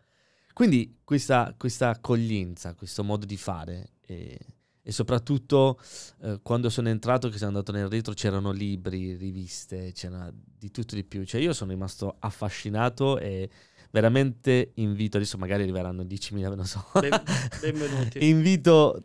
Quindi 0.54 1.00
questa, 1.04 1.54
questa 1.56 1.90
accoglienza, 1.90 2.74
questo 2.74 3.04
modo 3.04 3.26
di 3.26 3.38
fare 3.38 3.92
e, 4.02 4.38
e 4.82 4.92
soprattutto 4.92 5.80
eh, 6.22 6.40
quando 6.42 6.70
sono 6.70 6.90
entrato, 6.90 7.30
che 7.30 7.38
sono 7.38 7.52
andato 7.52 7.72
nel 7.72 7.88
retro, 7.88 8.14
c'erano 8.14 8.52
libri, 8.52 9.16
riviste, 9.16 9.92
c'era 9.94 10.30
di 10.34 10.72
tutto 10.72 10.96
di 10.96 11.04
più. 11.04 11.24
Cioè 11.26 11.40
io 11.40 11.54
sono 11.54 11.72
rimasto 11.72 12.16
affascinato 12.20 13.20
e 13.20 13.50
veramente 13.92 14.72
invito, 14.76 15.18
adesso 15.18 15.38
magari 15.38 15.64
arriveranno 15.64 16.04
10.000, 16.04 16.56
non 16.56 16.66
so. 16.66 16.84
Ben- 17.00 17.24
benvenuti. 17.62 18.28
invito 18.28 19.04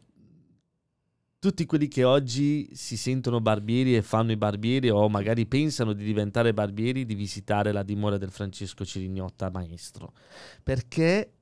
tutti 1.45 1.67
quelli 1.67 1.89
che 1.89 2.05
oggi 2.05 2.71
si 2.75 2.97
sentono 2.97 3.39
barbieri 3.39 3.95
e 3.95 4.01
fanno 4.01 4.33
i 4.33 4.37
barbieri 4.39 4.89
o 4.89 5.11
magari 5.11 5.45
pensano 5.45 5.93
di 5.93 6.03
diventare 6.03 6.55
barbieri 6.55 7.05
di 7.05 7.15
visitare 7.15 7.71
la 7.71 7.83
dimora 7.83 8.17
del 8.17 8.31
Francesco 8.31 8.83
Cirignotta 8.83 9.51
maestro. 9.51 10.15
Perché 10.63 11.33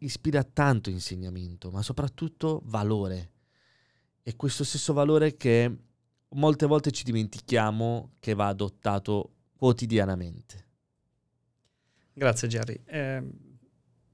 ispira 0.00 0.42
tanto 0.42 0.90
insegnamento 0.90 1.70
ma 1.70 1.80
soprattutto 1.80 2.60
valore. 2.66 3.30
E 4.22 4.36
questo 4.36 4.62
stesso 4.62 4.92
valore 4.92 5.38
che 5.38 5.74
molte 6.34 6.66
volte 6.66 6.90
ci 6.90 7.04
dimentichiamo 7.04 8.16
che 8.18 8.34
va 8.34 8.48
adottato 8.48 9.36
quotidianamente. 9.56 10.66
Grazie 12.12 12.48
Jerry. 12.48 12.78
Eh, 12.84 13.22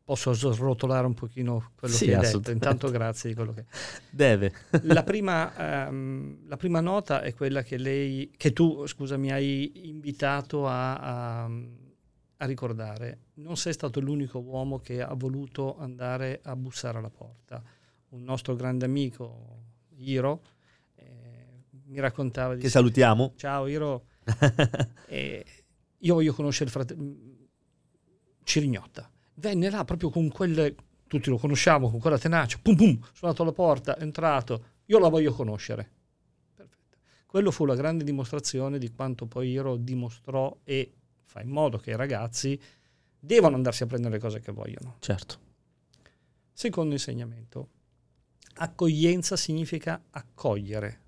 posso 0.05 0.33
srotolare 0.33 1.07
un 1.07 1.15
pochino 1.15 1.73
quello 1.77 1.95
Sì, 1.95 2.07
che 2.07 2.17
hai 2.17 2.33
detto. 2.33 2.51
Intanto 2.51 2.91
grazie 2.91 3.31
di 3.31 3.35
quello 3.35 3.53
che... 3.53 3.65
deve 4.11 4.53
La 4.83 5.03
prima, 5.05 5.87
ehm, 5.87 6.47
la 6.49 6.57
prima 6.57 6.81
nota 6.81 7.23
è 7.23 7.33
quella 7.35 7.63
che 7.63 7.77
lei, 7.79 8.31
che 8.37 8.53
tu, 8.53 8.87
scusa, 8.87 9.17
mi 9.17 9.31
hai 9.33 9.89
invitato 9.89 10.67
a, 10.67 10.97
a- 11.45 11.51
a 12.37 12.45
ricordare. 12.47 13.19
Non 13.35 13.57
sei 13.57 13.73
stato 13.73 14.01
l'unico 14.01 14.39
uomo 14.41 14.79
che 14.79 15.01
ha 15.03 15.15
voluto 15.15 15.79
andare 15.79 16.41
a 16.43 16.57
bussare 16.57 16.99
alla 16.99 17.11
porta. 17.11 17.63
Un 18.11 18.23
nostro 18.25 18.55
grande 18.57 18.85
amico, 18.85 19.61
Iro, 19.97 20.43
eh, 20.97 21.65
mi 21.87 22.01
raccontava 22.01 22.55
di... 22.55 22.61
che 22.61 22.69
salutiamo 22.69 23.35
Ciao 23.37 23.67
Iro, 23.69 24.07
e 25.07 25.45
io 25.99 26.15
voglio 26.15 26.33
conoscere 26.35 26.65
il 26.67 26.71
fratello 26.73 27.17
Cirignotta. 28.45 29.09
Venne 29.43 29.71
là 29.71 29.85
proprio 29.85 30.09
con 30.09 30.29
quelle, 30.29 30.77
tutti 31.09 31.29
lo 31.29 31.37
conosciamo, 31.37 31.91
con 31.91 31.99
quella 31.99 32.17
tenacia, 32.17 32.61
pum 32.63 32.77
pum, 32.77 33.01
suonato 33.13 33.43
alla 33.43 33.51
porta, 33.51 33.97
è 33.97 34.03
entrato, 34.03 34.65
io 34.85 35.01
la 35.01 35.09
voglio 35.09 35.33
conoscere. 35.33 35.91
Perfetto. 36.55 36.99
Quello 37.27 37.51
fu 37.51 37.65
la 37.65 37.75
grande 37.75 38.05
dimostrazione 38.05 38.79
di 38.79 38.93
quanto 38.93 39.27
poi 39.27 39.49
Iro 39.51 39.75
dimostrò 39.75 40.57
e 40.63 40.93
fa 41.25 41.41
in 41.41 41.51
modo 41.51 41.79
che 41.79 41.91
i 41.91 41.97
ragazzi 41.97 42.57
devono 43.19 43.57
andarsi 43.57 43.83
a 43.83 43.87
prendere 43.87 44.15
le 44.15 44.21
cose 44.21 44.39
che 44.39 44.53
vogliono. 44.53 44.99
certo 45.01 45.39
Secondo 46.53 46.93
insegnamento, 46.93 47.71
accoglienza 48.55 49.35
significa 49.35 50.05
accogliere, 50.11 51.01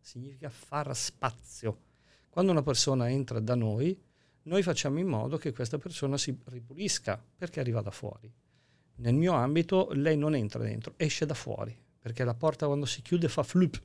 significa 0.00 0.50
far 0.50 0.94
spazio. 0.94 1.84
Quando 2.28 2.52
una 2.52 2.62
persona 2.62 3.08
entra 3.08 3.40
da 3.40 3.54
noi, 3.54 3.98
noi 4.42 4.62
facciamo 4.62 4.98
in 4.98 5.06
modo 5.06 5.36
che 5.36 5.52
questa 5.52 5.78
persona 5.78 6.16
si 6.16 6.36
ripulisca 6.46 7.22
perché 7.36 7.60
arriva 7.60 7.80
da 7.82 7.90
fuori. 7.90 8.32
Nel 8.96 9.14
mio 9.14 9.32
ambito 9.32 9.88
lei 9.92 10.16
non 10.16 10.34
entra 10.34 10.62
dentro, 10.62 10.94
esce 10.96 11.26
da 11.26 11.34
fuori, 11.34 11.76
perché 11.98 12.24
la 12.24 12.34
porta 12.34 12.66
quando 12.66 12.86
si 12.86 13.02
chiude 13.02 13.28
fa 13.28 13.42
flup, 13.42 13.80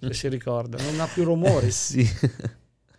se 0.00 0.12
si 0.12 0.28
ricorda, 0.28 0.82
non 0.82 1.00
ha 1.00 1.06
più 1.06 1.24
rumori. 1.24 1.66
Eh 1.66 1.70
sì 1.70 2.06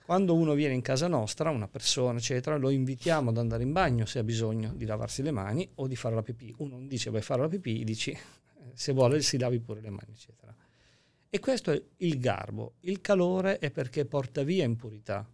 Quando 0.06 0.36
uno 0.36 0.54
viene 0.54 0.76
in 0.76 0.82
casa 0.82 1.08
nostra, 1.08 1.50
una 1.50 1.68
persona, 1.68 2.20
eccetera, 2.20 2.58
lo 2.58 2.70
invitiamo 2.70 3.32
ad 3.32 3.40
andare 3.40 3.64
in 3.64 3.72
bagno 3.72 4.06
se 4.06 4.20
ha 4.20 4.24
bisogno 4.24 4.72
di 4.76 4.86
lavarsi 4.86 5.24
le 5.24 5.32
mani 5.32 5.68
o 5.76 5.88
di 5.88 5.96
fare 5.96 6.14
la 6.14 6.22
pipì. 6.22 6.54
Uno 6.60 6.76
non 6.76 6.88
dice 6.88 7.10
vai 7.10 7.22
a 7.22 7.24
fare 7.24 7.42
la 7.42 7.48
pipì, 7.48 7.84
dici 7.84 8.16
se 8.74 8.94
vuole 8.94 9.22
si 9.22 9.40
lavi 9.40 9.60
pure 9.60 9.82
le 9.82 9.90
mani, 9.90 10.12
eccetera. 10.12 10.56
E 11.28 11.40
questo 11.40 11.72
è 11.72 11.84
il 11.98 12.20
garbo. 12.20 12.76
Il 12.82 13.02
calore 13.02 13.58
è 13.58 13.72
perché 13.72 14.06
porta 14.06 14.44
via 14.44 14.64
impurità, 14.64 15.28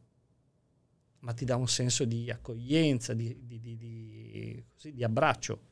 ma 1.22 1.34
ti 1.34 1.46
dà 1.46 1.56
un 1.56 1.68
senso 1.68 2.06
di 2.06 2.30
accoglienza, 2.30 3.14
di, 3.14 3.36
di, 3.46 3.60
di, 3.60 4.64
così, 4.74 4.94
di 4.94 5.04
abbraccio. 5.04 5.70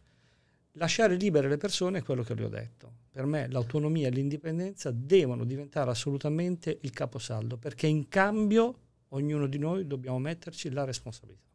Lasciare 0.73 1.15
libere 1.15 1.49
le 1.49 1.57
persone 1.57 1.99
è 1.99 2.03
quello 2.03 2.23
che 2.23 2.33
le 2.33 2.43
ho 2.45 2.49
detto. 2.49 2.93
Per 3.11 3.25
me 3.25 3.47
l'autonomia 3.49 4.07
e 4.07 4.11
l'indipendenza 4.11 4.91
devono 4.91 5.43
diventare 5.43 5.89
assolutamente 5.89 6.77
il 6.81 6.91
caposaldo, 6.91 7.57
perché 7.57 7.87
in 7.87 8.07
cambio 8.07 8.75
ognuno 9.09 9.47
di 9.47 9.57
noi 9.57 9.87
dobbiamo 9.87 10.19
metterci 10.19 10.69
la 10.69 10.85
responsabilità. 10.85 11.47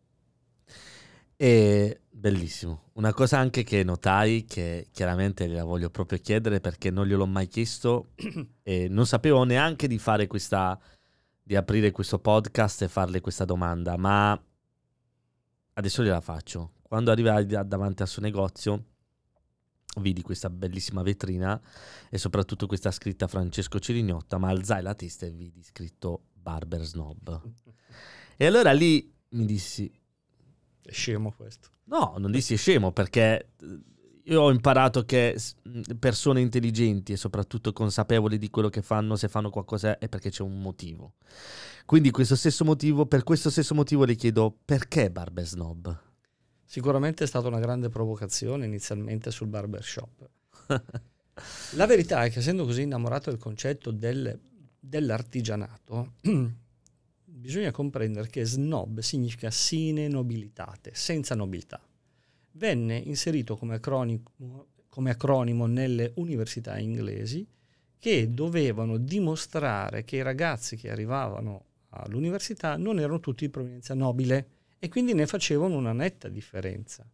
E 1.36 2.00
bellissimo. 2.10 2.90
Una 2.94 3.12
cosa 3.12 3.38
anche 3.38 3.64
che 3.64 3.82
notai, 3.82 4.44
che 4.44 4.88
chiaramente 4.92 5.46
la 5.46 5.64
voglio 5.64 5.90
proprio 5.90 6.18
chiedere 6.18 6.60
perché 6.60 6.90
non 6.90 7.06
gliel'ho 7.06 7.26
mai 7.26 7.48
chiesto 7.48 8.12
e 8.62 8.88
non 8.88 9.06
sapevo 9.06 9.44
neanche 9.44 9.88
di 9.88 9.98
fare 9.98 10.26
questa, 10.26 10.78
di 11.46 11.56
aprire 11.56 11.90
questo 11.90 12.18
podcast 12.18 12.82
e 12.82 12.88
farle 12.88 13.20
questa 13.20 13.44
domanda, 13.44 13.98
ma 13.98 14.42
adesso 15.74 16.02
gliela 16.02 16.22
faccio. 16.22 16.72
Quando 16.80 17.10
arrivai 17.10 17.44
davanti 17.44 18.00
al 18.00 18.08
suo 18.08 18.22
negozio, 18.22 18.84
vidi 20.00 20.22
questa 20.22 20.48
bellissima 20.48 21.02
vetrina 21.02 21.60
e 22.08 22.16
soprattutto 22.16 22.66
questa 22.66 22.90
scritta 22.90 23.26
Francesco 23.26 23.78
Cirignotta, 23.78 24.38
ma 24.38 24.48
alzai 24.48 24.82
la 24.82 24.94
testa 24.94 25.26
e 25.26 25.30
vidi 25.30 25.62
scritto 25.62 26.28
Barber 26.32 26.82
Snob. 26.82 27.42
E 28.36 28.46
allora 28.46 28.72
lì 28.72 29.14
mi 29.28 29.44
dissi, 29.46 29.88
è 30.82 30.90
scemo 30.90 31.30
questo. 31.30 31.68
No, 31.84 32.16
non 32.18 32.32
dissi 32.32 32.54
è 32.54 32.56
scemo 32.56 32.90
perché 32.90 33.52
io 34.26 34.40
ho 34.40 34.50
imparato 34.50 35.04
che 35.04 35.38
persone 35.98 36.40
intelligenti 36.40 37.12
e 37.12 37.16
soprattutto 37.16 37.72
consapevoli 37.72 38.38
di 38.38 38.48
quello 38.48 38.70
che 38.70 38.80
fanno, 38.80 39.16
se 39.16 39.28
fanno 39.28 39.50
qualcosa 39.50 39.98
è 39.98 40.08
perché 40.08 40.30
c'è 40.30 40.42
un 40.42 40.60
motivo. 40.60 41.14
Quindi 41.84 42.10
questo 42.10 42.34
stesso 42.34 42.64
motivo, 42.64 43.04
per 43.06 43.22
questo 43.22 43.50
stesso 43.50 43.74
motivo 43.74 44.04
le 44.04 44.14
chiedo 44.14 44.56
perché 44.64 45.10
Barber 45.10 45.46
Snob? 45.46 46.00
Sicuramente 46.64 47.24
è 47.24 47.26
stata 47.26 47.48
una 47.48 47.60
grande 47.60 47.90
provocazione 47.90 48.64
inizialmente 48.64 49.30
sul 49.30 49.48
barbershop. 49.48 50.30
La 51.74 51.86
verità 51.86 52.24
è 52.24 52.30
che 52.30 52.38
essendo 52.38 52.64
così 52.64 52.82
innamorato 52.82 53.28
del 53.28 53.38
concetto 53.38 53.90
del, 53.90 54.40
dell'artigianato, 54.80 56.14
bisogna 57.24 57.70
comprendere 57.72 58.28
che 58.28 58.46
snob 58.46 59.00
significa 59.00 59.50
sine 59.50 60.08
nobilitate, 60.08 60.92
senza 60.94 61.34
nobiltà. 61.34 61.80
Venne 62.56 62.96
inserito 62.96 63.56
come 63.56 63.74
acronimo, 63.74 64.22
come 64.88 65.10
acronimo 65.10 65.66
nelle 65.66 66.12
università 66.16 66.78
inglesi 66.78 67.44
che 67.98 68.32
dovevano 68.32 68.96
dimostrare 68.96 70.04
che 70.04 70.16
i 70.16 70.22
ragazzi 70.22 70.76
che 70.76 70.90
arrivavano 70.90 71.64
all'università 71.90 72.76
non 72.76 73.00
erano 73.00 73.18
tutti 73.18 73.44
di 73.44 73.50
provenienza 73.50 73.94
nobile 73.94 74.48
e 74.78 74.88
quindi 74.88 75.14
ne 75.14 75.26
facevano 75.26 75.76
una 75.76 75.92
netta 75.92 76.28
differenza. 76.28 77.04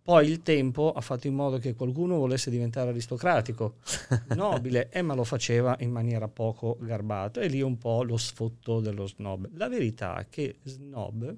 Poi 0.00 0.28
il 0.28 0.42
tempo 0.42 0.92
ha 0.92 1.00
fatto 1.00 1.26
in 1.26 1.34
modo 1.34 1.58
che 1.58 1.74
qualcuno 1.74 2.16
volesse 2.16 2.48
diventare 2.48 2.90
aristocratico, 2.90 3.76
nobile, 4.36 4.88
e 4.90 5.02
ma 5.02 5.14
lo 5.14 5.24
faceva 5.24 5.76
in 5.80 5.90
maniera 5.90 6.28
poco 6.28 6.78
garbata. 6.80 7.40
E 7.40 7.48
lì 7.48 7.60
un 7.60 7.76
po' 7.76 8.02
lo 8.04 8.16
sfotto 8.16 8.80
dello 8.80 9.06
snob. 9.06 9.50
La 9.54 9.68
verità 9.68 10.18
è 10.18 10.26
che 10.30 10.60
snob, 10.62 11.36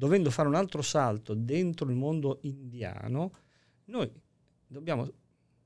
dovendo 0.00 0.30
fare 0.30 0.48
un 0.48 0.54
altro 0.54 0.80
salto 0.80 1.34
dentro 1.34 1.86
il 1.86 1.94
mondo 1.94 2.38
indiano, 2.44 3.32
noi 3.84 4.10
dobbiamo, 4.66 5.06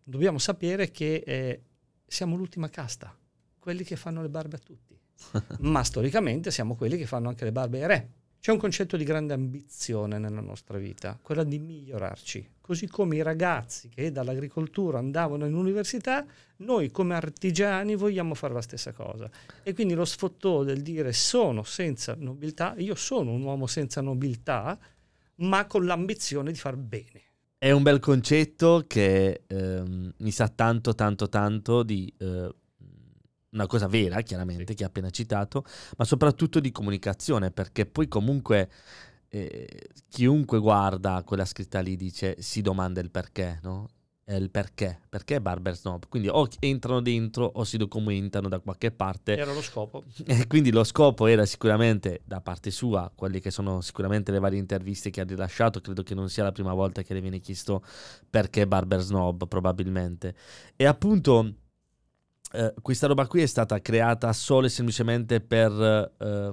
dobbiamo 0.02 0.38
sapere 0.38 0.90
che 0.90 1.22
eh, 1.24 1.62
siamo 2.04 2.34
l'ultima 2.34 2.68
casta, 2.68 3.16
quelli 3.60 3.84
che 3.84 3.94
fanno 3.94 4.22
le 4.22 4.28
barbe 4.28 4.56
a 4.56 4.58
tutti. 4.58 4.98
ma 5.60 5.84
storicamente 5.84 6.50
siamo 6.50 6.74
quelli 6.74 6.96
che 6.96 7.06
fanno 7.06 7.28
anche 7.28 7.44
le 7.44 7.52
barbe 7.52 7.80
ai 7.80 7.86
re 7.86 8.10
c'è 8.44 8.52
un 8.52 8.58
concetto 8.58 8.98
di 8.98 9.04
grande 9.04 9.32
ambizione 9.32 10.18
nella 10.18 10.42
nostra 10.42 10.76
vita, 10.76 11.18
quella 11.22 11.44
di 11.44 11.58
migliorarci. 11.58 12.56
Così 12.60 12.86
come 12.88 13.16
i 13.16 13.22
ragazzi 13.22 13.88
che 13.88 14.12
dall'agricoltura 14.12 14.98
andavano 14.98 15.46
in 15.46 15.54
università, 15.54 16.26
noi 16.56 16.90
come 16.90 17.14
artigiani 17.14 17.94
vogliamo 17.94 18.34
fare 18.34 18.52
la 18.52 18.60
stessa 18.60 18.92
cosa. 18.92 19.30
E 19.62 19.72
quindi 19.72 19.94
lo 19.94 20.04
sfottò 20.04 20.62
del 20.62 20.82
dire 20.82 21.14
sono 21.14 21.62
senza 21.62 22.14
nobiltà, 22.18 22.74
io 22.76 22.94
sono 22.94 23.32
un 23.32 23.40
uomo 23.40 23.66
senza 23.66 24.02
nobiltà, 24.02 24.78
ma 25.36 25.64
con 25.66 25.86
l'ambizione 25.86 26.52
di 26.52 26.58
far 26.58 26.76
bene. 26.76 27.22
È 27.56 27.70
un 27.70 27.82
bel 27.82 27.98
concetto 27.98 28.84
che 28.86 29.44
ehm, 29.46 30.12
mi 30.18 30.30
sa 30.30 30.48
tanto, 30.48 30.94
tanto, 30.94 31.30
tanto 31.30 31.82
di 31.82 32.12
eh, 32.18 32.54
una 33.54 33.66
cosa 33.66 33.86
vera, 33.86 34.20
chiaramente, 34.20 34.72
sì. 34.72 34.74
che 34.74 34.84
ha 34.84 34.88
appena 34.88 35.10
citato, 35.10 35.64
ma 35.96 36.04
soprattutto 36.04 36.60
di 36.60 36.70
comunicazione, 36.70 37.50
perché 37.50 37.86
poi 37.86 38.06
comunque 38.08 38.68
eh, 39.28 39.88
chiunque 40.08 40.58
guarda 40.58 41.22
quella 41.24 41.44
scritta 41.44 41.80
lì 41.80 41.96
dice, 41.96 42.36
si 42.38 42.60
domanda 42.60 43.00
il 43.00 43.10
perché, 43.10 43.60
no? 43.62 43.88
È 44.26 44.32
il 44.32 44.50
perché, 44.50 45.00
perché 45.10 45.38
Barber 45.38 45.76
Snob? 45.76 46.08
Quindi 46.08 46.28
o 46.28 46.48
entrano 46.60 47.02
dentro 47.02 47.44
o 47.44 47.62
si 47.64 47.76
documentano 47.76 48.48
da 48.48 48.58
qualche 48.58 48.90
parte. 48.90 49.36
Era 49.36 49.52
lo 49.52 49.60
scopo. 49.60 50.02
E 50.24 50.46
quindi 50.46 50.70
lo 50.70 50.82
scopo 50.82 51.26
era 51.26 51.44
sicuramente 51.44 52.22
da 52.24 52.40
parte 52.40 52.70
sua, 52.70 53.12
quelle 53.14 53.40
che 53.40 53.50
sono 53.50 53.82
sicuramente 53.82 54.32
le 54.32 54.38
varie 54.38 54.58
interviste 54.58 55.10
che 55.10 55.20
ha 55.20 55.24
rilasciato, 55.24 55.82
credo 55.82 56.02
che 56.02 56.14
non 56.14 56.30
sia 56.30 56.42
la 56.42 56.52
prima 56.52 56.72
volta 56.72 57.02
che 57.02 57.12
le 57.12 57.20
viene 57.20 57.38
chiesto 57.38 57.84
perché 58.30 58.66
Barber 58.66 59.00
Snob, 59.00 59.46
probabilmente. 59.46 60.34
E 60.74 60.86
appunto 60.86 61.56
eh, 62.54 62.74
questa 62.80 63.08
roba 63.08 63.26
qui 63.26 63.42
è 63.42 63.46
stata 63.46 63.80
creata 63.80 64.32
solo 64.32 64.66
e 64.66 64.70
semplicemente 64.70 65.40
per 65.40 65.72
eh, 66.18 66.52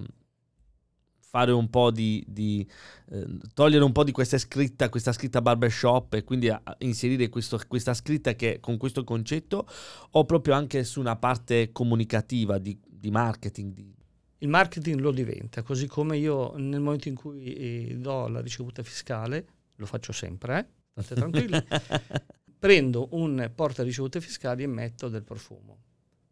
fare 1.19 1.51
un 1.51 1.69
po' 1.69 1.91
di, 1.91 2.23
di 2.27 2.67
eh, 3.11 3.25
togliere 3.53 3.83
un 3.83 3.91
po' 3.91 4.03
di 4.03 4.11
questa 4.11 4.37
scritta, 4.37 4.89
questa 4.89 5.13
scritta 5.13 5.41
barbershop 5.41 6.15
e 6.15 6.23
quindi 6.23 6.49
a, 6.49 6.59
a 6.61 6.75
inserire 6.79 7.29
questo, 7.29 7.59
questa 7.67 7.93
scritta 7.93 8.33
che 8.33 8.59
con 8.59 8.77
questo 8.77 9.03
concetto 9.03 9.67
o 10.11 10.25
proprio 10.25 10.55
anche 10.55 10.83
su 10.83 10.99
una 10.99 11.15
parte 11.15 11.71
comunicativa 11.71 12.57
di, 12.57 12.77
di 12.85 13.11
marketing. 13.11 13.73
Di... 13.73 13.95
Il 14.39 14.49
marketing 14.49 14.99
lo 14.99 15.11
diventa, 15.11 15.61
così 15.61 15.87
come 15.87 16.17
io 16.17 16.53
nel 16.57 16.81
momento 16.81 17.09
in 17.09 17.15
cui 17.15 17.53
eh, 17.53 17.97
do 17.97 18.27
la 18.27 18.41
ricevuta 18.41 18.81
fiscale, 18.81 19.45
lo 19.75 19.85
faccio 19.85 20.11
sempre, 20.11 20.59
eh? 20.59 21.01
state 21.01 21.13
tranquilli, 21.13 21.63
prendo 22.57 23.07
un 23.11 23.51
porta 23.53 23.83
ricevute 23.83 24.19
fiscali 24.19 24.63
e 24.63 24.67
metto 24.67 25.07
del 25.07 25.23
profumo 25.23 25.77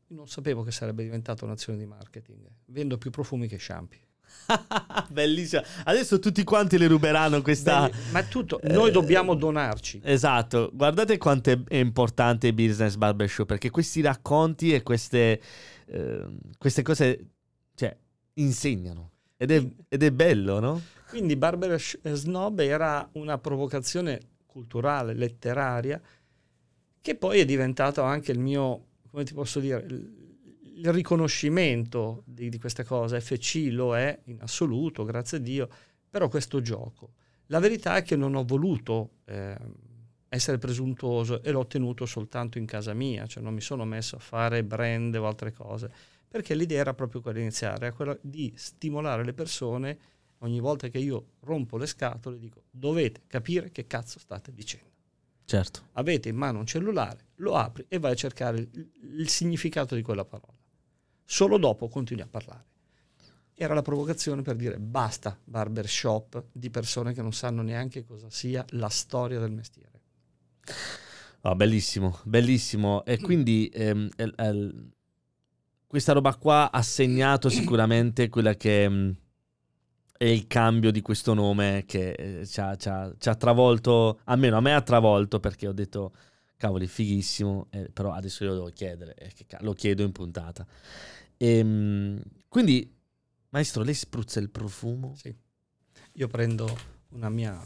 non 0.10 0.28
sapevo 0.28 0.64
che 0.64 0.72
sarebbe 0.72 1.04
diventata 1.04 1.46
un'azione 1.46 1.78
di 1.78 1.86
marketing. 1.86 2.48
Vendo 2.66 2.98
più 2.98 3.12
profumi 3.12 3.48
che 3.48 3.60
shampoo. 3.60 4.00
Bellissimo. 5.10 5.62
Adesso 5.86 6.20
tutti 6.20 6.44
quanti 6.44 6.78
le 6.78 6.88
ruberanno 6.88 7.42
questa. 7.42 7.90
Belli, 7.90 8.12
ma 8.12 8.24
tutto, 8.24 8.60
eh, 8.62 8.72
noi 8.72 8.92
dobbiamo 8.92 9.36
donarci. 9.36 10.02
Esatto. 10.04 10.70
Guardate 10.74 11.18
quanto 11.18 11.64
è 11.68 11.76
importante 11.76 12.48
il 12.48 12.54
business 12.54 12.96
barbershop 12.96 13.48
perché 13.48 13.70
questi 13.70 14.02
racconti 14.02 14.74
e 14.74 14.84
queste, 14.84 15.42
eh, 15.86 16.26
queste 16.58 16.82
cose 16.82 17.26
cioè, 17.76 17.96
insegnano. 18.36 19.12
Ed 19.38 19.52
è, 19.52 19.66
ed 19.88 20.04
è 20.04 20.12
bello, 20.12 20.60
no? 20.60 20.82
Quindi 21.08 21.36
Barber 21.36 21.80
Snob 21.80 22.60
era 22.60 23.08
una 23.14 23.38
provocazione 23.38 24.20
culturale, 24.46 25.14
letteraria, 25.14 26.00
che 27.02 27.16
poi 27.16 27.40
è 27.40 27.46
diventato 27.46 28.04
anche 28.04 28.32
il 28.32 28.40
mio 28.40 28.89
come 29.10 29.24
ti 29.24 29.34
posso 29.34 29.60
dire, 29.60 29.86
il 29.86 30.94
riconoscimento 30.94 32.24
di, 32.26 32.50
di 32.50 32.58
queste 32.58 32.84
cose, 32.84 33.20
FC 33.20 33.68
lo 33.72 33.96
è 33.96 34.18
in 34.26 34.38
assoluto, 34.42 35.04
grazie 35.04 35.38
a 35.38 35.42
Dio, 35.42 35.70
però 36.10 36.28
questo 36.30 36.62
gioco. 36.62 37.14
La 37.48 37.60
verità 37.60 37.98
è 37.98 38.04
che 38.04 38.16
non 38.16 38.36
ho 38.36 38.46
voluto 38.46 39.18
eh, 39.26 39.58
essere 40.30 40.58
presuntuoso 40.58 41.42
e 41.44 41.52
l'ho 41.52 41.60
ottenuto 41.60 42.06
soltanto 42.06 42.58
in 42.58 42.66
casa 42.66 42.94
mia, 42.94 43.26
cioè 43.26 43.44
non 43.44 43.54
mi 43.54 43.62
sono 43.62 43.84
messo 43.86 44.16
a 44.16 44.20
fare 44.20 44.64
brand 44.64 45.16
o 45.16 45.26
altre 45.26 45.52
cose, 45.52 45.92
perché 46.28 46.54
l'idea 46.54 46.82
era 46.82 46.94
proprio 46.94 47.22
quella 47.22 47.38
di 47.38 47.44
iniziare, 47.44 47.92
quella 47.92 48.18
di 48.22 48.54
stimolare 48.56 49.26
le 49.26 49.34
persone 49.34 50.00
ogni 50.40 50.60
volta 50.60 50.88
che 50.88 51.00
io 51.00 51.32
rompo 51.42 51.78
le 51.78 51.88
scatole 51.88 52.38
dico 52.38 52.64
dovete 52.70 53.22
capire 53.28 53.72
che 53.72 53.88
cazzo 53.88 54.20
state 54.20 54.54
dicendo. 54.54 54.88
Certo. 55.50 55.88
Avete 55.94 56.30
in 56.30 56.36
mano 56.36 56.60
un 56.60 56.68
cellulare, 56.68 57.30
lo 57.38 57.56
apri 57.56 57.84
e 57.88 57.98
vai 57.98 58.12
a 58.12 58.16
cercare 58.16 58.60
il, 58.60 58.92
il 59.18 59.28
significato 59.30 59.96
di 59.96 60.04
quella 60.04 60.24
parola. 60.24 60.54
Solo 61.26 61.58
dopo 61.58 61.88
continui 61.88 62.22
a 62.22 62.28
parlare. 62.28 62.66
Era 63.56 63.74
la 63.74 63.82
provocazione 63.82 64.44
per 64.44 64.56
dire 64.56 64.78
basta 64.78 65.36
barbershop 65.44 66.50
di 66.52 66.70
persone 66.70 67.14
che 67.14 67.24
non 67.24 67.34
sanno 67.34 67.64
neanche 67.64 68.06
cosa 68.06 68.30
sia 68.30 68.64
la 68.74 68.90
storia 68.90 69.40
del 69.40 69.50
mestiere. 69.50 70.02
Oh, 71.42 71.56
bellissimo, 71.56 72.20
bellissimo. 72.26 73.04
E 73.04 73.18
quindi 73.18 73.72
ehm, 73.74 74.08
el, 74.18 74.34
el, 74.38 74.92
questa 75.88 76.14
roba 76.14 76.36
qua 76.36 76.72
ha 76.72 76.84
segnato 76.84 77.50
sicuramente 77.50 78.30
quella 78.30 78.54
che... 78.54 78.84
Ehm, 78.84 79.16
e 80.22 80.34
il 80.34 80.48
cambio 80.48 80.92
di 80.92 81.02
questo 81.02 81.34
nome 81.34 81.86
che 81.88 82.12
eh, 82.12 82.46
ci 82.46 82.60
ha, 82.60 82.76
ci, 82.76 82.90
ha, 82.90 83.10
ci 83.18 83.30
ha, 83.30 83.36
travolto, 83.36 84.20
almeno 84.26 84.58
a 84.58 84.60
me 84.60 84.74
ha 84.74 84.82
travolto 84.82 85.40
perché 85.40 85.66
ho 85.66 85.72
detto, 85.72 86.12
cavoli, 86.58 86.88
fighissimo, 86.88 87.68
eh, 87.70 87.90
però 87.90 88.12
adesso 88.12 88.44
io 88.44 88.50
lo 88.50 88.56
devo 88.58 88.70
chiedere, 88.72 89.16
eh, 89.16 89.34
lo 89.62 89.72
chiedo 89.72 90.04
in 90.04 90.12
puntata. 90.12 90.68
E, 91.38 91.58
ehm, 91.60 92.22
quindi, 92.50 92.94
maestro, 93.52 93.82
lei 93.82 93.94
spruzza 93.94 94.42
il 94.42 94.50
profumo? 94.50 95.16
Sì. 95.16 95.34
Io 96.16 96.28
prendo 96.28 96.78
una 97.12 97.30
mia 97.30 97.58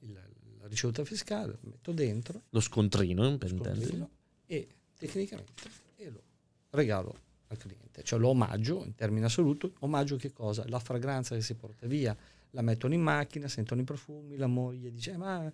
la 0.00 0.68
ricevuta 0.68 1.06
fiscale, 1.06 1.56
lo 1.62 1.70
metto 1.70 1.92
dentro. 1.92 2.42
Lo 2.50 2.60
scontrino, 2.60 3.38
per 3.38 3.50
intendere. 3.50 4.08
E 4.44 4.68
tecnicamente 4.98 5.62
e 5.96 6.10
lo 6.10 6.22
regalo 6.70 7.26
al 7.48 7.56
cliente. 7.56 8.02
Cioè 8.02 8.18
lo 8.18 8.28
omaggio 8.28 8.84
in 8.84 8.94
termini 8.94 9.24
assoluti. 9.24 9.72
Omaggio 9.80 10.16
che 10.16 10.32
cosa? 10.32 10.64
La 10.68 10.78
fragranza 10.78 11.34
che 11.34 11.42
si 11.42 11.54
porta 11.54 11.86
via. 11.86 12.16
La 12.52 12.62
mettono 12.62 12.94
in 12.94 13.02
macchina, 13.02 13.48
sentono 13.48 13.80
i 13.80 13.84
profumi, 13.84 14.36
la 14.36 14.46
moglie 14.46 14.90
dice 14.90 15.16
ma 15.18 15.52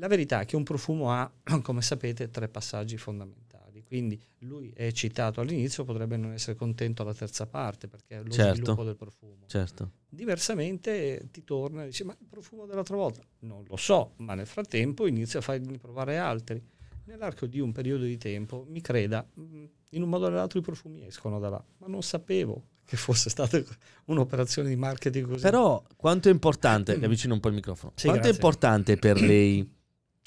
la 0.00 0.06
verità 0.06 0.40
è 0.40 0.44
che 0.44 0.56
un 0.56 0.62
profumo 0.62 1.12
ha, 1.12 1.30
come 1.62 1.82
sapete, 1.82 2.30
tre 2.30 2.48
passaggi 2.48 2.96
fondamentali. 2.96 3.82
Quindi 3.84 4.20
lui 4.40 4.70
è 4.74 4.90
citato 4.92 5.40
all'inizio, 5.40 5.84
potrebbe 5.84 6.16
non 6.16 6.32
essere 6.32 6.56
contento 6.56 7.02
alla 7.02 7.14
terza 7.14 7.46
parte 7.46 7.88
perché 7.88 8.18
è 8.18 8.22
lo 8.22 8.30
certo. 8.30 8.54
sviluppo 8.54 8.84
del 8.84 8.96
profumo. 8.96 9.46
Certo. 9.46 9.92
Diversamente 10.08 11.28
ti 11.32 11.42
torna 11.42 11.84
e 11.84 11.86
dici 11.86 12.04
ma 12.04 12.14
il 12.18 12.26
profumo 12.28 12.66
dell'altra 12.66 12.96
volta? 12.96 13.22
Non 13.40 13.64
lo 13.66 13.76
so, 13.76 14.12
ma 14.16 14.34
nel 14.34 14.46
frattempo 14.46 15.06
inizia 15.06 15.38
a 15.38 15.42
farmi 15.42 15.78
provare 15.78 16.18
altri. 16.18 16.62
Nell'arco 17.04 17.46
di 17.46 17.58
un 17.58 17.72
periodo 17.72 18.04
di 18.04 18.18
tempo, 18.18 18.66
mi 18.68 18.82
creda, 18.82 19.26
mm, 19.40 19.64
in 19.90 20.02
un 20.02 20.08
modo 20.08 20.26
o 20.26 20.28
nell'altro 20.28 20.58
i 20.58 20.62
profumi 20.62 21.04
escono 21.06 21.38
da 21.38 21.48
là, 21.48 21.64
ma 21.78 21.86
non 21.86 22.02
sapevo 22.02 22.68
che 22.84 22.96
fosse 22.96 23.30
stata 23.30 23.62
un'operazione 24.06 24.68
di 24.68 24.76
marketing 24.76 25.26
così. 25.26 25.42
Però 25.42 25.82
quanto 25.96 26.28
è 26.28 26.32
importante, 26.32 26.96
mi 26.96 27.04
avvicino 27.04 27.34
un 27.34 27.40
po' 27.40 27.48
il 27.48 27.54
microfono, 27.54 27.92
sì, 27.94 28.06
quanto 28.06 28.22
grazie. 28.22 28.38
è 28.38 28.42
importante 28.42 28.96
per 28.96 29.20
lei 29.20 29.76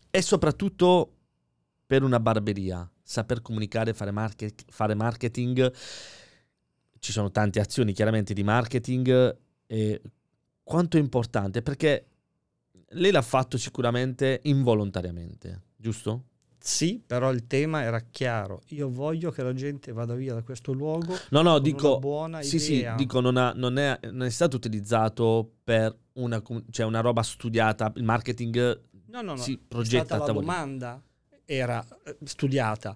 e 0.10 0.22
soprattutto 0.22 1.16
per 1.86 2.04
una 2.04 2.20
barberia 2.20 2.90
saper 3.02 3.42
comunicare, 3.42 3.94
fare, 3.94 4.12
market, 4.12 4.64
fare 4.70 4.94
marketing, 4.94 5.72
ci 7.00 7.12
sono 7.12 7.32
tante 7.32 7.60
azioni 7.60 7.94
chiaramente 7.94 8.34
di 8.34 8.44
marketing, 8.44 9.38
e 9.66 10.02
quanto 10.64 10.98
è 10.98 11.00
importante 11.00 11.62
perché 11.62 12.06
lei 12.90 13.12
l'ha 13.12 13.22
fatto 13.22 13.58
sicuramente 13.58 14.40
involontariamente, 14.44 15.64
giusto? 15.76 16.26
Sì, 16.64 17.02
però 17.04 17.32
il 17.32 17.48
tema 17.48 17.82
era 17.82 18.00
chiaro. 18.02 18.62
Io 18.68 18.88
voglio 18.88 19.32
che 19.32 19.42
la 19.42 19.54
gente 19.54 19.92
vada 19.92 20.14
via 20.14 20.36
da 20.36 20.44
questo 20.44 20.72
luogo. 20.74 21.18
No, 21.30 21.42
no, 21.42 21.58
dico. 21.58 21.98
buona 21.98 22.44
sì, 22.44 22.58
idea. 22.58 22.92
sì, 22.92 22.98
dico, 22.98 23.20
non, 23.20 23.36
ha, 23.36 23.52
non, 23.56 23.80
è, 23.80 24.00
non, 24.12 24.28
è, 24.28 24.30
stato 24.30 24.58
utilizzato 24.58 25.56
per 25.64 25.98
una, 26.14 26.42
cioè 26.70 26.86
una 26.86 27.02
roba 27.02 27.24
studiata. 27.24 27.92
Il 27.96 28.04
marketing 28.04 28.82
no, 29.08 29.22
no, 29.22 29.32
no. 29.34 29.38
si 29.38 29.58
progetta. 29.58 30.18
la 30.18 30.32
domanda 30.32 31.02
era 31.46 31.84
eh, 32.04 32.18
studiata. 32.24 32.96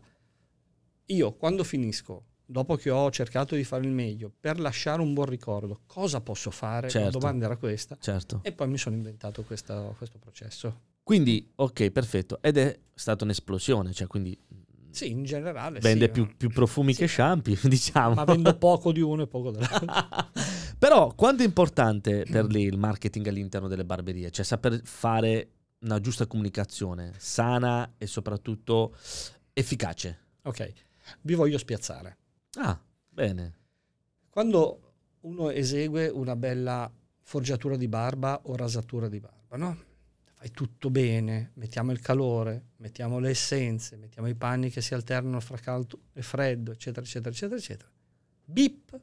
Io 1.07 1.33
quando 1.33 1.63
finisco, 1.63 2.23
dopo 2.45 2.75
che 2.75 2.91
ho 2.91 3.09
cercato 3.09 3.55
di 3.55 3.63
fare 3.63 3.83
il 3.83 3.91
meglio, 3.91 4.31
per 4.39 4.59
lasciare 4.59 5.01
un 5.01 5.15
buon 5.15 5.25
ricordo, 5.25 5.81
cosa 5.87 6.21
posso 6.21 6.51
fare? 6.51 6.87
Certo. 6.87 7.05
La 7.05 7.11
domanda 7.11 7.45
era 7.45 7.57
questa. 7.57 7.97
Certo. 7.99 8.41
E 8.43 8.51
poi 8.51 8.67
mi 8.67 8.77
sono 8.77 8.95
inventato 8.95 9.41
questa, 9.41 9.91
questo 9.97 10.19
processo. 10.19 10.93
Quindi, 11.05 11.51
ok, 11.53 11.91
perfetto. 11.91 12.41
Ed 12.41 12.57
è 12.57 12.79
stata 12.95 13.25
un'esplosione, 13.25 13.93
cioè 13.93 14.07
quindi... 14.07 14.35
Sì, 14.89 15.11
in 15.11 15.23
generale 15.23 15.79
Vende 15.79 16.05
sì, 16.05 16.11
più, 16.11 16.35
più, 16.35 16.49
profumi 16.49 16.93
sì. 16.93 17.01
che 17.01 17.07
shampoo, 17.07 17.53
diciamo. 17.69 18.15
Ma 18.15 18.23
vendo 18.23 18.57
poco 18.57 18.91
di 18.91 19.01
uno 19.01 19.21
e 19.21 19.27
poco 19.27 19.51
dell'altro. 19.51 20.31
Però, 20.79 21.13
quanto 21.13 21.43
è 21.43 21.45
importante 21.45 22.25
per 22.27 22.45
lei 22.45 22.63
il 22.63 22.79
marketing 22.79 23.27
all'interno 23.27 23.67
delle 23.67 23.85
barberie? 23.85 24.31
Cioè, 24.31 24.43
saper 24.43 24.81
fare 24.83 25.49
una 25.81 25.99
giusta 25.99 26.25
comunicazione, 26.25 27.13
sana 27.17 27.93
e 27.99 28.07
soprattutto 28.07 28.95
efficace. 29.53 30.19
Ok, 30.41 30.73
vi 31.21 31.35
voglio 31.35 31.59
spiazzare. 31.59 32.17
Ah, 32.57 32.81
bene. 33.07 33.59
Quando 34.27 34.93
uno 35.21 35.51
esegue 35.51 36.07
una 36.07 36.35
bella 36.35 36.91
forgiatura 37.21 37.77
di 37.77 37.87
barba 37.87 38.41
o 38.45 38.55
rasatura 38.55 39.07
di 39.07 39.19
barba, 39.19 39.55
no? 39.55 39.93
Fai 40.35 40.51
tutto 40.51 40.89
bene, 40.89 41.51
mettiamo 41.55 41.91
il 41.91 42.01
calore, 42.01 42.65
mettiamo 42.77 43.19
le 43.19 43.29
essenze, 43.29 43.95
mettiamo 43.95 44.27
i 44.27 44.35
panni 44.35 44.69
che 44.69 44.81
si 44.81 44.93
alternano 44.93 45.39
fra 45.39 45.57
caldo 45.57 46.01
e 46.13 46.21
freddo, 46.21 46.71
eccetera, 46.71 47.05
eccetera, 47.05 47.31
eccetera, 47.31 47.59
eccetera. 47.59 47.89
Bip, 48.43 48.99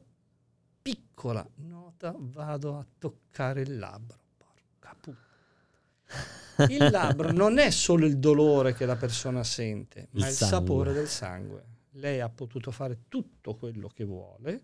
piccola 0.81 1.45
nota, 1.55 2.15
vado 2.17 2.77
a 2.77 2.85
toccare 2.97 3.61
il 3.61 3.77
labbro. 3.79 4.19
Porca 4.37 4.95
puttana. 4.99 6.71
Il 6.71 6.91
labbro 6.91 7.31
non 7.31 7.57
è 7.57 7.71
solo 7.71 8.05
il 8.05 8.19
dolore 8.19 8.73
che 8.75 8.85
la 8.85 8.95
persona 8.95 9.43
sente, 9.43 10.09
ma 10.11 10.25
il, 10.25 10.31
il 10.31 10.37
sapore 10.37 10.93
del 10.93 11.07
sangue. 11.07 11.65
Lei 11.93 12.21
ha 12.21 12.29
potuto 12.29 12.69
fare 12.69 13.05
tutto 13.09 13.55
quello 13.55 13.87
che 13.87 14.03
vuole, 14.03 14.63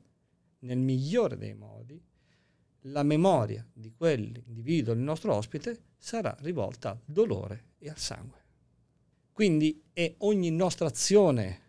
nel 0.59 0.77
migliore 0.77 1.35
dei 1.35 1.55
modi, 1.55 1.99
la 2.83 3.03
memoria 3.03 3.65
di 3.71 3.93
quell'individuo, 3.95 4.93
il 4.93 4.99
nostro 4.99 5.33
ospite, 5.35 5.83
sarà 5.97 6.35
rivolta 6.39 6.91
al 6.91 6.99
dolore 7.05 7.65
e 7.79 7.89
al 7.89 7.97
sangue. 7.97 8.37
Quindi 9.31 9.83
è 9.93 10.13
ogni 10.19 10.51
nostra 10.51 10.87
azione 10.87 11.61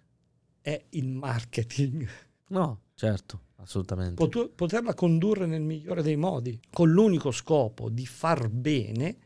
è 0.60 0.86
il 0.90 1.08
marketing. 1.08 2.06
No, 2.48 2.80
certo, 2.94 3.42
assolutamente. 3.56 4.14
Pot- 4.14 4.50
poterla 4.50 4.94
condurre 4.94 5.46
nel 5.46 5.62
migliore 5.62 6.02
dei 6.02 6.16
modi, 6.16 6.60
con 6.70 6.90
l'unico 6.90 7.30
scopo 7.30 7.88
di 7.88 8.06
far 8.06 8.48
bene, 8.48 9.16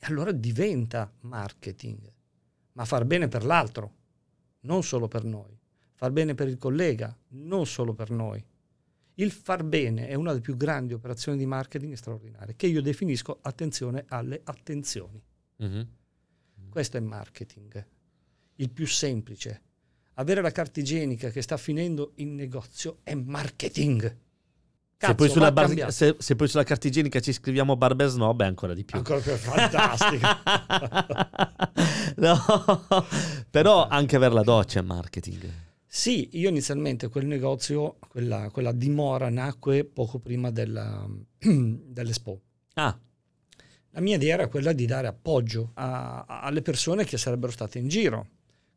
allora 0.00 0.32
diventa 0.32 1.12
marketing. 1.20 2.12
Ma 2.72 2.84
far 2.84 3.04
bene 3.04 3.28
per 3.28 3.44
l'altro, 3.44 3.94
non 4.60 4.82
solo 4.82 5.08
per 5.08 5.24
noi. 5.24 5.58
Far 5.94 6.12
bene 6.12 6.34
per 6.34 6.48
il 6.48 6.56
collega, 6.56 7.14
non 7.30 7.66
solo 7.66 7.92
per 7.92 8.10
noi. 8.10 8.42
Il 9.20 9.30
far 9.32 9.64
bene 9.64 10.08
è 10.08 10.14
una 10.14 10.30
delle 10.30 10.40
più 10.40 10.56
grandi 10.56 10.94
operazioni 10.94 11.36
di 11.36 11.44
marketing 11.44 11.92
straordinarie, 11.92 12.56
che 12.56 12.66
io 12.66 12.80
definisco 12.80 13.38
attenzione 13.42 14.06
alle 14.08 14.40
attenzioni. 14.42 15.22
Mm-hmm. 15.62 15.82
Questo 16.70 16.96
è 16.96 17.00
marketing, 17.00 17.86
il 18.56 18.70
più 18.70 18.86
semplice. 18.86 19.62
Avere 20.14 20.40
la 20.40 20.50
carta 20.50 20.80
igienica 20.80 21.28
che 21.28 21.42
sta 21.42 21.58
finendo 21.58 22.12
in 22.16 22.34
negozio 22.34 23.00
è 23.02 23.14
marketing. 23.14 24.16
Cazzo, 24.96 25.12
se, 25.12 25.14
poi 25.14 25.28
sulla 25.28 25.52
bar- 25.52 25.88
se, 25.88 26.16
se, 26.18 26.36
poi 26.36 26.48
sulla 26.48 26.64
carta 26.64 26.86
igienica 26.86 27.20
ci 27.20 27.34
scriviamo 27.34 27.76
Barber 27.76 28.08
Snob 28.08 28.42
è 28.42 28.46
ancora 28.46 28.72
di 28.72 28.84
più. 28.84 28.96
Ancora 28.96 29.20
più 29.20 29.34
fantastico. 29.36 30.26
no, 32.16 32.86
però 33.50 33.86
anche 33.86 34.16
avere 34.16 34.32
la 34.32 34.42
doccia 34.42 34.80
è 34.80 34.82
marketing. 34.82 35.68
Sì, 35.92 36.28
io 36.34 36.50
inizialmente 36.50 37.08
quel 37.08 37.26
negozio, 37.26 37.96
quella, 38.06 38.48
quella 38.50 38.70
dimora, 38.70 39.28
nacque 39.28 39.84
poco 39.84 40.20
prima 40.20 40.52
della, 40.52 41.04
dell'Expo. 41.36 42.40
Ah. 42.74 42.96
La 43.90 44.00
mia 44.00 44.14
idea 44.14 44.34
era 44.34 44.46
quella 44.46 44.72
di 44.72 44.86
dare 44.86 45.08
appoggio 45.08 45.72
a, 45.74 46.24
a, 46.28 46.42
alle 46.42 46.62
persone 46.62 47.02
che 47.02 47.18
sarebbero 47.18 47.50
state 47.50 47.80
in 47.80 47.88
giro, 47.88 48.28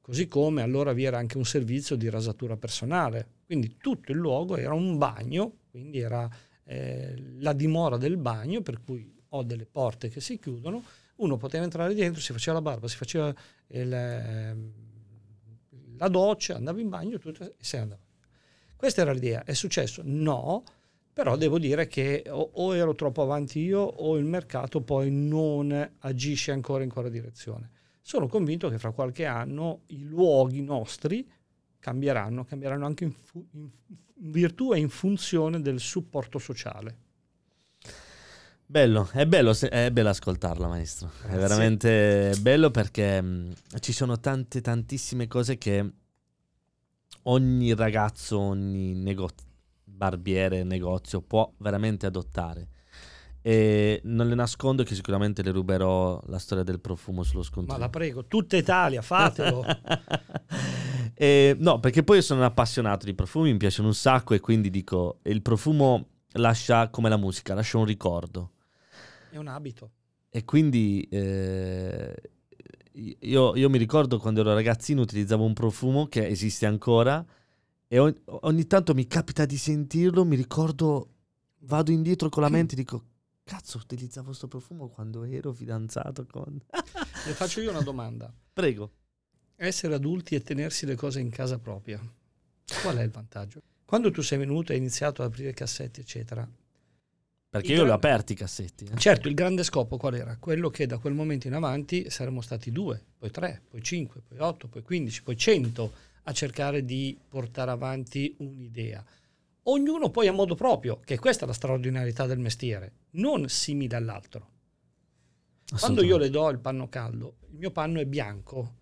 così 0.01 0.27
come 0.27 0.63
allora 0.63 0.91
vi 0.91 1.03
era 1.03 1.19
anche 1.19 1.37
un 1.37 1.45
servizio 1.45 1.95
di 1.95 2.09
rasatura 2.09 2.57
personale. 2.57 3.27
Quindi 3.45 3.77
tutto 3.77 4.11
il 4.11 4.17
luogo 4.17 4.57
era 4.57 4.73
un 4.73 4.97
bagno, 4.97 5.57
quindi 5.69 5.99
era 5.99 6.27
eh, 6.63 7.13
la 7.37 7.53
dimora 7.53 7.97
del 7.97 8.17
bagno, 8.17 8.61
per 8.61 8.81
cui 8.81 9.07
ho 9.29 9.43
delle 9.43 9.67
porte 9.67 10.09
che 10.09 10.19
si 10.19 10.39
chiudono, 10.39 10.83
uno 11.17 11.37
poteva 11.37 11.63
entrare 11.63 11.93
dentro, 11.93 12.19
si 12.19 12.31
faceva 12.31 12.57
la 12.57 12.63
barba, 12.63 12.87
si 12.87 12.97
faceva 12.97 13.31
il... 13.67 13.93
Eh, 13.93 14.91
la 15.97 16.07
doccia, 16.07 16.55
andavo 16.55 16.79
in 16.79 16.89
bagno 16.89 17.17
tutto, 17.17 17.43
e 17.43 17.55
se 17.59 17.77
ne 17.77 17.83
andava. 17.83 18.01
Questa 18.75 19.01
era 19.01 19.13
l'idea. 19.13 19.43
È 19.43 19.53
successo? 19.53 20.01
No, 20.03 20.63
però 21.13 21.37
devo 21.37 21.59
dire 21.59 21.87
che 21.87 22.23
o, 22.27 22.49
o, 22.53 22.75
ero 22.75 22.95
troppo 22.95 23.21
avanti 23.21 23.59
io 23.59 23.79
o 23.79 24.17
il 24.17 24.25
mercato 24.25 24.81
poi 24.81 25.11
non 25.11 25.91
agisce 25.99 26.51
ancora 26.51 26.83
in 26.83 26.89
quella 26.89 27.09
direzione. 27.09 27.69
Sono 28.01 28.27
convinto 28.27 28.69
che 28.69 28.79
fra 28.79 28.91
qualche 28.91 29.25
anno 29.25 29.83
i 29.87 30.03
luoghi 30.03 30.61
nostri 30.61 31.29
cambieranno, 31.79 32.43
cambieranno 32.43 32.85
anche 32.85 33.03
in, 33.05 33.11
fu- 33.11 33.47
in 33.53 33.69
virtù 34.31 34.73
e 34.73 34.79
in 34.79 34.89
funzione 34.89 35.61
del 35.61 35.79
supporto 35.79 36.39
sociale. 36.39 36.97
Bello, 38.73 39.07
è 39.13 39.27
bello, 39.27 39.55
è 39.69 39.91
bello 39.91 40.09
ascoltarla 40.09 40.67
maestro, 40.67 41.11
Grazie. 41.21 41.37
è 41.37 41.39
veramente 41.39 42.35
bello 42.39 42.71
perché 42.71 43.21
mh, 43.21 43.27
mm, 43.27 43.51
ci 43.79 43.93
sono 43.93 44.19
tante 44.19 44.61
tantissime 44.61 45.27
cose 45.27 45.59
che 45.59 45.91
ogni 47.25 47.75
ragazzo, 47.75 48.39
ogni 48.39 48.95
negozio, 48.95 49.45
barbiere, 49.83 50.63
negozio 50.63 51.21
può 51.21 51.53
veramente 51.57 52.07
adottare. 52.07 52.69
E 53.43 54.01
non 54.05 54.27
le 54.27 54.33
nascondo 54.33 54.81
che 54.81 54.95
sicuramente 54.95 55.43
le 55.43 55.51
ruberò 55.51 56.19
la 56.25 56.39
storia 56.39 56.63
del 56.63 56.79
profumo 56.79 57.21
sullo 57.21 57.43
scontrino. 57.43 57.77
Ma 57.77 57.83
la 57.85 57.91
prego, 57.91 58.25
tutta 58.25 58.57
Italia, 58.57 59.03
fatelo. 59.03 59.63
e, 61.13 61.55
no, 61.59 61.79
perché 61.79 62.01
poi 62.01 62.23
sono 62.23 62.39
un 62.39 62.47
appassionato 62.47 63.05
di 63.05 63.13
profumi, 63.13 63.51
mi 63.51 63.57
piacciono 63.59 63.89
un 63.89 63.93
sacco 63.93 64.33
e 64.33 64.39
quindi 64.39 64.71
dico, 64.71 65.19
il 65.25 65.43
profumo 65.43 66.07
lascia 66.31 66.89
come 66.89 67.09
la 67.09 67.17
musica, 67.17 67.53
lascia 67.53 67.77
un 67.77 67.85
ricordo. 67.85 68.49
È 69.33 69.37
un 69.37 69.47
abito. 69.47 69.89
E 70.29 70.45
quindi 70.45 71.07
eh, 71.09 72.15
io, 73.21 73.55
io 73.55 73.69
mi 73.71 73.79
ricordo 73.79 74.19
quando 74.19 74.41
ero 74.41 74.53
ragazzino 74.53 75.01
utilizzavo 75.01 75.43
un 75.43 75.53
profumo 75.53 76.05
che 76.05 76.27
esiste 76.27 76.67
ancora 76.67 77.25
e 77.87 77.97
ogni, 77.97 78.15
ogni 78.25 78.67
tanto 78.67 78.93
mi 78.93 79.07
capita 79.07 79.47
di 79.47 79.57
sentirlo, 79.57 80.23
mi 80.23 80.35
ricordo, 80.35 81.13
vado 81.61 81.89
indietro 81.89 82.29
con 82.29 82.43
la 82.43 82.49
mente 82.53 82.75
e 82.75 82.77
dico, 82.77 83.05
cazzo, 83.43 83.79
utilizzavo 83.79 84.27
questo 84.27 84.47
profumo 84.47 84.87
quando 84.87 85.23
ero 85.23 85.51
fidanzato 85.51 86.27
con... 86.27 86.61
Le 86.69 87.33
faccio 87.33 87.59
io 87.59 87.71
una 87.71 87.81
domanda. 87.81 88.31
Prego. 88.53 88.91
Essere 89.55 89.95
adulti 89.95 90.35
e 90.35 90.43
tenersi 90.43 90.85
le 90.85 90.95
cose 90.95 91.19
in 91.19 91.31
casa 91.31 91.57
propria, 91.57 91.99
qual 92.83 92.97
è 92.97 93.01
il 93.01 93.09
vantaggio? 93.09 93.63
Quando 93.83 94.11
tu 94.11 94.21
sei 94.21 94.37
venuto 94.37 94.71
e 94.71 94.75
hai 94.75 94.81
iniziato 94.81 95.23
ad 95.23 95.31
aprire 95.31 95.53
cassetti, 95.53 96.01
eccetera. 96.01 96.47
Perché 97.53 97.73
il 97.73 97.77
io 97.77 97.83
li 97.83 97.91
ho 97.91 97.93
aperti 97.93 98.33
i 98.33 98.35
cassetti. 98.35 98.85
eh. 98.85 98.97
Certo, 98.97 99.27
il 99.27 99.35
grande 99.35 99.61
scopo 99.61 99.97
qual 99.97 100.15
era? 100.15 100.37
Quello 100.39 100.71
che 100.71 100.87
da 100.87 100.97
quel 100.97 101.13
momento 101.13 101.45
in 101.45 101.53
avanti 101.53 102.09
saremmo 102.09 102.41
stati 102.41 102.71
due, 102.71 102.99
poi 103.15 103.29
tre, 103.29 103.61
poi 103.69 103.83
cinque, 103.83 104.21
poi 104.27 104.39
otto, 104.39 104.67
poi 104.67 104.81
quindici, 104.81 105.21
poi 105.21 105.37
cento 105.37 105.93
a 106.23 106.31
cercare 106.31 106.83
di 106.83 107.15
portare 107.29 107.69
avanti 107.69 108.33
un'idea. 108.39 109.05
Ognuno 109.65 110.09
poi 110.09 110.27
a 110.27 110.31
modo 110.31 110.55
proprio, 110.55 110.99
che 111.05 111.19
questa 111.19 111.43
è 111.43 111.47
la 111.47 111.53
straordinarietà 111.53 112.25
del 112.25 112.39
mestiere, 112.39 112.93
non 113.11 113.47
simile 113.47 113.97
all'altro. 113.97 114.49
Quando 115.77 116.03
io 116.03 116.17
le 116.17 116.31
do 116.31 116.49
il 116.49 116.57
panno 116.57 116.89
caldo, 116.89 117.35
il 117.51 117.57
mio 117.59 117.69
panno 117.69 117.99
è 117.99 118.05
bianco, 118.07 118.73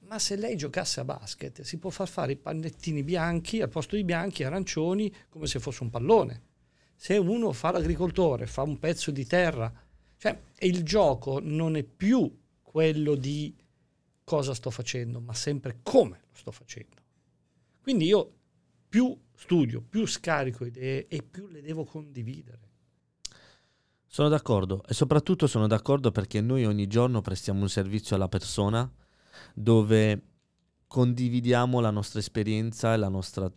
ma 0.00 0.18
se 0.18 0.36
lei 0.36 0.54
giocasse 0.54 1.00
a 1.00 1.04
basket 1.04 1.62
si 1.62 1.78
può 1.78 1.88
far 1.88 2.08
fare 2.08 2.32
i 2.32 2.36
pannettini 2.36 3.02
bianchi 3.02 3.62
al 3.62 3.70
posto 3.70 3.96
di 3.96 4.04
bianchi 4.04 4.44
arancioni 4.44 5.10
come 5.30 5.46
se 5.46 5.60
fosse 5.60 5.82
un 5.82 5.88
pallone. 5.88 6.42
Se 6.96 7.16
uno 7.16 7.52
fa 7.52 7.70
l'agricoltore, 7.70 8.46
fa 8.46 8.62
un 8.62 8.78
pezzo 8.78 9.10
di 9.10 9.26
terra, 9.26 9.72
cioè 10.16 10.40
il 10.60 10.82
gioco 10.82 11.38
non 11.42 11.76
è 11.76 11.82
più 11.82 12.34
quello 12.62 13.14
di 13.14 13.54
cosa 14.24 14.54
sto 14.54 14.70
facendo, 14.70 15.20
ma 15.20 15.34
sempre 15.34 15.80
come 15.82 16.22
lo 16.28 16.34
sto 16.34 16.50
facendo. 16.50 16.96
Quindi 17.80 18.06
io 18.06 18.32
più 18.88 19.16
studio, 19.34 19.82
più 19.82 20.06
scarico 20.06 20.64
idee 20.64 21.06
e 21.06 21.22
più 21.22 21.46
le 21.48 21.60
devo 21.60 21.84
condividere. 21.84 22.64
Sono 24.06 24.28
d'accordo 24.28 24.82
e 24.88 24.94
soprattutto 24.94 25.46
sono 25.46 25.66
d'accordo 25.66 26.10
perché 26.10 26.40
noi 26.40 26.64
ogni 26.64 26.86
giorno 26.86 27.20
prestiamo 27.20 27.60
un 27.60 27.68
servizio 27.68 28.16
alla 28.16 28.28
persona 28.28 28.90
dove 29.54 30.22
condividiamo 30.86 31.80
la 31.80 31.90
nostra 31.90 32.20
esperienza 32.20 32.94
e 32.94 32.96
la 32.96 33.08
nostra 33.08 33.52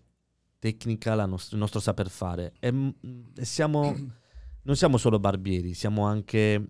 tecnica, 0.59 1.15
la 1.15 1.25
nost- 1.25 1.53
il 1.53 1.57
nostro 1.57 1.79
saper 1.79 2.09
fare. 2.09 2.53
E, 2.59 2.93
e 3.35 3.45
siamo, 3.45 3.95
non 4.63 4.75
siamo 4.75 4.97
solo 4.97 5.19
barbieri, 5.19 5.73
siamo 5.73 6.05
anche 6.05 6.69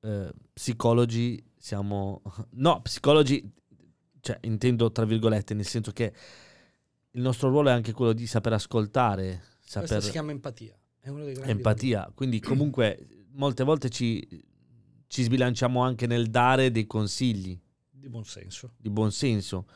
eh, 0.00 0.32
psicologi, 0.52 1.42
siamo... 1.56 2.22
No, 2.50 2.82
psicologi, 2.82 3.50
cioè 4.20 4.38
intendo 4.42 4.92
tra 4.92 5.04
virgolette, 5.04 5.54
nel 5.54 5.66
senso 5.66 5.92
che 5.92 6.12
il 7.10 7.22
nostro 7.22 7.48
ruolo 7.48 7.70
è 7.70 7.72
anche 7.72 7.92
quello 7.92 8.12
di 8.12 8.26
saper 8.26 8.54
ascoltare, 8.54 9.42
saper 9.60 10.02
si 10.02 10.10
chiama 10.10 10.30
empatia. 10.30 10.76
È 10.98 11.08
uno 11.08 11.24
dei 11.24 11.34
grandi 11.34 11.50
empatia. 11.52 12.10
Quindi 12.14 12.40
comunque 12.40 13.26
molte 13.32 13.64
volte 13.64 13.88
ci, 13.88 14.26
ci 15.06 15.22
sbilanciamo 15.22 15.80
anche 15.80 16.06
nel 16.06 16.28
dare 16.28 16.70
dei 16.70 16.86
consigli 16.86 17.58
di 17.90 18.08
buon 18.08 18.24
senso. 18.24 18.72
di 18.76 18.90
buon 18.90 19.12
senso. 19.12 19.66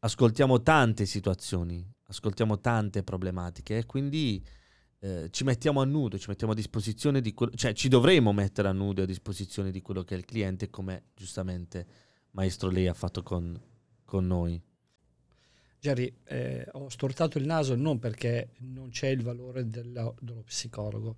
Ascoltiamo 0.00 0.62
tante 0.62 1.06
situazioni, 1.06 1.88
ascoltiamo 2.12 2.60
tante 2.60 3.02
problematiche 3.02 3.78
e 3.78 3.86
quindi 3.86 4.44
eh, 5.00 5.28
ci 5.30 5.42
mettiamo 5.44 5.80
a 5.80 5.84
nudo, 5.84 6.18
ci 6.18 6.28
mettiamo 6.28 6.52
a 6.52 6.56
disposizione 6.56 7.20
di 7.20 7.34
quello, 7.34 7.52
cioè 7.54 7.72
ci 7.72 7.88
dovremo 7.88 8.32
mettere 8.32 8.68
a 8.68 8.72
nudo 8.72 9.00
e 9.00 9.04
a 9.04 9.06
disposizione 9.06 9.70
di 9.70 9.82
quello 9.82 10.04
che 10.04 10.14
è 10.14 10.18
il 10.18 10.24
cliente, 10.24 10.70
come 10.70 11.06
giustamente 11.14 11.86
maestro 12.32 12.70
lei 12.70 12.86
ha 12.86 12.94
fatto 12.94 13.22
con, 13.22 13.60
con 14.04 14.26
noi. 14.26 14.62
Jerry, 15.80 16.14
eh, 16.24 16.68
ho 16.72 16.88
stortato 16.88 17.38
il 17.38 17.46
naso 17.46 17.74
non 17.74 17.98
perché 17.98 18.50
non 18.58 18.90
c'è 18.90 19.08
il 19.08 19.22
valore 19.22 19.68
della- 19.68 20.14
dello 20.20 20.42
psicologo, 20.42 21.16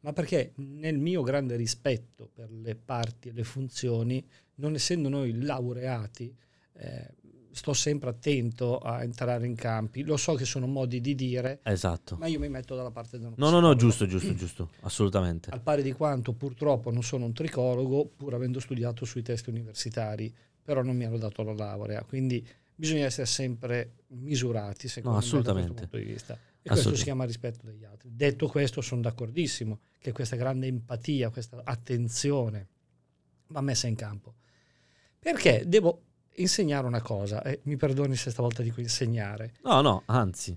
ma 0.00 0.12
perché 0.12 0.52
nel 0.56 0.98
mio 0.98 1.22
grande 1.22 1.54
rispetto 1.54 2.28
per 2.32 2.50
le 2.50 2.74
parti 2.74 3.28
e 3.28 3.32
le 3.32 3.44
funzioni, 3.44 4.26
non 4.56 4.74
essendo 4.74 5.08
noi 5.08 5.40
laureati, 5.40 6.34
eh, 6.72 7.14
sto 7.52 7.72
sempre 7.72 8.10
attento 8.10 8.78
a 8.78 9.02
entrare 9.02 9.46
in 9.46 9.54
campi. 9.54 10.02
Lo 10.02 10.16
so 10.16 10.34
che 10.34 10.44
sono 10.44 10.66
modi 10.66 11.00
di 11.00 11.14
dire, 11.14 11.60
Esatto. 11.62 12.16
ma 12.16 12.26
io 12.26 12.38
mi 12.38 12.48
metto 12.48 12.74
dalla 12.74 12.90
parte 12.90 13.18
dello 13.18 13.34
No, 13.36 13.50
no, 13.50 13.60
no, 13.60 13.74
giusto, 13.74 14.06
giusto, 14.06 14.32
giusto, 14.34 14.70
assolutamente. 14.80 15.50
Al 15.50 15.60
pari 15.60 15.82
di 15.82 15.92
quanto 15.92 16.32
purtroppo 16.32 16.90
non 16.90 17.02
sono 17.02 17.24
un 17.24 17.32
tricologo, 17.32 18.06
pur 18.16 18.34
avendo 18.34 18.60
studiato 18.60 19.04
sui 19.04 19.22
testi 19.22 19.50
universitari, 19.50 20.32
però 20.62 20.82
non 20.82 20.96
mi 20.96 21.04
hanno 21.04 21.18
dato 21.18 21.42
la 21.42 21.52
laurea, 21.52 22.02
quindi 22.04 22.46
bisogna 22.74 23.04
essere 23.04 23.26
sempre 23.26 23.96
misurati, 24.08 24.88
secondo 24.88 25.18
No, 25.18 25.36
me, 25.36 25.42
da 25.42 25.52
questo 25.52 25.74
punto 25.74 25.96
di 25.96 26.04
vista. 26.04 26.38
E 26.62 26.68
questo 26.68 26.94
si 26.94 27.04
chiama 27.04 27.24
rispetto 27.24 27.60
degli 27.62 27.84
altri. 27.84 28.10
Detto 28.14 28.46
questo, 28.46 28.80
sono 28.80 29.00
d'accordissimo 29.00 29.80
che 29.98 30.12
questa 30.12 30.36
grande 30.36 30.66
empatia, 30.66 31.30
questa 31.30 31.60
attenzione 31.64 32.68
va 33.48 33.60
messa 33.62 33.86
in 33.86 33.94
campo. 33.94 34.34
Perché 35.18 35.64
devo 35.66 36.02
insegnare 36.40 36.86
una 36.86 37.02
cosa, 37.02 37.42
e 37.42 37.60
mi 37.64 37.76
perdoni 37.76 38.16
se 38.16 38.30
stavolta 38.30 38.62
dico 38.62 38.80
insegnare. 38.80 39.54
No, 39.62 39.80
no, 39.80 40.02
anzi. 40.06 40.56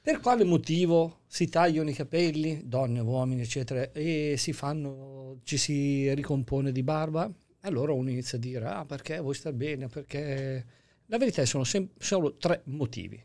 Per 0.00 0.20
quale 0.20 0.44
motivo 0.44 1.20
si 1.26 1.48
tagliano 1.48 1.90
i 1.90 1.94
capelli, 1.94 2.62
donne, 2.64 3.00
uomini, 3.00 3.42
eccetera, 3.42 3.92
e 3.92 4.34
si 4.36 4.52
fanno, 4.52 5.38
ci 5.44 5.56
si 5.56 6.12
ricompone 6.14 6.72
di 6.72 6.82
barba? 6.82 7.30
Allora 7.60 7.92
uno 7.92 8.10
inizia 8.10 8.38
a 8.38 8.40
dire, 8.40 8.66
ah, 8.66 8.84
perché 8.84 9.18
vuoi 9.20 9.34
star 9.34 9.52
bene, 9.52 9.88
perché... 9.88 10.80
La 11.06 11.18
verità 11.18 11.42
è 11.42 11.44
sono 11.44 11.64
sem- 11.64 11.90
solo 11.98 12.36
tre 12.36 12.62
motivi, 12.66 13.22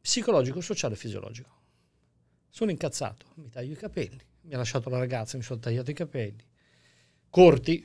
psicologico, 0.00 0.60
sociale 0.60 0.94
e 0.94 0.96
fisiologico. 0.96 1.50
Sono 2.48 2.70
incazzato, 2.70 3.26
mi 3.36 3.48
taglio 3.48 3.72
i 3.72 3.76
capelli, 3.76 4.20
mi 4.42 4.54
ha 4.54 4.58
lasciato 4.58 4.88
la 4.90 4.98
ragazza, 4.98 5.36
mi 5.36 5.42
sono 5.42 5.58
tagliato 5.58 5.90
i 5.90 5.94
capelli, 5.94 6.44
corti, 7.28 7.84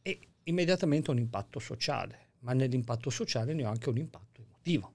e 0.00 0.20
immediatamente 0.44 1.10
un 1.10 1.18
impatto 1.18 1.58
sociale, 1.58 2.25
ma 2.46 2.52
nell'impatto 2.52 3.10
sociale 3.10 3.54
ne 3.54 3.66
ho 3.66 3.68
anche 3.68 3.88
un 3.88 3.98
impatto 3.98 4.40
emotivo. 4.40 4.94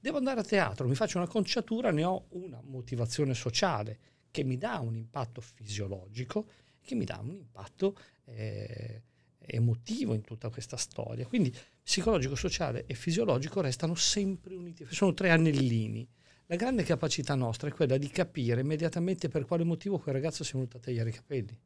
Devo 0.00 0.16
andare 0.16 0.40
a 0.40 0.42
teatro, 0.42 0.88
mi 0.88 0.94
faccio 0.94 1.18
una 1.18 1.28
conciatura, 1.28 1.90
ne 1.90 2.02
ho 2.02 2.24
una 2.30 2.60
motivazione 2.64 3.34
sociale 3.34 3.98
che 4.30 4.42
mi 4.42 4.56
dà 4.56 4.78
un 4.78 4.96
impatto 4.96 5.42
fisiologico, 5.42 6.48
che 6.80 6.94
mi 6.94 7.04
dà 7.04 7.18
un 7.22 7.30
impatto 7.30 7.96
eh, 8.24 9.02
emotivo 9.36 10.14
in 10.14 10.22
tutta 10.22 10.48
questa 10.48 10.78
storia. 10.78 11.26
Quindi 11.26 11.54
psicologico, 11.82 12.34
sociale 12.36 12.86
e 12.86 12.94
fisiologico 12.94 13.60
restano 13.60 13.94
sempre 13.94 14.54
uniti, 14.54 14.86
sono 14.88 15.12
tre 15.12 15.28
anellini. 15.28 16.08
La 16.46 16.56
grande 16.56 16.84
capacità 16.84 17.34
nostra 17.34 17.68
è 17.68 17.72
quella 17.72 17.98
di 17.98 18.08
capire 18.08 18.62
immediatamente 18.62 19.28
per 19.28 19.44
quale 19.44 19.62
motivo 19.62 19.98
quel 19.98 20.14
ragazzo 20.14 20.42
si 20.42 20.52
è 20.52 20.54
venuto 20.54 20.78
a 20.78 20.80
tagliare 20.80 21.10
i 21.10 21.12
capelli. 21.12 21.60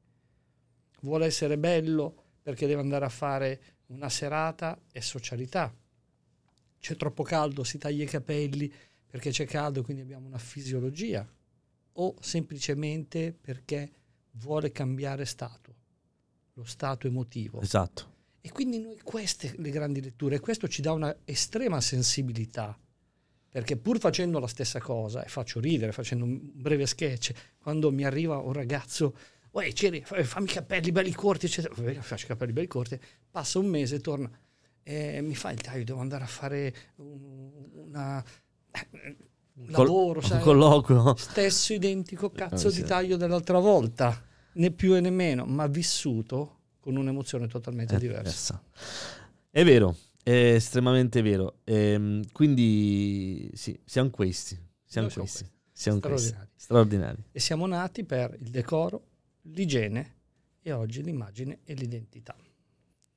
Vuole 1.03 1.27
essere 1.27 1.57
bello 1.57 2.25
perché 2.43 2.67
deve 2.67 2.81
andare 2.81 3.05
a 3.05 3.09
fare 3.09 3.61
una 3.87 4.09
serata 4.09 4.81
e 4.93 5.01
socialità. 5.01 5.75
C'è 6.79 6.97
troppo 6.97 7.23
caldo, 7.23 7.65
si 7.65 7.79
taglia 7.79 8.05
i 8.05 8.09
capelli 8.09 8.73
perché 9.07 9.31
c'è 9.31 9.47
caldo, 9.47 9.83
quindi 9.83 10.03
abbiamo 10.03 10.27
una 10.27 10.39
fisiologia. 10.39 11.27
O 11.99 12.15
semplicemente 12.21 13.33
perché 13.33 13.91
vuole 14.33 14.71
cambiare 14.71 15.25
stato, 15.25 15.75
lo 16.55 16.65
stato 16.65 17.07
emotivo. 17.07 17.61
Esatto. 17.61 18.15
E 18.41 18.53
quindi 18.53 18.79
noi 18.79 19.01
queste 19.03 19.55
le 19.57 19.71
grandi 19.71 20.01
letture, 20.03 20.37
e 20.37 20.41
questo 20.41 20.69
ci 20.69 20.83
dà 20.83 20.93
una 20.93 21.17
estrema 21.25 21.81
sensibilità, 21.81 22.79
perché 23.49 23.77
pur 23.77 23.99
facendo 23.99 24.39
la 24.39 24.47
stessa 24.47 24.79
cosa, 24.79 25.25
e 25.25 25.29
faccio 25.29 25.59
ridere, 25.59 25.91
facendo 25.93 26.25
un 26.25 26.39
breve 26.53 26.87
sketch, 26.87 27.33
quando 27.59 27.91
mi 27.91 28.05
arriva 28.05 28.37
un 28.37 28.53
ragazzo, 28.53 29.17
Uè, 29.57 29.73
Ceri, 29.73 30.03
fa- 30.05 30.23
fammi 30.23 30.45
i 30.51 30.53
capelli 30.53 30.93
belli 30.93 31.13
corti, 31.13 31.47
eccetera, 31.47 31.73
Va 31.75 31.83
bene, 31.83 32.03
faccio 32.03 32.27
i 32.27 32.29
capelli 32.29 32.53
belli 32.53 32.67
corti, 32.67 33.01
passa 33.31 33.59
un 33.59 33.67
mese, 33.67 34.01
torna, 34.01 34.31
e 34.83 35.23
mi 35.23 35.35
fa 35.35 35.51
il 35.51 35.61
taglio, 35.63 35.83
devo 35.85 36.01
andare 36.01 36.25
a 36.25 36.27
fare 36.27 36.75
un, 36.97 37.55
una, 37.73 38.23
un 39.55 39.67
Col- 39.73 39.87
lavoro, 39.87 40.19
un 40.21 40.27
sai? 40.27 40.43
colloquio. 40.43 41.17
stesso 41.17 41.73
identico 41.73 42.29
cazzo 42.31 42.69
Eh, 42.69 42.71
di 42.71 42.77
sì. 42.77 42.85
taglio 42.85 43.17
dell'altra 43.17 43.59
volta, 43.59 44.23
né 44.53 44.71
più 44.73 44.93
né 45.01 45.09
meno, 45.09 45.47
ma 45.47 45.67
vissuto 45.69 46.59
con 46.79 46.97
un'emozione 46.97 47.49
totalmente 47.49 47.97
È 47.97 47.99
diversa. 47.99 48.63
È 49.51 49.65
vero, 49.65 49.97
è 50.23 50.53
estremamente 50.55 51.23
vero. 51.23 51.61
Ehm, 51.65 52.23
quindi 52.31 53.51
sì, 53.55 53.81
siamo 53.87 54.11
questi. 54.11 54.55
Siamo 54.85 55.07
Noi 55.07 55.17
siamo 55.17 55.29
questi. 55.29 55.51
Siamo 55.73 56.01
questi. 56.01 56.27
Straordinari. 56.29 56.51
Straordinari. 56.57 57.25
E 57.33 57.41
siamo 57.41 57.67
nati 57.67 58.05
per 58.05 58.37
il 58.39 58.51
decoro, 58.51 59.03
l'igiene 59.53 60.15
e 60.61 60.73
oggi 60.73 61.03
l'immagine 61.03 61.61
e 61.65 61.75
l'identità. 61.75 62.37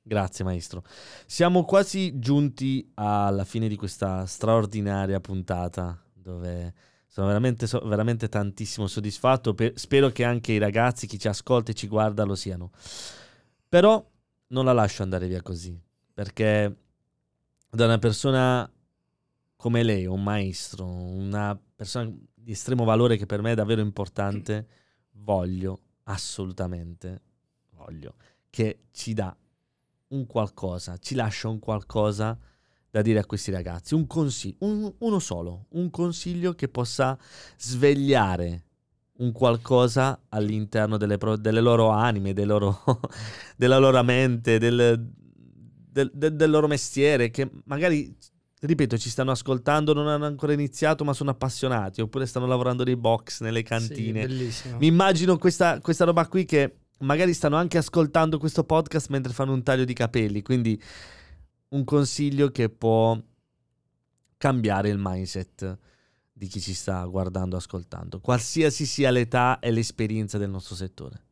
Grazie 0.02 0.44
maestro. 0.44 0.82
Siamo 1.26 1.64
quasi 1.64 2.18
giunti 2.18 2.90
alla 2.94 3.44
fine 3.44 3.68
di 3.68 3.76
questa 3.76 4.24
straordinaria 4.26 5.20
puntata 5.20 6.02
dove 6.12 6.74
sono 7.06 7.26
veramente, 7.26 7.66
so- 7.66 7.80
veramente 7.80 8.28
tantissimo 8.28 8.86
soddisfatto. 8.86 9.54
Per- 9.54 9.78
spero 9.78 10.10
che 10.10 10.24
anche 10.24 10.52
i 10.52 10.58
ragazzi, 10.58 11.06
chi 11.06 11.18
ci 11.18 11.28
ascolta 11.28 11.72
e 11.72 11.74
ci 11.74 11.86
guarda 11.86 12.24
lo 12.24 12.34
siano. 12.34 12.70
Però 13.68 14.04
non 14.48 14.64
la 14.64 14.72
lascio 14.72 15.02
andare 15.02 15.28
via 15.28 15.42
così 15.42 15.80
perché 16.20 16.76
da 17.70 17.84
una 17.86 17.98
persona 17.98 18.70
come 19.56 19.82
lei, 19.82 20.04
un 20.04 20.22
maestro, 20.22 20.86
una 20.86 21.58
persona 21.74 22.12
di 22.34 22.52
estremo 22.52 22.84
valore 22.84 23.16
che 23.16 23.24
per 23.24 23.40
me 23.40 23.52
è 23.52 23.54
davvero 23.54 23.80
importante, 23.80 24.66
voglio 25.12 25.80
assolutamente, 26.10 27.22
voglio, 27.70 28.14
che 28.50 28.84
ci 28.92 29.14
dà 29.14 29.34
un 30.08 30.26
qualcosa, 30.26 30.98
ci 30.98 31.14
lascia 31.14 31.48
un 31.48 31.58
qualcosa 31.58 32.38
da 32.90 33.02
dire 33.02 33.20
a 33.20 33.26
questi 33.26 33.50
ragazzi, 33.50 33.94
un 33.94 34.06
consiglio, 34.06 34.56
un, 34.60 34.92
uno 34.98 35.18
solo, 35.20 35.66
un 35.70 35.90
consiglio 35.90 36.54
che 36.54 36.68
possa 36.68 37.16
svegliare 37.56 38.64
un 39.18 39.32
qualcosa 39.32 40.20
all'interno 40.30 40.96
delle, 40.96 41.18
delle 41.38 41.60
loro 41.60 41.90
anime, 41.90 42.32
loro, 42.44 42.82
della 43.56 43.78
loro 43.78 44.02
mente, 44.02 44.58
del, 44.58 45.12
del, 45.90 46.10
del, 46.12 46.34
del 46.34 46.50
loro 46.50 46.66
mestiere, 46.66 47.30
che 47.30 47.48
magari 47.64 48.16
ripeto, 48.66 48.98
ci 48.98 49.08
stanno 49.08 49.30
ascoltando, 49.30 49.92
non 49.92 50.06
hanno 50.06 50.26
ancora 50.26 50.52
iniziato, 50.52 51.04
ma 51.04 51.12
sono 51.12 51.30
appassionati, 51.30 52.00
oppure 52.00 52.26
stanno 52.26 52.46
lavorando 52.46 52.84
nei 52.84 52.96
box, 52.96 53.40
nelle 53.40 53.62
cantine. 53.62 54.50
Sì, 54.50 54.68
Mi 54.78 54.86
immagino 54.86 55.38
questa, 55.38 55.80
questa, 55.80 56.04
roba 56.04 56.26
qui 56.28 56.44
che 56.44 56.76
magari 56.98 57.32
stanno 57.32 57.56
anche 57.56 57.78
ascoltando 57.78 58.38
questo 58.38 58.64
podcast 58.64 59.08
mentre 59.08 59.32
fanno 59.32 59.52
un 59.52 59.62
taglio 59.62 59.84
di 59.84 59.94
capelli, 59.94 60.42
quindi 60.42 60.80
un 61.68 61.84
consiglio 61.84 62.50
che 62.50 62.68
può 62.68 63.18
cambiare 64.36 64.88
il 64.88 64.98
mindset 64.98 65.78
di 66.32 66.46
chi 66.46 66.60
ci 66.60 66.74
sta 66.74 67.04
guardando, 67.04 67.56
ascoltando, 67.56 68.20
qualsiasi 68.20 68.86
sia 68.86 69.10
l'età 69.10 69.58
e 69.58 69.70
l'esperienza 69.70 70.38
del 70.38 70.50
nostro 70.50 70.74
settore. 70.74 71.24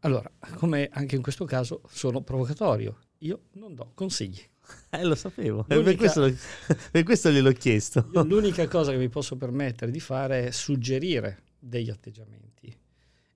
Allora, 0.00 0.30
come 0.54 0.88
anche 0.92 1.16
in 1.16 1.22
questo 1.22 1.44
caso 1.44 1.82
sono 1.90 2.22
provocatorio, 2.22 2.98
io 3.18 3.44
non 3.52 3.74
do 3.74 3.92
consigli. 3.94 4.40
Eh, 4.90 5.04
lo 5.04 5.14
sapevo, 5.14 5.62
per 5.62 5.94
questo, 5.94 6.32
per 6.90 7.04
questo 7.04 7.30
gliel'ho 7.30 7.52
chiesto. 7.52 8.08
l'unica 8.24 8.66
cosa 8.66 8.90
che 8.90 8.98
mi 8.98 9.08
posso 9.08 9.36
permettere 9.36 9.92
di 9.92 10.00
fare 10.00 10.48
è 10.48 10.50
suggerire 10.50 11.42
degli 11.58 11.90
atteggiamenti. 11.90 12.76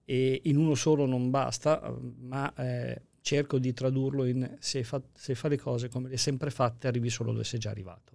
E 0.05 0.41
in 0.45 0.57
uno 0.57 0.75
solo 0.75 1.07
non 1.07 1.31
basta, 1.31 1.95
ma 2.23 2.53
eh, 2.55 3.03
cerco 3.21 3.59
di 3.59 3.73
tradurlo 3.73 4.25
in 4.27 4.57
se, 4.59 4.85
fa, 4.85 5.01
se 5.15 5.35
fa 5.35 5.49
le 5.49 5.59
cose 5.59 5.89
come 5.89 6.09
le 6.09 6.15
hai 6.15 6.21
sempre 6.21 6.51
fatte, 6.51 6.89
arrivi 6.89 7.09
solo 7.09 7.33
dove 7.33 7.45
sei 7.45 7.59
già 7.59 7.71
arrivato. 7.71 8.13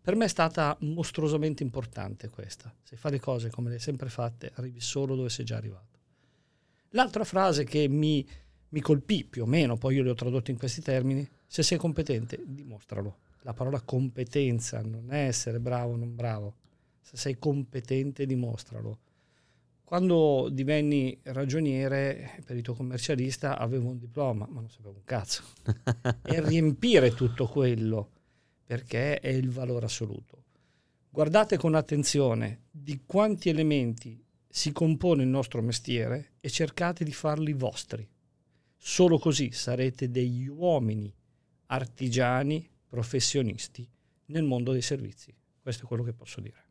Per 0.00 0.14
me 0.14 0.26
è 0.26 0.28
stata 0.28 0.76
mostruosamente 0.80 1.62
importante 1.62 2.28
questa. 2.28 2.72
Se 2.82 2.94
fa 2.96 3.08
le 3.08 3.18
cose 3.18 3.48
come 3.48 3.70
le 3.70 3.76
hai 3.76 3.80
sempre 3.80 4.10
fatte, 4.10 4.52
arrivi 4.54 4.78
solo 4.80 5.16
dove 5.16 5.30
sei 5.30 5.46
già 5.46 5.56
arrivato. 5.56 5.98
L'altra 6.90 7.24
frase 7.24 7.64
che 7.64 7.88
mi, 7.88 8.24
mi 8.68 8.80
colpì 8.80 9.24
più 9.24 9.42
o 9.42 9.46
meno, 9.46 9.76
poi 9.78 9.96
io 9.96 10.02
le 10.02 10.10
ho 10.10 10.14
tradotte 10.14 10.50
in 10.50 10.58
questi 10.58 10.82
termini, 10.82 11.26
se 11.54 11.62
sei 11.62 11.78
competente, 11.78 12.42
dimostralo. 12.44 13.18
La 13.42 13.52
parola 13.52 13.80
competenza 13.80 14.82
non 14.82 15.12
è 15.12 15.26
essere 15.26 15.60
bravo 15.60 15.92
o 15.92 15.96
non 15.96 16.16
bravo. 16.16 16.54
Se 17.00 17.16
sei 17.16 17.38
competente, 17.38 18.26
dimostralo. 18.26 18.98
Quando 19.84 20.48
divenni 20.50 21.16
ragioniere, 21.22 22.42
perito 22.44 22.74
commercialista, 22.74 23.56
avevo 23.56 23.90
un 23.90 23.98
diploma, 24.00 24.48
ma 24.50 24.58
non 24.58 24.68
sapevo 24.68 24.96
un 24.96 25.04
cazzo. 25.04 25.44
e 26.26 26.44
riempire 26.44 27.14
tutto 27.14 27.46
quello, 27.46 28.10
perché 28.66 29.20
è 29.20 29.28
il 29.28 29.50
valore 29.50 29.84
assoluto. 29.84 30.42
Guardate 31.08 31.56
con 31.56 31.76
attenzione 31.76 32.62
di 32.68 33.02
quanti 33.06 33.48
elementi 33.48 34.20
si 34.48 34.72
compone 34.72 35.22
il 35.22 35.28
nostro 35.28 35.62
mestiere 35.62 36.32
e 36.40 36.50
cercate 36.50 37.04
di 37.04 37.12
farli 37.12 37.52
vostri. 37.52 38.04
Solo 38.76 39.20
così 39.20 39.52
sarete 39.52 40.10
degli 40.10 40.48
uomini 40.48 41.14
artigiani, 41.66 42.68
professionisti 42.88 43.88
nel 44.26 44.44
mondo 44.44 44.72
dei 44.72 44.82
servizi. 44.82 45.34
Questo 45.60 45.84
è 45.84 45.86
quello 45.86 46.02
che 46.02 46.12
posso 46.12 46.40
dire. 46.40 46.62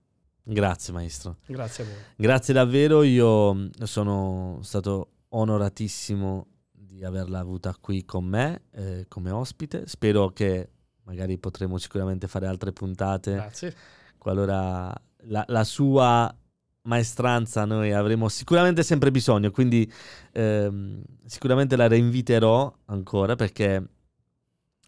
Grazie 0.44 0.94
maestro. 0.94 1.38
Grazie 1.46 1.84
a 1.84 1.88
voi. 1.88 1.98
Grazie 2.16 2.54
davvero, 2.54 3.04
io 3.04 3.54
mm, 3.54 3.68
sono 3.84 4.60
stato 4.62 5.10
onoratissimo 5.30 6.48
di 6.72 7.04
averla 7.04 7.40
avuta 7.40 7.76
qui 7.80 8.06
con 8.06 8.26
me 8.26 8.64
eh, 8.72 9.06
come 9.08 9.32
ospite. 9.32 9.88
Spero 9.88 10.30
che 10.30 10.70
magari 11.04 11.38
potremo 11.38 11.78
sicuramente 11.78 12.28
fare 12.28 12.46
altre 12.46 12.72
puntate. 12.74 13.34
Grazie. 13.34 13.76
Qualora 14.18 14.94
la, 15.26 15.44
la 15.48 15.64
sua 15.64 16.34
maestranza 16.84 17.66
noi 17.66 17.94
avremo 17.94 18.28
sicuramente 18.28 18.84
sempre 18.84 19.12
bisogno, 19.12 19.52
quindi 19.52 19.90
ehm, 20.34 21.02
sicuramente 21.26 21.76
la 21.76 21.88
reinviterò 21.88 22.74
ancora 22.86 23.36
perché 23.36 23.82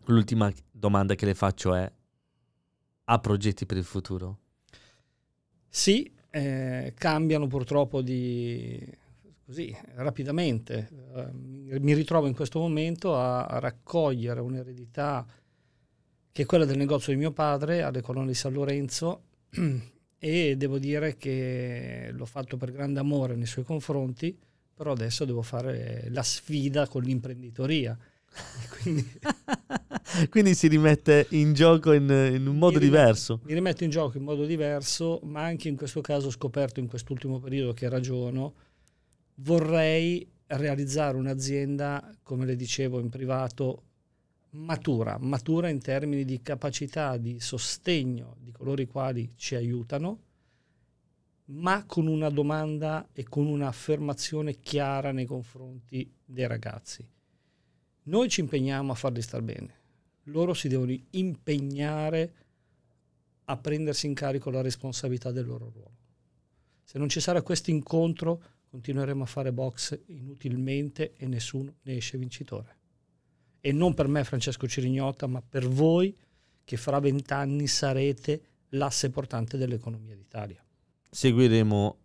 L'ultima 0.08 0.52
domanda 0.72 1.16
che 1.16 1.26
le 1.26 1.34
faccio 1.34 1.74
è, 1.74 1.92
ha 3.06 3.20
progetti 3.20 3.66
per 3.66 3.78
il 3.78 3.84
futuro? 3.84 4.40
Sì, 5.68 6.12
eh, 6.30 6.94
cambiano 6.98 7.48
purtroppo 7.48 8.02
di, 8.02 8.80
così, 9.46 9.76
rapidamente. 9.96 10.90
Uh, 11.14 11.80
mi 11.80 11.94
ritrovo 11.94 12.28
in 12.28 12.34
questo 12.34 12.60
momento 12.60 13.16
a, 13.16 13.46
a, 13.46 13.60
raccogliere 13.60 14.40
un'eredità 14.40 15.26
che 16.32 16.42
è 16.42 16.46
quella 16.46 16.66
del 16.66 16.78
negozio 16.78 17.14
di 17.14 17.20
mio 17.20 17.32
padre 17.32 17.82
alle 17.82 18.02
colonne 18.02 18.28
di 18.28 18.34
San 18.34 18.54
Lorenzo 18.54 19.24
e 20.18 20.56
devo 20.58 20.78
dire 20.78 21.16
che 21.16 22.10
l'ho 22.12 22.26
fatto 22.26 22.58
per 22.58 22.72
grande 22.72 23.00
amore 23.00 23.36
nei 23.36 23.46
suoi 23.46 23.64
confronti, 23.64 24.38
però 24.74 24.92
adesso 24.92 25.26
devo 25.26 25.42
fare 25.42 26.08
la 26.10 26.24
sfida 26.24 26.88
con 26.88 27.04
l'imprenditoria 27.04 27.98
Quindi... 28.82 29.20
Quindi... 30.30 30.56
si 30.56 30.68
rimette 30.68 31.28
in 31.32 31.54
gioco 31.54 31.92
in, 31.94 32.10
in 32.34 32.48
un 32.48 32.58
modo 32.58 32.80
mi 32.80 32.86
diverso. 32.86 33.42
Mi 33.44 33.54
rimetto 33.54 33.84
in 33.84 33.90
gioco 33.90 34.18
in 34.18 34.24
modo 34.24 34.46
diverso, 34.46 35.20
ma 35.24 35.44
anche 35.44 35.68
in 35.68 35.76
questo 35.76 36.02
caso 36.02 36.28
ho 36.28 36.32
scoperto 36.32 36.80
in 36.80 36.88
quest'ultimo 36.88 37.40
periodo 37.40 37.74
che 37.74 37.90
ragiono. 37.90 38.54
Vorrei 39.36 40.28
realizzare 40.48 41.18
un'azienda, 41.18 42.16
come 42.24 42.46
le 42.46 42.56
dicevo 42.56 43.00
in 43.00 43.10
privato, 43.10 43.84
matura, 44.52 45.18
matura 45.20 45.70
in 45.70 45.82
termini 45.82 46.24
di 46.24 46.42
capacità 46.42 47.18
di 47.18 47.40
sostegno 47.40 48.38
di 48.40 48.52
coloro 48.52 48.82
i 48.82 48.88
quali 48.88 49.34
ci 49.36 49.56
aiutano, 49.56 50.20
ma 51.46 51.84
con 51.86 52.08
una 52.08 52.30
domanda 52.30 53.10
e 53.14 53.24
con 53.24 53.48
un'affermazione 53.48 54.60
chiara 54.60 55.12
nei 55.12 55.26
confronti 55.26 56.12
dei 56.24 56.48
ragazzi. 56.48 57.08
Noi 58.04 58.30
ci 58.30 58.42
impegniamo 58.42 58.92
a 58.92 58.96
farli 58.96 59.22
star 59.22 59.42
bene, 59.42 59.74
loro 60.26 60.54
si 60.54 60.68
devono 60.68 60.96
impegnare 61.12 62.34
a 63.46 63.58
prendersi 63.58 64.08
in 64.08 64.14
carico 64.14 64.50
la 64.50 64.62
responsabilità 64.62 65.32
del 65.32 65.46
loro 65.46 65.70
ruolo. 65.74 65.94
Se 66.84 66.98
non 66.98 67.10
ci 67.10 67.20
sarà 67.20 67.42
questo 67.42 67.70
incontro, 67.72 68.42
continueremo 68.70 69.24
a 69.24 69.28
fare 69.28 69.52
box 69.52 70.00
inutilmente 70.08 71.14
e 71.16 71.28
nessuno 71.28 71.76
ne 71.84 71.96
esce 71.96 72.18
vincitore. 72.18 72.78
E 73.60 73.72
non 73.72 73.94
per 73.94 74.08
me, 74.08 74.24
Francesco 74.24 74.68
Cirignotta, 74.68 75.28
ma 75.28 75.42
per 75.42 75.68
voi 75.68 76.16
che 76.64 76.78
fra 76.78 77.00
vent'anni 77.00 77.68
sarete 77.68 78.42
l'asse 78.70 79.10
portante 79.10 79.58
dell'economia 79.58 80.16
d'Italia. 80.16 80.64
Seguiremo 81.10 81.98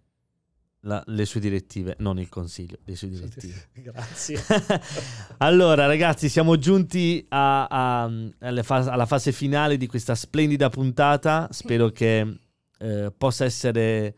la, 0.82 1.02
le 1.06 1.24
sue 1.26 1.40
direttive, 1.40 1.96
non 1.98 2.18
il 2.18 2.28
consiglio, 2.28 2.78
le 2.84 2.96
sue 2.96 3.08
direttive. 3.08 3.68
Grazie. 3.74 4.42
allora, 5.38 5.86
ragazzi, 5.86 6.28
siamo 6.28 6.56
giunti 6.56 7.24
a, 7.28 7.66
a, 7.66 8.10
alla 8.38 9.06
fase 9.06 9.32
finale 9.32 9.76
di 9.76 9.86
questa 9.86 10.14
splendida 10.14 10.70
puntata. 10.70 11.48
Spero 11.50 11.90
che 11.90 12.38
eh, 12.78 13.12
possa 13.16 13.44
essere. 13.44 14.14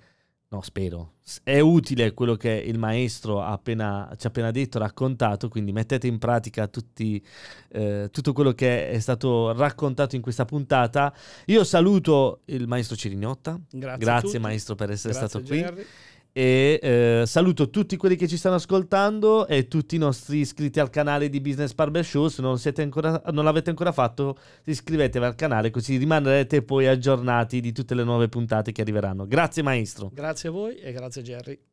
No, 0.49 0.61
spero. 0.61 1.15
È 1.43 1.61
utile 1.61 2.13
quello 2.13 2.35
che 2.35 2.51
il 2.51 2.79
maestro 2.79 3.41
ha 3.41 3.53
appena, 3.53 4.13
ci 4.19 4.27
ha 4.27 4.29
appena 4.29 4.51
detto, 4.51 4.79
raccontato, 4.79 5.49
quindi 5.49 5.73
mettete 5.73 6.07
in 6.07 6.19
pratica 6.19 6.67
tutti, 6.67 7.25
eh, 7.71 8.09
tutto 8.13 8.35
quello 8.35 8.53
che 8.53 8.91
è 8.91 8.99
stato 8.99 9.53
raccontato 9.55 10.15
in 10.15 10.21
questa 10.21 10.45
puntata. 10.45 11.15
Io 11.47 11.65
saluto 11.65 12.43
il 12.47 12.69
maestro 12.69 12.97
Cirignotta. 12.97 13.59
Grazie, 13.71 14.05
Grazie 14.05 14.39
maestro 14.41 14.75
per 14.75 14.91
essere 14.91 15.15
Grazie, 15.15 15.29
stato 15.29 15.45
Jerry. 15.45 15.73
qui 15.73 15.85
e 16.33 16.79
eh, 16.83 17.23
saluto 17.27 17.69
tutti 17.69 17.97
quelli 17.97 18.17
che 18.17 18.27
ci 18.27 18.37
stanno 18.37 18.55
ascoltando 18.55 19.47
e 19.47 19.69
tutti 19.69 19.97
i 19.97 19.99
nostri 19.99 20.39
iscritti 20.39 20.81
al 20.81 20.91
canale 20.91 21.29
di 21.29 21.41
Business 21.41 21.75
Barber 21.75 22.05
Show. 22.05 22.29
Se 22.29 22.41
non, 22.41 22.59
ancora, 22.77 23.23
non 23.33 23.45
l'avete 23.45 23.71
ancora 23.71 23.93
fatto 23.93 24.39
iscrivetevi 24.65 25.25
al 25.25 25.35
canale 25.35 25.71
così 25.71 25.97
rimarrete 25.97 26.63
poi 26.63 26.87
aggiornati 26.87 27.61
di 27.61 27.73
tutte 27.73 27.95
le 27.95 28.05
nuove 28.05 28.29
puntate 28.29 28.73
che 28.73 28.81
arriveranno. 28.81 29.27
Grazie 29.27 29.63
maestro. 29.63 30.11
Grazie 30.13 30.49
a 30.49 30.53
voi 30.53 30.77
e 30.77 30.93
grazie 30.93 31.23
Jerry 31.23 31.71